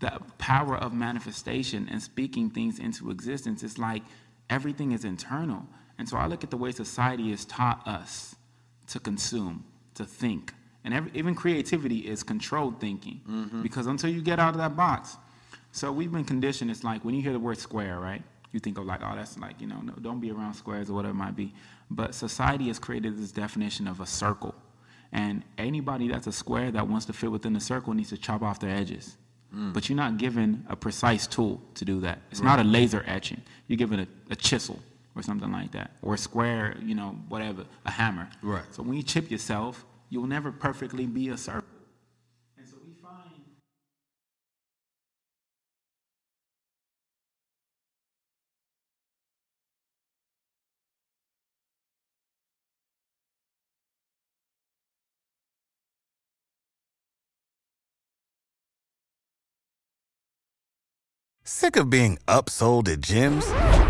the 0.00 0.12
power 0.38 0.76
of 0.76 0.94
manifestation 0.94 1.88
and 1.90 2.02
speaking 2.02 2.48
things 2.50 2.78
into 2.78 3.10
existence 3.10 3.62
It's 3.62 3.76
like 3.76 4.02
everything 4.48 4.92
is 4.92 5.04
internal. 5.04 5.66
And 5.98 6.08
so 6.08 6.16
I 6.16 6.26
look 6.26 6.42
at 6.42 6.50
the 6.50 6.56
way 6.56 6.72
society 6.72 7.30
has 7.30 7.44
taught 7.44 7.86
us 7.86 8.34
to 8.90 9.00
consume, 9.00 9.64
to 9.94 10.04
think. 10.04 10.52
And 10.84 10.94
every, 10.94 11.10
even 11.14 11.34
creativity 11.34 11.98
is 11.98 12.22
controlled 12.22 12.80
thinking 12.80 13.20
mm-hmm. 13.28 13.62
because 13.62 13.86
until 13.86 14.10
you 14.10 14.20
get 14.20 14.38
out 14.38 14.50
of 14.50 14.58
that 14.58 14.76
box. 14.76 15.16
So 15.72 15.92
we've 15.92 16.10
been 16.10 16.24
conditioned. 16.24 16.70
It's 16.70 16.82
like 16.84 17.04
when 17.04 17.14
you 17.14 17.22
hear 17.22 17.32
the 17.32 17.38
word 17.38 17.58
square, 17.58 18.00
right? 18.00 18.22
You 18.52 18.58
think 18.58 18.78
of 18.78 18.86
like, 18.86 19.00
oh, 19.04 19.12
that's 19.14 19.38
like, 19.38 19.60
you 19.60 19.68
know, 19.68 19.80
no, 19.80 19.92
don't 20.00 20.20
be 20.20 20.32
around 20.32 20.54
squares 20.54 20.90
or 20.90 20.94
whatever 20.94 21.12
it 21.12 21.18
might 21.18 21.36
be. 21.36 21.54
But 21.90 22.14
society 22.14 22.66
has 22.66 22.78
created 22.78 23.16
this 23.16 23.30
definition 23.30 23.86
of 23.86 24.00
a 24.00 24.06
circle. 24.06 24.54
And 25.12 25.44
anybody 25.58 26.08
that's 26.08 26.26
a 26.26 26.32
square 26.32 26.70
that 26.72 26.88
wants 26.88 27.06
to 27.06 27.12
fit 27.12 27.30
within 27.30 27.52
the 27.52 27.60
circle 27.60 27.94
needs 27.94 28.08
to 28.08 28.16
chop 28.16 28.42
off 28.42 28.58
their 28.58 28.74
edges. 28.74 29.16
Mm. 29.54 29.72
But 29.72 29.88
you're 29.88 29.96
not 29.96 30.18
given 30.18 30.64
a 30.68 30.74
precise 30.74 31.26
tool 31.26 31.60
to 31.74 31.84
do 31.84 32.00
that. 32.00 32.20
It's 32.30 32.40
not 32.40 32.58
a 32.58 32.64
laser 32.64 33.04
etching. 33.06 33.40
You're 33.68 33.76
given 33.76 34.00
a, 34.00 34.06
a 34.30 34.36
chisel 34.36 34.80
or 35.20 35.22
something 35.22 35.52
like 35.52 35.72
that, 35.72 35.92
or 36.02 36.14
a 36.14 36.18
square, 36.18 36.76
you 36.82 36.94
know, 36.94 37.10
whatever, 37.28 37.66
a 37.86 37.90
hammer. 37.90 38.28
Right. 38.42 38.64
So 38.72 38.82
when 38.82 38.96
you 38.96 39.02
chip 39.04 39.30
yourself, 39.30 39.84
you'll 40.10 40.26
never 40.26 40.50
perfectly 40.52 41.06
be 41.06 41.28
a 41.28 41.36
circle. 41.38 41.68
And 42.58 42.66
so 42.68 42.76
we 42.86 42.92
find 42.94 43.44
Sick 61.44 61.76
of 61.76 61.90
being 61.90 62.18
upsold 62.28 62.88
at 62.88 63.00
gyms? 63.00 63.89